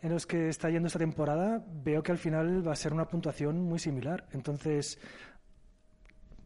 en 0.00 0.12
los 0.12 0.26
que 0.26 0.48
está 0.48 0.70
yendo 0.70 0.86
esta 0.86 1.00
temporada, 1.00 1.64
veo 1.82 2.04
que 2.04 2.12
al 2.12 2.18
final 2.18 2.64
va 2.66 2.70
a 2.72 2.76
ser 2.76 2.92
una 2.92 3.08
puntuación 3.08 3.60
muy 3.64 3.80
similar. 3.80 4.28
Entonces, 4.32 4.96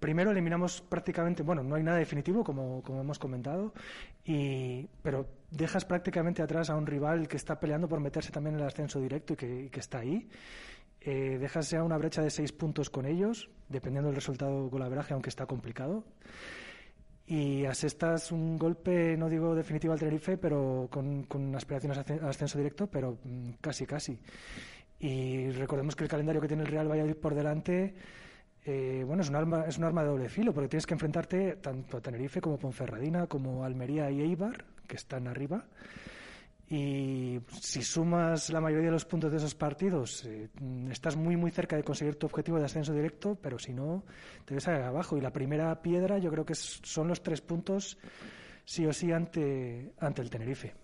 primero 0.01 0.31
eliminamos 0.31 0.81
prácticamente, 0.81 1.43
bueno, 1.43 1.63
no 1.63 1.75
hay 1.77 1.83
nada 1.83 1.99
definitivo, 1.99 2.43
como, 2.45 2.83
como 2.83 3.01
hemos 3.03 3.19
comentado, 3.19 3.73
y, 4.25 4.87
pero 5.03 5.27
dejas 5.53 5.85
prácticamente 5.85 6.43
atrás 6.43 6.71
a 6.71 6.77
un 6.77 6.87
rival 6.87 7.29
que 7.29 7.37
está 7.37 7.61
peleando 7.61 7.89
por 7.89 8.01
meterse 8.01 8.33
también 8.33 8.57
en 8.57 8.63
el 8.63 8.67
ascenso 8.67 9.01
directo 9.01 9.35
y 9.35 9.37
que, 9.69 9.81
está 9.81 9.99
ahí. 9.99 10.29
Eh, 11.01 11.37
dejas 11.39 11.71
ya 11.71 11.83
una 11.83 11.99
brecha 11.99 12.23
de 12.23 12.31
seis 12.31 12.53
puntos 12.53 12.89
con 12.89 13.07
ellos, 13.07 13.51
dependiendo 13.69 14.09
del 14.09 14.17
resultado 14.17 14.69
golaveraje, 14.69 15.13
aunque 15.13 15.29
está 15.29 15.47
complicado. 15.47 16.05
Y 17.27 17.65
asestas 17.67 18.33
un 18.33 18.59
golpe, 18.59 19.17
no 19.17 19.29
digo 19.29 19.55
definitivo 19.55 19.93
al 19.93 19.99
Tenerife, 19.99 20.39
pero 20.39 20.89
con, 20.91 21.25
con 21.25 21.55
aspiraciones 21.55 21.99
a 21.99 22.01
al 22.03 22.29
ascenso 22.29 22.59
directo, 22.59 22.89
pero 22.89 23.19
mm, 23.23 23.51
casi, 23.61 23.87
casi. 23.87 24.19
Y 24.99 25.51
recordemos 25.51 25.97
que 25.97 26.05
el 26.05 26.11
calendario 26.11 26.41
que 26.41 26.49
tiene 26.49 26.63
el 26.63 26.69
Real 26.69 26.91
Valladolid 26.91 27.17
por 27.17 27.35
delante, 27.35 27.95
eh, 28.65 29.03
bueno, 29.07 29.23
es 29.23 29.29
un, 29.29 29.37
arma, 29.37 29.65
es 29.67 29.77
un 29.77 29.85
arma 29.85 30.03
de 30.03 30.09
doble 30.09 30.29
filo, 30.29 30.55
porque 30.55 30.69
tienes 30.69 30.87
que 30.87 30.95
enfrentarte 30.95 31.57
tanto 31.57 31.97
a 31.97 32.01
Tenerife 32.01 32.41
como 32.41 32.59
Ponferradina, 32.59 33.27
como 33.27 33.65
Almería 33.65 34.11
y 34.11 34.21
Eibar, 34.21 34.65
que 34.93 34.97
están 34.99 35.27
arriba. 35.27 35.65
Y 36.69 37.41
si 37.61 37.83
sumas 37.83 38.51
la 38.51 38.61
mayoría 38.61 38.87
de 38.87 38.93
los 38.93 39.07
puntos 39.07 39.31
de 39.31 39.39
esos 39.39 39.55
partidos, 39.55 40.23
eh, 40.27 40.51
estás 40.91 41.17
muy, 41.17 41.35
muy 41.35 41.51
cerca 41.51 41.77
de 41.77 41.83
conseguir 41.83 42.17
tu 42.17 42.27
objetivo 42.27 42.59
de 42.59 42.67
ascenso 42.67 42.93
directo, 42.93 43.35
pero 43.35 43.59
si 43.59 43.73
no, 43.73 44.05
te 44.45 44.55
ves 44.55 44.69
abajo. 44.69 45.17
Y 45.17 45.23
la 45.23 45.33
primera 45.33 45.81
piedra 45.81 46.19
yo 46.19 46.31
creo 46.31 46.45
que 46.45 46.55
son 46.55 47.09
los 47.09 47.23
tres 47.23 47.41
puntos, 47.41 47.97
sí 48.67 48.85
o 48.85 48.93
sí, 48.93 49.13
ante, 49.13 49.95
ante 49.99 50.21
el 50.21 50.29
Tenerife. 50.29 50.75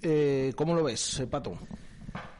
Eh, 0.00 0.54
¿Cómo 0.56 0.74
lo 0.74 0.84
ves, 0.84 1.20
eh, 1.20 1.26
Pato? 1.26 1.58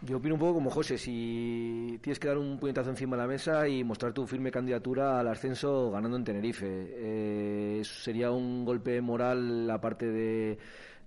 Yo 0.02 0.18
opino 0.18 0.34
un 0.34 0.40
poco 0.40 0.54
como 0.54 0.70
José, 0.70 0.98
si 0.98 1.98
tienes 2.02 2.18
que 2.18 2.28
dar 2.28 2.38
un 2.38 2.58
puñetazo 2.58 2.90
encima 2.90 3.16
de 3.16 3.22
la 3.22 3.28
mesa 3.28 3.68
y 3.68 3.82
mostrar 3.84 4.12
tu 4.12 4.26
firme 4.26 4.50
candidatura 4.50 5.20
al 5.20 5.28
ascenso 5.28 5.90
ganando 5.90 6.16
en 6.16 6.24
Tenerife. 6.24 6.66
Eh, 6.68 7.82
sería 7.84 8.30
un 8.30 8.64
golpe 8.64 9.00
moral, 9.00 9.70
aparte 9.70 10.06
de, 10.06 10.58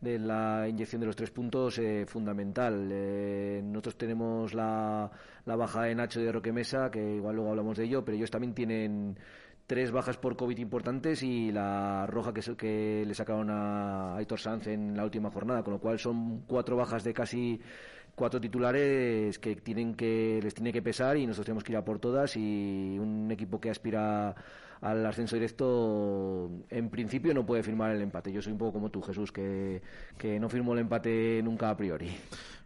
de 0.02 0.20
la 0.20 0.68
inyección 0.68 1.02
de 1.02 1.08
los 1.08 1.16
tres 1.16 1.32
puntos, 1.32 1.78
eh, 1.80 2.06
fundamental. 2.08 2.90
Eh, 2.92 3.62
nosotros 3.64 3.98
tenemos 3.98 4.54
la, 4.54 5.10
la 5.46 5.56
baja 5.56 5.84
de 5.84 5.96
Nacho 5.96 6.22
y 6.22 6.24
de 6.24 6.32
Roque 6.32 6.52
Mesa, 6.52 6.90
que 6.90 7.16
igual 7.16 7.36
luego 7.36 7.52
hablamos 7.52 7.78
de 7.78 7.86
ello, 7.86 8.04
pero 8.04 8.18
ellos 8.18 8.32
también 8.32 8.54
tienen 8.54 9.18
tres 9.70 9.92
bajas 9.92 10.18
por 10.18 10.36
COVID 10.36 10.58
importantes 10.58 11.22
y 11.22 11.52
la 11.52 12.08
roja 12.08 12.34
que, 12.34 12.40
es 12.40 12.50
que 12.58 13.04
le 13.06 13.14
sacaron 13.14 13.52
a 13.52 14.16
Aitor 14.16 14.40
Sanz 14.40 14.66
en 14.66 14.98
la 14.98 15.04
última 15.04 15.30
jornada, 15.30 15.62
con 15.62 15.74
lo 15.74 15.80
cual 15.80 16.00
son 16.00 16.40
cuatro 16.48 16.76
bajas 16.76 17.04
de 17.04 17.14
casi 17.14 17.62
cuatro 18.20 18.42
titulares 18.42 19.40
que 19.40 19.56
tienen 19.56 19.96
que 19.96 20.42
les 20.44 20.54
tiene 20.54 20.74
que 20.74 20.82
pesar 20.82 21.16
y 21.16 21.26
nosotros 21.26 21.46
tenemos 21.46 21.64
que 21.64 21.72
ir 21.72 21.78
a 21.78 21.86
por 21.86 22.00
todas 22.00 22.36
y 22.36 22.98
un 23.00 23.32
equipo 23.32 23.62
que 23.62 23.70
aspira 23.70 24.36
al 24.82 25.06
ascenso 25.06 25.38
directo 25.38 26.50
en 26.70 26.90
principio 26.90 27.34
no 27.34 27.46
puede 27.46 27.64
firmar 27.64 27.92
el 27.92 28.02
empate. 28.02 28.34
Yo 28.34 28.42
soy 28.42 28.52
un 28.52 28.58
poco 28.58 28.74
como 28.74 28.90
tú, 28.90 29.02
Jesús, 29.02 29.32
que, 29.32 29.82
que 30.18 30.38
no 30.38 30.50
firmo 30.50 30.74
el 30.74 30.80
empate 30.80 31.40
nunca 31.44 31.70
a 31.70 31.78
priori. 31.78 32.10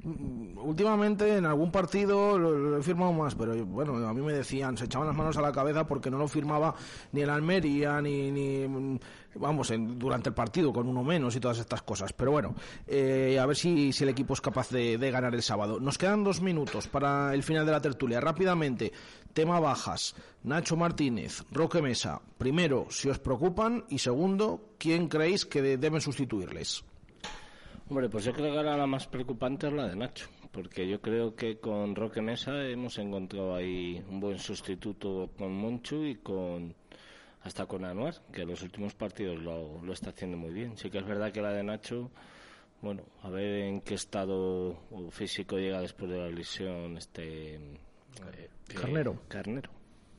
Mm, 0.03 0.57
Últimamente 0.63 1.37
en 1.37 1.45
algún 1.45 1.71
partido 1.71 2.37
lo, 2.39 2.77
he 2.77 2.83
firmado 2.83 3.11
más, 3.13 3.35
pero 3.35 3.53
bueno, 3.65 3.95
a 4.07 4.13
mí 4.13 4.21
me 4.21 4.31
decían, 4.33 4.77
se 4.77 4.85
echaban 4.85 5.07
las 5.07 5.15
manos 5.15 5.35
a 5.37 5.41
la 5.41 5.51
cabeza 5.51 5.85
porque 5.85 6.09
no 6.09 6.17
lo 6.17 6.27
firmaba 6.27 6.73
ni 7.11 7.21
el 7.21 7.29
Almería, 7.29 8.01
ni, 8.01 8.31
ni 8.31 8.67
mm, 8.67 8.99
vamos, 9.35 9.71
en- 9.71 9.97
durante 9.99 10.29
el 10.29 10.35
partido 10.35 10.71
con 10.73 10.87
uno 10.87 11.03
menos 11.03 11.35
y 11.35 11.39
todas 11.39 11.59
estas 11.59 11.81
cosas. 11.83 12.13
Pero 12.13 12.31
bueno, 12.31 12.55
eh, 12.87 13.37
a 13.39 13.45
ver 13.45 13.55
si, 13.57 13.91
si 13.93 14.03
el 14.03 14.09
equipo 14.09 14.33
es 14.33 14.41
capaz 14.41 14.69
de, 14.69 14.97
de 14.97 15.11
ganar 15.11 15.33
el 15.35 15.41
sábado. 15.43 15.79
Nos 15.79 15.97
quedan 15.97 16.23
dos 16.23 16.41
minutos 16.41 16.87
para 16.87 17.33
el 17.33 17.43
final 17.43 17.65
de 17.65 17.71
la 17.73 17.81
tertulia. 17.81 18.19
Rápidamente, 18.21 18.91
tema 19.33 19.59
bajas. 19.59 20.15
Nacho 20.43 20.75
Martínez, 20.77 21.43
Roque 21.51 21.81
Mesa. 21.81 22.21
Primero, 22.37 22.87
si 22.89 23.09
os 23.09 23.19
preocupan 23.19 23.85
y 23.89 23.99
segundo, 23.99 24.73
¿quién 24.77 25.07
creéis 25.07 25.45
que 25.45 25.61
de- 25.61 25.77
deben 25.77 26.01
sustituirles? 26.01 26.83
Hombre, 27.89 28.09
pues 28.09 28.23
yo 28.23 28.33
creo 28.33 28.51
que 28.51 28.57
ahora 28.57 28.77
la 28.77 28.87
más 28.87 29.07
preocupante 29.07 29.67
es 29.67 29.73
la 29.73 29.87
de 29.87 29.95
Nacho, 29.95 30.27
porque 30.51 30.87
yo 30.87 31.01
creo 31.01 31.35
que 31.35 31.59
con 31.59 31.95
Roque 31.95 32.21
Mesa 32.21 32.65
hemos 32.65 32.97
encontrado 32.97 33.55
ahí 33.55 34.03
un 34.09 34.19
buen 34.19 34.39
sustituto 34.39 35.29
con 35.37 35.53
Monchu 35.53 36.03
y 36.05 36.15
con 36.15 36.73
hasta 37.41 37.65
con 37.65 37.83
Anuar, 37.83 38.15
que 38.31 38.43
en 38.43 38.49
los 38.49 38.61
últimos 38.63 38.93
partidos 38.93 39.37
lo, 39.39 39.83
lo 39.83 39.91
está 39.91 40.11
haciendo 40.11 40.37
muy 40.37 40.51
bien. 40.51 40.77
Sí 40.77 40.89
que 40.89 40.99
es 40.99 41.05
verdad 41.05 41.31
que 41.33 41.41
la 41.41 41.51
de 41.51 41.61
Nacho, 41.61 42.09
bueno, 42.81 43.03
a 43.21 43.29
ver 43.29 43.63
en 43.65 43.81
qué 43.81 43.95
estado 43.95 44.77
físico 45.11 45.57
llega 45.57 45.81
después 45.81 46.09
de 46.09 46.19
la 46.19 46.29
lesión 46.29 46.97
este 46.97 47.55
eh, 47.55 48.49
Carnero. 48.73 49.21
Carnero. 49.27 49.69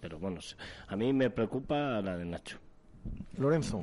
Pero 0.01 0.19
bueno, 0.19 0.41
a 0.87 0.97
mí 0.97 1.15
me 1.15 1.31
preocupa 1.31 2.03
la 2.03 2.19
de 2.19 2.27
Nacho. 2.27 2.59
Lorenzo. 3.39 3.83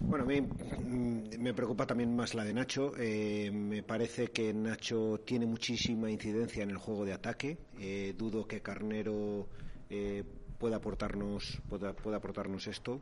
Bueno, 0.00 0.24
a 0.24 0.28
mí 0.28 0.40
mm, 0.40 1.38
me 1.40 1.54
preocupa 1.54 1.86
también 1.86 2.14
más 2.14 2.34
la 2.34 2.44
de 2.44 2.54
Nacho. 2.54 2.92
Eh, 2.98 3.50
me 3.50 3.82
parece 3.82 4.28
que 4.28 4.52
Nacho 4.52 5.20
tiene 5.24 5.46
muchísima 5.46 6.10
incidencia 6.10 6.62
en 6.62 6.70
el 6.70 6.76
juego 6.76 7.04
de 7.04 7.12
ataque. 7.14 7.58
Eh, 7.78 8.14
dudo 8.16 8.46
que 8.46 8.60
Carnero 8.60 9.48
eh, 9.90 10.22
pueda 10.58 10.76
aportarnos 10.76 11.60
pueda, 11.68 11.94
pueda 11.94 12.18
aportarnos 12.18 12.66
esto, 12.66 13.00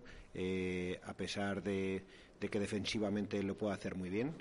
a 1.04 1.14
pesar 1.14 1.62
de, 1.62 2.04
de 2.40 2.48
que 2.48 2.58
defensivamente 2.58 3.42
lo 3.42 3.56
pueda 3.56 3.74
hacer 3.74 3.94
muy 3.94 4.08
bien. 4.08 4.32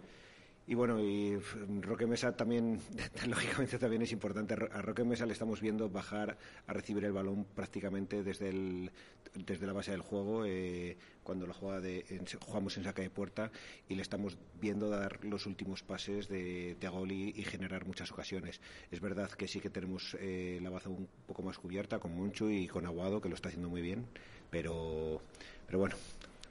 Y 0.72 0.74
bueno, 0.74 1.02
y 1.02 1.36
Roque 1.82 2.08
Mesa 2.08 2.32
también, 2.38 2.80
lógicamente 3.28 3.78
también 3.78 4.04
es 4.04 4.14
importante. 4.14 4.54
A 4.54 4.82
Roque 4.82 5.04
Mesa 5.04 5.26
le 5.26 5.34
estamos 5.34 5.60
viendo 5.60 5.90
bajar 5.90 6.38
a 6.66 6.72
recibir 6.72 7.04
el 7.04 7.12
balón 7.12 7.44
prácticamente 7.44 8.24
desde 8.24 8.48
el, 8.48 8.90
desde 9.36 9.68
la 9.68 9.74
base 9.74 9.92
del 9.92 10.00
juego, 10.00 10.46
eh, 10.46 10.96
cuando 11.24 11.46
la 11.46 11.54
juega 11.54 11.82
de, 11.82 12.06
en- 12.08 12.26
jugamos 12.40 12.78
en 12.78 12.86
saca 12.86 13.02
de 13.02 13.10
puerta 13.10 13.52
y 13.90 13.96
le 13.96 14.02
estamos 14.02 14.38
viendo 14.62 14.88
dar 14.90 15.26
los 15.26 15.46
últimos 15.46 15.84
pases 15.84 16.30
de, 16.30 16.78
de 16.80 16.88
gol 16.88 17.12
y, 17.12 17.34
y 17.36 17.44
generar 17.44 17.86
muchas 17.86 18.10
ocasiones. 18.10 18.62
Es 18.92 19.02
verdad 19.02 19.30
que 19.30 19.50
sí 19.50 19.60
que 19.60 19.70
tenemos 19.70 20.16
eh, 20.22 20.58
la 20.64 20.70
baza 20.70 20.88
un 20.88 21.06
poco 21.28 21.44
más 21.44 21.58
cubierta 21.58 22.00
con 22.00 22.16
Moncho 22.16 22.50
y 22.50 22.70
con 22.70 22.86
Aguado, 22.86 23.20
que 23.20 23.28
lo 23.28 23.36
está 23.36 23.50
haciendo 23.50 23.68
muy 23.68 23.82
bien, 23.82 24.06
pero, 24.50 25.22
pero 25.68 25.80
bueno, 25.80 25.98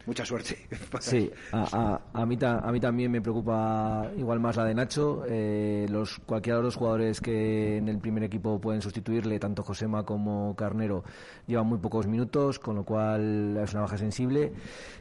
mucha 0.07 0.25
suerte. 0.25 0.57
Sí, 1.01 1.31
a, 1.53 2.27
mí, 2.27 2.37
también 2.81 3.11
me 3.11 3.21
preocupa 3.21 4.11
igual 4.17 4.41
más 4.41 4.57
la 4.57 4.65
de 4.65 4.75
Nacho. 4.75 5.25
Eh, 5.29 5.87
los, 5.91 6.19
cualquiera 6.21 6.59
de 6.59 6.65
los 6.65 6.77
jugadores 6.77 7.21
que 7.21 7.77
en 7.77 7.89
el 7.89 7.99
primer 7.99 8.25
equipo 8.25 8.61
pueden 8.61 8.83
sustituirle, 8.83 9.39
tanto 9.39 9.63
Josema 9.63 10.05
como 10.05 10.55
Carnero, 10.57 11.05
llevan 11.47 11.67
muy 11.67 11.79
pocos 11.79 12.07
minutos, 12.07 12.59
con 12.59 12.77
lo 12.77 12.85
cual 12.85 13.57
es 13.63 13.73
una 13.73 13.83
baja 13.83 13.99
sensible. 13.99 14.53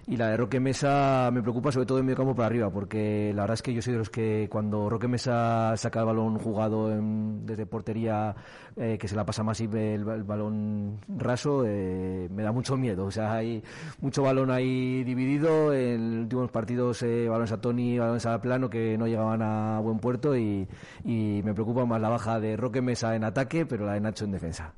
Y 0.07 0.17
la 0.17 0.29
de 0.29 0.37
Roque 0.37 0.59
Mesa 0.59 1.29
me 1.31 1.41
preocupa 1.41 1.71
sobre 1.71 1.85
todo 1.85 1.99
en 1.99 2.05
medio 2.05 2.17
campo 2.17 2.35
para 2.35 2.47
arriba, 2.47 2.69
porque 2.69 3.31
la 3.33 3.43
verdad 3.43 3.53
es 3.55 3.61
que 3.61 3.73
yo 3.73 3.81
soy 3.81 3.93
de 3.93 3.99
los 3.99 4.09
que 4.09 4.47
cuando 4.51 4.89
Roque 4.89 5.07
Mesa 5.07 5.75
saca 5.77 5.99
el 5.99 6.05
balón 6.07 6.39
jugado 6.39 6.91
en- 6.91 7.45
desde 7.45 7.65
portería, 7.65 8.35
eh, 8.75 8.97
que 8.99 9.07
se 9.07 9.15
la 9.15 9.25
pasa 9.25 9.43
más 9.43 9.59
y 9.61 9.65
el 9.65 10.03
balón 10.03 10.99
raso, 11.17 11.63
eh, 11.65 12.27
me 12.31 12.43
da 12.43 12.51
mucho 12.51 12.75
miedo. 12.77 13.05
O 13.05 13.11
sea, 13.11 13.33
hay 13.33 13.63
mucho 14.01 14.23
balón 14.23 14.51
ahí 14.51 14.88
dividido. 15.03 15.73
En 15.73 16.19
últimos 16.19 16.51
partidos, 16.51 17.01
eh, 17.03 17.27
balones 17.27 17.51
a 17.51 17.61
Tony, 17.61 17.97
balones 17.97 18.25
a 18.25 18.39
plano 18.41 18.69
que 18.69 18.97
no 18.97 19.07
llegaban 19.07 19.41
a 19.41 19.79
buen 19.79 19.99
puerto 19.99 20.35
y, 20.35 20.67
y 21.05 21.41
me 21.43 21.53
preocupa 21.53 21.85
más 21.85 22.01
la 22.01 22.09
baja 22.09 22.39
de 22.39 22.57
Roque 22.57 22.81
Mesa 22.81 23.15
en 23.15 23.23
ataque, 23.23 23.65
pero 23.65 23.85
la 23.85 23.93
de 23.93 24.01
Nacho 24.01 24.25
en 24.25 24.31
defensa. 24.31 24.73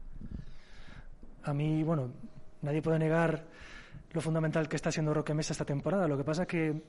A 1.44 1.54
mí, 1.54 1.84
bueno, 1.84 2.12
nadie 2.62 2.82
puede 2.82 3.00
negar 3.00 3.46
lo 4.12 4.22
fundamental 4.22 4.68
que 4.68 4.76
está 4.76 4.92
siendo 4.92 5.14
Roque 5.14 5.34
Mesa 5.34 5.54
esta 5.54 5.66
temporada. 5.66 6.08
Lo 6.08 6.18
que 6.18 6.24
pasa 6.24 6.46
que 6.46 6.84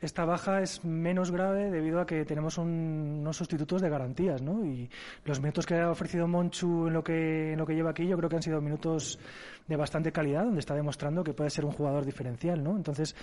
esta 0.00 0.24
baja 0.24 0.60
es 0.60 0.84
menos 0.84 1.30
grave 1.30 1.70
debido 1.70 2.00
a 2.00 2.06
que 2.06 2.24
tenemos 2.24 2.58
un- 2.58 3.18
unos 3.20 3.36
sustitutos 3.36 3.80
de 3.80 3.88
garantías, 3.88 4.42
¿no? 4.42 4.64
Y 4.64 4.88
los 5.24 5.40
minutos 5.40 5.64
que 5.66 5.74
ha 5.76 5.90
ofrecido 5.90 6.28
Monchu 6.28 6.88
en 6.88 6.92
lo 6.92 7.02
que 7.02 7.52
en 7.52 7.58
lo 7.58 7.66
que 7.66 7.74
lleva 7.74 7.90
aquí, 7.90 8.06
yo 8.06 8.16
creo 8.16 8.28
que 8.28 8.36
han 8.36 8.42
sido 8.42 8.60
minutos 8.60 9.18
de 9.66 9.76
bastante 9.76 10.12
calidad, 10.12 10.44
donde 10.44 10.60
está 10.60 10.74
demostrando 10.74 11.24
que 11.24 11.32
puede 11.34 11.50
ser 11.50 11.64
un 11.64 11.72
jugador 11.72 12.04
diferencial, 12.04 12.62
¿no? 12.62 12.76
Entonces, 12.76 13.16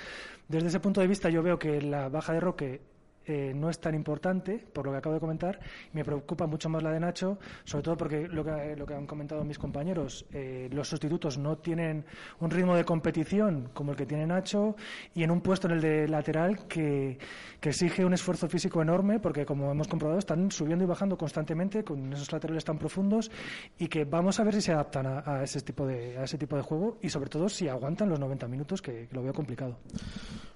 desde 0.48 0.68
ese 0.68 0.80
punto 0.80 1.00
de 1.02 1.08
vista, 1.08 1.30
yo 1.30 1.44
veo 1.44 1.58
que 1.60 1.82
la 1.82 2.10
baja 2.10 2.34
de 2.34 2.40
Roque 2.40 2.82
eh, 3.26 3.54
no 3.56 3.70
es 3.70 3.80
tan 3.80 3.96
importante, 3.96 4.64
por 4.74 4.86
lo 4.86 4.92
que 4.92 4.98
acabo 4.98 5.16
de 5.16 5.22
comentar. 5.22 5.60
Me 5.94 6.04
preocupa 6.04 6.46
mucho 6.48 6.70
más 6.70 6.84
la 6.84 6.92
de 6.92 7.00
Nacho, 7.00 7.40
sobre 7.64 7.84
todo 7.84 7.98
porque 7.98 8.28
lo 8.28 8.44
que, 8.44 8.76
lo 8.76 8.86
que 8.86 8.94
han 8.94 9.08
comentado 9.08 9.44
mis 9.44 9.58
compañeros, 9.58 10.26
eh, 10.34 10.70
los 10.72 10.88
sustitutos 10.88 11.38
no 11.38 11.58
tienen 11.58 12.06
un 12.40 12.50
ritmo 12.50 12.76
de 12.76 12.84
competición 12.84 13.70
como 13.74 13.92
el 13.92 13.98
que 13.98 14.06
tiene 14.06 14.26
Nacho 14.26 14.76
y 15.14 15.24
en 15.24 15.32
un 15.32 15.42
puesto 15.42 15.68
en 15.68 15.74
el 15.74 15.82
de 15.82 16.08
lateral 16.08 16.68
que, 16.68 17.18
exige 17.62 18.04
un 18.04 18.14
esfuerzo 18.14 18.50
físico 18.50 18.82
enorme 18.82 19.20
porque, 19.20 19.46
como 19.46 19.72
hemos 19.72 19.88
comprobado, 19.88 20.20
están 20.20 20.52
subiendo 20.52 20.84
y 20.84 20.88
bajando 20.88 21.18
constantemente 21.18 21.84
con 21.84 22.12
esos 22.12 22.32
laterales 22.32 22.66
tan 22.66 22.78
profundos 22.78 23.32
y 23.80 23.88
que 23.88 24.04
vamos 24.04 24.40
a 24.40 24.44
ver 24.44 24.54
si 24.56 24.62
se 24.62 24.74
adaptan 24.74 25.08
a, 25.08 25.44
ese, 25.44 25.62
tipo 25.62 25.88
de, 25.88 26.18
a 26.18 26.26
ese 26.26 26.38
tipo 26.38 26.58
de 26.58 26.62
juego 26.62 26.98
y, 27.02 27.10
sobre 27.10 27.30
todo, 27.30 27.48
si 27.48 27.70
aguantan 27.70 28.10
los 28.10 28.20
90 28.20 28.48
minutos, 28.48 28.82
que 28.82 29.08
lo 29.12 29.24
veo 29.24 29.34
complicado. 29.34 29.78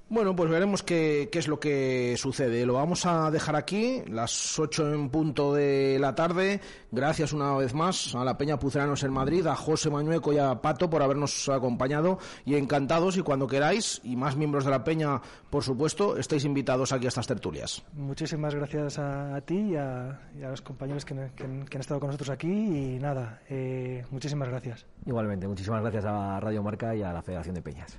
Bueno, 0.10 0.34
pues 0.38 0.50
veremos 0.50 0.84
qué, 0.84 1.28
qué 1.30 1.40
es 1.40 1.50
lo 1.50 1.60
que 1.60 2.16
sucede. 2.18 2.66
Lo 2.66 2.76
vamos 2.76 3.06
a 3.06 3.30
dejar 3.30 3.58
aquí, 3.58 4.02
las 4.08 4.58
8 4.58 4.94
en 4.94 5.10
punto 5.10 5.54
de 5.54 5.98
la 6.00 6.16
tarde. 6.16 6.62
Gracias 6.92 7.34
una 7.34 7.54
vez 7.58 7.74
más 7.74 8.16
a 8.16 8.24
la 8.24 8.38
Peña 8.38 8.58
Puceranos 8.58 9.04
en 9.04 9.12
Madrid, 9.12 9.46
a 9.48 9.56
José 9.56 9.90
Mañueco 9.90 10.32
y 10.32 10.38
a 10.38 10.62
Pato 10.62 10.90
por 10.90 11.02
habernos 11.02 11.50
acompañado 11.50 12.20
y 12.46 12.56
encantados 12.56 13.18
y 13.18 13.22
cuando 13.22 13.48
queráis, 13.48 14.00
y 14.06 14.16
más 14.16 14.38
miembros 14.38 14.64
de 14.64 14.72
la 14.72 14.86
Peña, 14.86 15.22
por 15.50 15.64
supuesto, 15.64 16.16
estáis 16.16 16.46
invitados 16.46 16.94
aquí 16.94 17.06
a 17.06 17.10
estas 17.10 17.28
tertulias. 17.28 17.84
Muchísimas 17.92 18.56
gracias 18.56 19.00
a, 19.00 19.36
a 19.36 19.42
ti 19.42 19.58
y 19.58 19.76
a, 19.76 20.22
y 20.40 20.44
a 20.44 20.50
los 20.50 20.62
compañeros 20.62 21.04
que, 21.04 21.16
que 21.36 21.44
han 21.44 21.82
estado 21.82 22.00
con 22.00 22.08
nosotros 22.08 22.30
aquí 22.30 22.48
y 22.48 22.98
nada, 22.98 23.42
eh, 23.50 24.06
muchísimas 24.10 24.48
gracias. 24.48 24.86
Igualmente, 25.06 25.50
muchísimas 25.50 25.82
gracias 25.82 26.06
a 26.06 26.40
Radio 26.40 26.64
Marca 26.64 26.96
y 26.96 27.04
a 27.04 27.12
la 27.12 27.22
Federación 27.22 27.56
de 27.56 27.62
Peñas. 27.62 27.98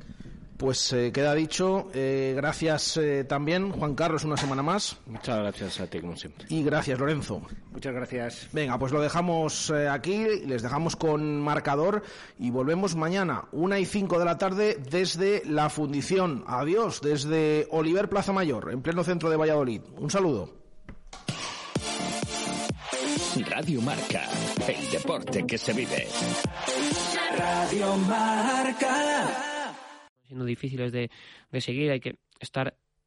Pues 0.58 0.92
eh, 0.92 1.12
queda 1.12 1.34
dicho, 1.36 1.88
eh, 1.94 2.32
gracias 2.36 2.96
eh, 2.96 3.22
también 3.22 3.70
Juan 3.70 3.94
Carlos 3.94 4.24
una 4.24 4.36
semana 4.36 4.60
más 4.60 4.96
Muchas 5.06 5.38
gracias 5.38 5.78
a 5.78 5.86
ti, 5.86 6.00
como 6.00 6.16
siempre. 6.16 6.46
y 6.48 6.64
gracias 6.64 6.98
Lorenzo. 6.98 7.40
Muchas 7.70 7.94
gracias. 7.94 8.48
Venga, 8.52 8.76
pues 8.76 8.90
lo 8.90 9.00
dejamos 9.00 9.70
eh, 9.70 9.88
aquí, 9.88 10.26
les 10.44 10.62
dejamos 10.62 10.96
con 10.96 11.40
marcador 11.40 12.02
y 12.40 12.50
volvemos 12.50 12.96
mañana, 12.96 13.44
una 13.52 13.78
y 13.78 13.84
cinco 13.86 14.18
de 14.18 14.24
la 14.24 14.36
tarde, 14.36 14.76
desde 14.90 15.42
la 15.46 15.70
fundición. 15.70 16.42
Adiós, 16.48 17.00
desde 17.02 17.68
Oliver 17.70 18.08
Plaza 18.08 18.32
Mayor, 18.32 18.72
en 18.72 18.82
pleno 18.82 19.04
centro 19.04 19.30
de 19.30 19.36
Valladolid. 19.36 19.82
Un 19.96 20.10
saludo. 20.10 20.54
Radio 23.48 23.80
Marca, 23.80 24.28
el 24.66 24.90
deporte 24.90 25.46
que 25.46 25.56
se 25.56 25.72
vive. 25.72 26.08
Radio 27.38 27.96
Marca. 27.98 29.57
Siendo 30.28 30.44
difíciles 30.44 30.92
de, 30.92 31.10
de 31.50 31.60
seguir, 31.60 31.90
hay 31.90 32.00
que 32.00 32.18
estar 32.40 32.76